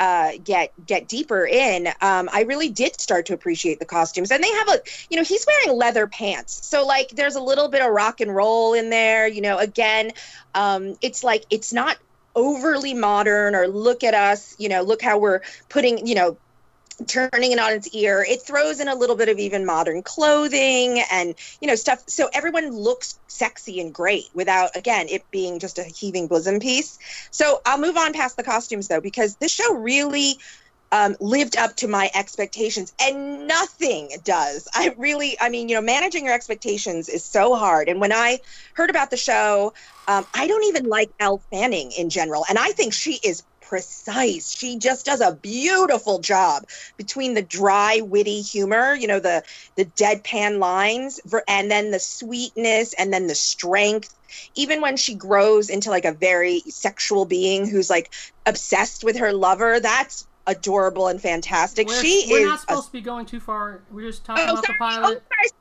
uh, 0.00 0.32
get 0.42 0.72
get 0.84 1.06
deeper 1.06 1.46
in, 1.46 1.86
um, 2.00 2.28
I 2.32 2.42
really 2.42 2.70
did 2.70 3.00
start 3.00 3.26
to 3.26 3.34
appreciate 3.34 3.78
the 3.78 3.84
costumes. 3.84 4.32
And 4.32 4.42
they 4.42 4.50
have 4.50 4.68
a, 4.68 4.80
you 5.10 5.16
know, 5.16 5.22
he's 5.22 5.46
wearing 5.46 5.78
leather 5.78 6.06
pants, 6.06 6.66
so 6.66 6.86
like 6.86 7.10
there's 7.10 7.36
a 7.36 7.42
little 7.42 7.68
bit 7.68 7.82
of 7.82 7.92
rock 7.92 8.20
and 8.20 8.34
roll 8.34 8.74
in 8.74 8.90
there. 8.90 9.28
You 9.28 9.42
know, 9.42 9.58
again, 9.58 10.12
um, 10.54 10.96
it's 11.02 11.22
like 11.22 11.44
it's 11.50 11.72
not 11.72 11.98
overly 12.34 12.94
modern 12.94 13.54
or 13.54 13.68
look 13.68 14.02
at 14.04 14.14
us, 14.14 14.54
you 14.58 14.68
know, 14.68 14.82
look 14.82 15.02
how 15.02 15.18
we're 15.18 15.40
putting, 15.68 16.06
you 16.06 16.14
know, 16.14 16.36
turning 17.06 17.52
it 17.52 17.58
on 17.58 17.72
its 17.72 17.88
ear. 17.94 18.24
It 18.28 18.42
throws 18.42 18.80
in 18.80 18.88
a 18.88 18.94
little 18.94 19.16
bit 19.16 19.28
of 19.28 19.38
even 19.38 19.64
modern 19.64 20.02
clothing 20.02 21.02
and, 21.10 21.34
you 21.60 21.68
know, 21.68 21.74
stuff. 21.74 22.02
So 22.06 22.28
everyone 22.32 22.70
looks 22.70 23.18
sexy 23.28 23.80
and 23.80 23.92
great 23.92 24.26
without, 24.34 24.76
again, 24.76 25.06
it 25.08 25.24
being 25.30 25.58
just 25.58 25.78
a 25.78 25.84
heaving 25.84 26.28
bosom 26.28 26.60
piece. 26.60 26.98
So 27.30 27.60
I'll 27.66 27.78
move 27.78 27.96
on 27.96 28.12
past 28.12 28.36
the 28.36 28.42
costumes 28.42 28.88
though, 28.88 29.00
because 29.00 29.36
this 29.36 29.52
show 29.52 29.74
really 29.74 30.36
um, 30.92 31.14
lived 31.20 31.56
up 31.56 31.76
to 31.76 31.88
my 31.88 32.10
expectations 32.14 32.92
and 33.00 33.46
nothing 33.46 34.10
does. 34.24 34.68
I 34.74 34.94
really, 34.98 35.36
I 35.40 35.48
mean, 35.48 35.68
you 35.68 35.76
know, 35.76 35.82
managing 35.82 36.24
your 36.24 36.34
expectations 36.34 37.08
is 37.08 37.24
so 37.24 37.54
hard. 37.54 37.88
And 37.88 38.00
when 38.00 38.12
I 38.12 38.38
heard 38.74 38.90
about 38.90 39.10
the 39.10 39.16
show, 39.16 39.72
um, 40.08 40.26
I 40.34 40.48
don't 40.48 40.64
even 40.64 40.86
like 40.86 41.10
Elle 41.20 41.42
Fanning 41.52 41.92
in 41.92 42.10
general. 42.10 42.44
And 42.48 42.58
I 42.58 42.72
think 42.72 42.92
she 42.92 43.20
is 43.24 43.44
precise. 43.70 44.50
She 44.50 44.76
just 44.76 45.06
does 45.06 45.20
a 45.20 45.36
beautiful 45.36 46.18
job 46.18 46.64
between 46.96 47.34
the 47.34 47.42
dry, 47.42 48.00
witty 48.02 48.40
humor, 48.40 48.94
you 48.94 49.06
know, 49.06 49.20
the 49.20 49.44
the 49.76 49.84
deadpan 49.84 50.58
lines, 50.58 51.20
and 51.46 51.70
then 51.70 51.92
the 51.92 52.00
sweetness, 52.00 52.92
and 52.94 53.12
then 53.12 53.28
the 53.28 53.34
strength. 53.36 54.12
Even 54.56 54.80
when 54.80 54.96
she 54.96 55.14
grows 55.14 55.70
into 55.70 55.88
like 55.88 56.04
a 56.04 56.12
very 56.12 56.60
sexual 56.68 57.24
being 57.24 57.66
who's 57.66 57.88
like 57.88 58.12
obsessed 58.44 59.04
with 59.04 59.16
her 59.16 59.32
lover, 59.32 59.78
that's 59.78 60.26
adorable 60.48 61.06
and 61.06 61.22
fantastic. 61.22 61.86
We're, 61.86 62.02
she 62.02 62.26
we're 62.28 62.40
is 62.40 62.46
not 62.46 62.58
a 62.58 62.60
supposed 62.62 62.86
to 62.86 62.92
be 62.92 63.00
going 63.00 63.24
too 63.24 63.40
far. 63.40 63.82
We're 63.92 64.08
just 64.08 64.24
talking 64.24 64.44
Oh, 64.48 64.52
about 64.52 64.66
sorry. 64.66 64.78
the 64.78 64.84
Oh, 64.84 65.00
pilot. 65.00 65.22
sorry. 65.32 65.59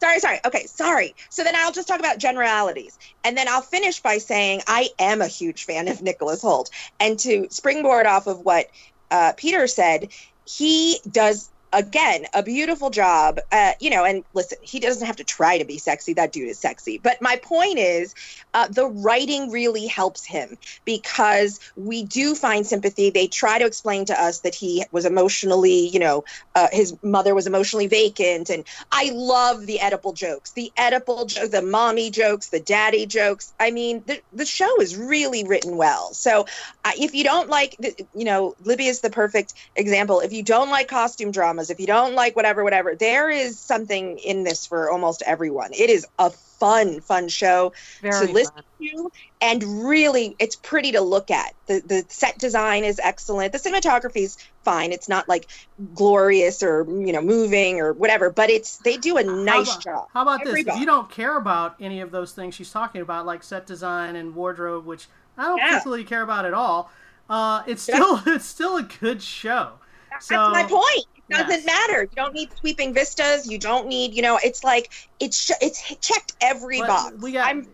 Sorry, 0.00 0.20
sorry. 0.20 0.38
Okay, 0.44 0.66
sorry. 0.66 1.14
So 1.28 1.42
then 1.42 1.54
I'll 1.56 1.72
just 1.72 1.88
talk 1.88 1.98
about 1.98 2.18
generalities. 2.18 2.98
And 3.24 3.36
then 3.36 3.48
I'll 3.48 3.62
finish 3.62 4.00
by 4.00 4.18
saying 4.18 4.62
I 4.66 4.90
am 4.98 5.20
a 5.20 5.26
huge 5.26 5.64
fan 5.64 5.88
of 5.88 6.02
Nicholas 6.02 6.42
Hoult. 6.42 6.70
And 7.00 7.18
to 7.20 7.48
springboard 7.50 8.06
off 8.06 8.26
of 8.26 8.44
what 8.44 8.68
uh, 9.10 9.32
Peter 9.36 9.66
said, 9.66 10.08
he 10.44 10.98
does, 11.10 11.50
again, 11.72 12.26
a 12.34 12.42
beautiful 12.42 12.90
job. 12.90 13.38
Uh, 13.52 13.72
you 13.80 13.90
know, 13.90 14.04
and 14.04 14.24
listen, 14.34 14.58
he 14.62 14.80
doesn't 14.80 15.06
have 15.06 15.16
to 15.16 15.24
try 15.24 15.58
to 15.58 15.64
be 15.64 15.78
sexy. 15.78 16.14
That 16.14 16.32
dude 16.32 16.48
is 16.48 16.58
sexy. 16.58 16.98
But 16.98 17.20
my 17.20 17.36
point 17.36 17.78
is, 17.78 18.14
uh, 18.54 18.68
the 18.68 18.86
writing 18.86 19.50
really 19.50 19.86
helps 19.86 20.24
him 20.24 20.56
because 20.84 21.60
we 21.76 22.04
do 22.04 22.34
find 22.34 22.66
sympathy. 22.66 23.10
They 23.10 23.26
try 23.26 23.58
to 23.58 23.66
explain 23.66 24.04
to 24.06 24.20
us 24.20 24.40
that 24.40 24.54
he 24.54 24.84
was 24.90 25.04
emotionally, 25.04 25.88
you 25.88 25.98
know, 25.98 26.24
uh, 26.54 26.68
his 26.72 26.96
mother 27.02 27.34
was 27.34 27.46
emotionally 27.46 27.86
vacant. 27.86 28.50
And 28.50 28.64
I 28.92 29.10
love 29.12 29.66
the 29.66 29.78
Oedipal 29.78 30.14
jokes, 30.14 30.52
the 30.52 30.72
Oedipal 30.78 31.26
jokes, 31.26 31.50
the 31.50 31.62
mommy 31.62 32.10
jokes, 32.10 32.48
the 32.48 32.60
daddy 32.60 33.06
jokes. 33.06 33.52
I 33.60 33.70
mean, 33.70 34.02
the, 34.06 34.20
the 34.32 34.46
show 34.46 34.80
is 34.80 34.96
really 34.96 35.44
written 35.44 35.76
well. 35.76 36.12
So 36.14 36.46
uh, 36.84 36.92
if 36.98 37.14
you 37.14 37.24
don't 37.24 37.48
like, 37.48 37.76
the, 37.78 37.94
you 38.14 38.24
know, 38.24 38.54
Libby 38.62 38.86
is 38.86 39.00
the 39.00 39.10
perfect 39.10 39.54
example. 39.76 40.20
If 40.20 40.32
you 40.32 40.42
don't 40.42 40.70
like 40.70 40.88
costume 40.88 41.32
dramas, 41.58 41.70
if 41.70 41.80
you 41.80 41.86
don't 41.86 42.14
like 42.14 42.36
whatever, 42.36 42.64
whatever, 42.64 42.94
there 42.94 43.30
is 43.30 43.58
something 43.58 44.18
in 44.18 44.44
this 44.44 44.66
for 44.66 44.90
almost 44.90 45.22
everyone. 45.26 45.70
It 45.72 45.90
is 45.90 46.06
a 46.18 46.30
fun, 46.30 47.00
fun 47.00 47.28
show 47.28 47.72
Very 48.02 48.26
to 48.26 48.32
listen 48.32 48.54
fun. 48.54 48.64
to 48.82 49.12
and 49.40 49.62
really 49.88 50.34
it's 50.40 50.56
pretty 50.56 50.90
to 50.92 51.00
look 51.00 51.30
at 51.30 51.54
the 51.66 51.80
the 51.86 52.04
set 52.08 52.36
design 52.38 52.82
is 52.82 52.98
excellent 53.00 53.52
the 53.52 53.58
cinematography 53.58 54.22
is 54.22 54.36
fine 54.64 54.90
it's 54.90 55.08
not 55.08 55.28
like 55.28 55.46
glorious 55.94 56.60
or 56.60 56.84
you 56.88 57.12
know 57.12 57.20
moving 57.22 57.78
or 57.80 57.92
whatever 57.92 58.28
but 58.30 58.50
it's 58.50 58.78
they 58.78 58.96
do 58.96 59.16
a 59.18 59.22
nice 59.22 59.70
about- 59.70 59.82
job 59.84 60.08
How 60.12 60.22
about 60.22 60.42
this? 60.44 60.66
If 60.66 60.80
you 60.80 60.86
don't 60.86 61.08
care 61.08 61.36
about 61.36 61.76
any 61.80 62.00
of 62.00 62.10
those 62.10 62.32
things 62.32 62.56
she's 62.56 62.72
talking 62.72 63.02
about, 63.02 63.24
like 63.24 63.44
set 63.44 63.64
design 63.64 64.16
and 64.16 64.34
wardrobe, 64.34 64.84
which 64.84 65.06
I 65.36 65.44
don't 65.44 65.58
Yeah. 65.58 65.68
particularly 65.68 66.02
care 66.04 66.22
about 66.22 66.44
at 66.44 66.54
all, 66.54 66.90
uh, 67.30 67.62
it's 67.68 67.82
still 67.84 68.20
it's 68.26 68.46
still 68.46 68.76
a 68.78 68.82
good 68.82 69.22
show. 69.22 69.74
That's 70.10 70.26
So- 70.26 70.50
my 70.50 70.64
point. 70.64 71.06
It 71.30 71.34
doesn't 71.34 71.48
Yes. 71.50 71.66
matter. 71.66 72.02
You 72.02 72.16
don't 72.16 72.34
need 72.34 72.50
sweeping 72.58 72.94
vistas. 72.94 73.46
You 73.50 73.58
don't 73.58 73.86
need, 73.86 74.14
you 74.14 74.22
know, 74.22 74.38
it's 74.42 74.64
like 74.64 74.90
it's 75.20 75.50
it's 75.60 75.82
checked 76.00 76.34
every 76.40 76.80
But 76.80 76.86
box. 76.88 77.16
we 77.20 77.32
got- 77.32 77.48
I'm, 77.48 77.68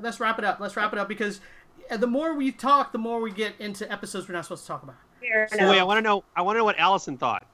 Let's 0.00 0.18
wrap 0.18 0.38
it 0.38 0.44
up. 0.44 0.60
Let's 0.60 0.76
wrap 0.76 0.92
it 0.94 0.98
up 0.98 1.08
because 1.08 1.40
the 1.90 2.06
more 2.06 2.34
we 2.34 2.52
talk, 2.52 2.90
the 2.92 2.98
more 2.98 3.20
we 3.20 3.30
get 3.30 3.52
into 3.58 3.90
episodes 3.92 4.28
we're 4.28 4.34
not 4.34 4.44
supposed 4.44 4.62
to 4.62 4.68
talk 4.68 4.82
about. 4.82 4.96
fair 5.20 5.46
So 5.52 5.68
wait, 5.68 5.78
I 5.78 5.84
want 5.84 5.98
to 5.98 6.02
know. 6.02 6.24
I 6.34 6.42
want 6.42 6.56
to 6.56 6.58
know 6.60 6.64
what 6.64 6.78
Allison 6.78 7.18
thought. 7.18 7.44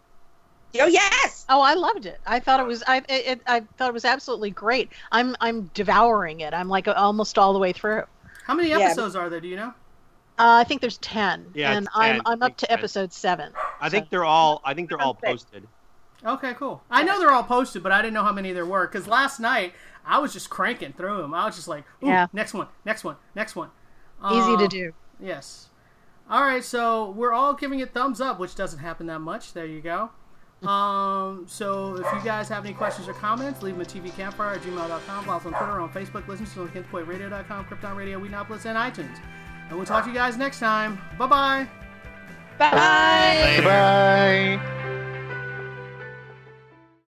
Oh 0.78 0.86
yes. 0.86 1.44
Oh, 1.48 1.60
I 1.60 1.74
loved 1.74 2.06
it. 2.06 2.20
I 2.26 2.38
thought 2.38 2.60
it 2.60 2.66
was. 2.66 2.82
I 2.86 2.98
it, 2.98 3.26
it, 3.26 3.40
I 3.46 3.60
thought 3.78 3.88
it 3.88 3.94
was 3.94 4.04
absolutely 4.04 4.50
great. 4.50 4.90
I'm 5.10 5.34
I'm 5.40 5.70
devouring 5.74 6.40
it. 6.40 6.54
I'm 6.54 6.68
like 6.68 6.86
almost 6.86 7.36
all 7.38 7.52
the 7.52 7.58
way 7.58 7.72
through. 7.72 8.02
How 8.44 8.54
many 8.54 8.68
Yeah. 8.68 8.78
episodes 8.80 9.16
are 9.16 9.28
there? 9.28 9.40
Do 9.40 9.48
you 9.48 9.56
know? 9.56 9.68
Uh, 10.38 10.60
I 10.60 10.64
think 10.64 10.82
there's 10.82 10.98
ten, 10.98 11.46
Yeah, 11.54 11.72
and 11.72 11.86
it's 11.86 11.96
I'm 11.96 12.20
I'm 12.26 12.42
up 12.42 12.56
to 12.58 12.70
episode 12.70 13.12
seven. 13.12 13.52
I 13.80 13.88
think 13.88 14.10
they're 14.10 14.24
all. 14.24 14.60
I 14.64 14.74
think 14.74 14.88
they're 14.88 15.00
all 15.00 15.14
posted. 15.14 15.66
Okay, 16.24 16.54
cool. 16.54 16.82
I 16.90 17.02
know 17.02 17.18
they're 17.18 17.30
all 17.30 17.44
posted, 17.44 17.82
but 17.82 17.92
I 17.92 18.00
didn't 18.02 18.14
know 18.14 18.24
how 18.24 18.32
many 18.32 18.52
there 18.52 18.66
were 18.66 18.86
because 18.86 19.06
last 19.06 19.38
night 19.38 19.74
I 20.04 20.18
was 20.18 20.32
just 20.32 20.50
cranking 20.50 20.92
through 20.92 21.18
them. 21.22 21.34
I 21.34 21.44
was 21.46 21.54
just 21.56 21.68
like, 21.68 21.84
Ooh, 22.02 22.06
Yeah. 22.08 22.26
next 22.32 22.54
one, 22.54 22.68
next 22.84 23.04
one, 23.04 23.16
next 23.34 23.54
one. 23.54 23.70
Easy 24.32 24.54
Uh, 24.54 24.56
to 24.58 24.68
do. 24.68 24.92
Yes. 25.20 25.68
All 26.28 26.42
right, 26.42 26.64
so 26.64 27.10
we're 27.10 27.32
all 27.32 27.54
giving 27.54 27.78
it 27.80 27.92
thumbs 27.94 28.20
up, 28.20 28.38
which 28.40 28.54
doesn't 28.56 28.80
happen 28.80 29.06
that 29.06 29.20
much. 29.20 29.52
There 29.52 29.66
you 29.66 29.80
go. 29.80 30.10
Um, 30.68 31.44
so 31.46 31.96
if 31.96 32.06
you 32.12 32.20
guys 32.24 32.48
have 32.48 32.64
any 32.64 32.74
questions 32.74 33.06
or 33.08 33.12
comments, 33.12 33.62
leave 33.62 33.74
them 33.74 33.82
at 33.82 33.88
tvcampfire 33.88 34.56
at 34.56 34.62
gmail.com, 34.62 35.24
follow 35.24 35.36
us 35.36 35.46
on 35.46 35.52
Twitter, 35.52 35.80
on 35.80 35.90
Facebook, 35.90 36.26
listen 36.26 36.46
to 36.46 36.64
us 36.64 36.70
on 36.74 36.82
KentPointRadio.com, 36.82 37.66
Krypton 37.66 37.94
Radio, 37.96 38.18
Whedonopolis, 38.18 38.64
and 38.64 38.76
iTunes. 38.76 39.18
And 39.68 39.76
we'll 39.76 39.86
talk 39.86 40.04
to 40.04 40.08
you 40.10 40.14
guys 40.16 40.36
next 40.36 40.58
time. 40.58 40.98
Bye-bye. 41.18 41.85
Bye. 42.58 43.60
Bye. 43.62 44.75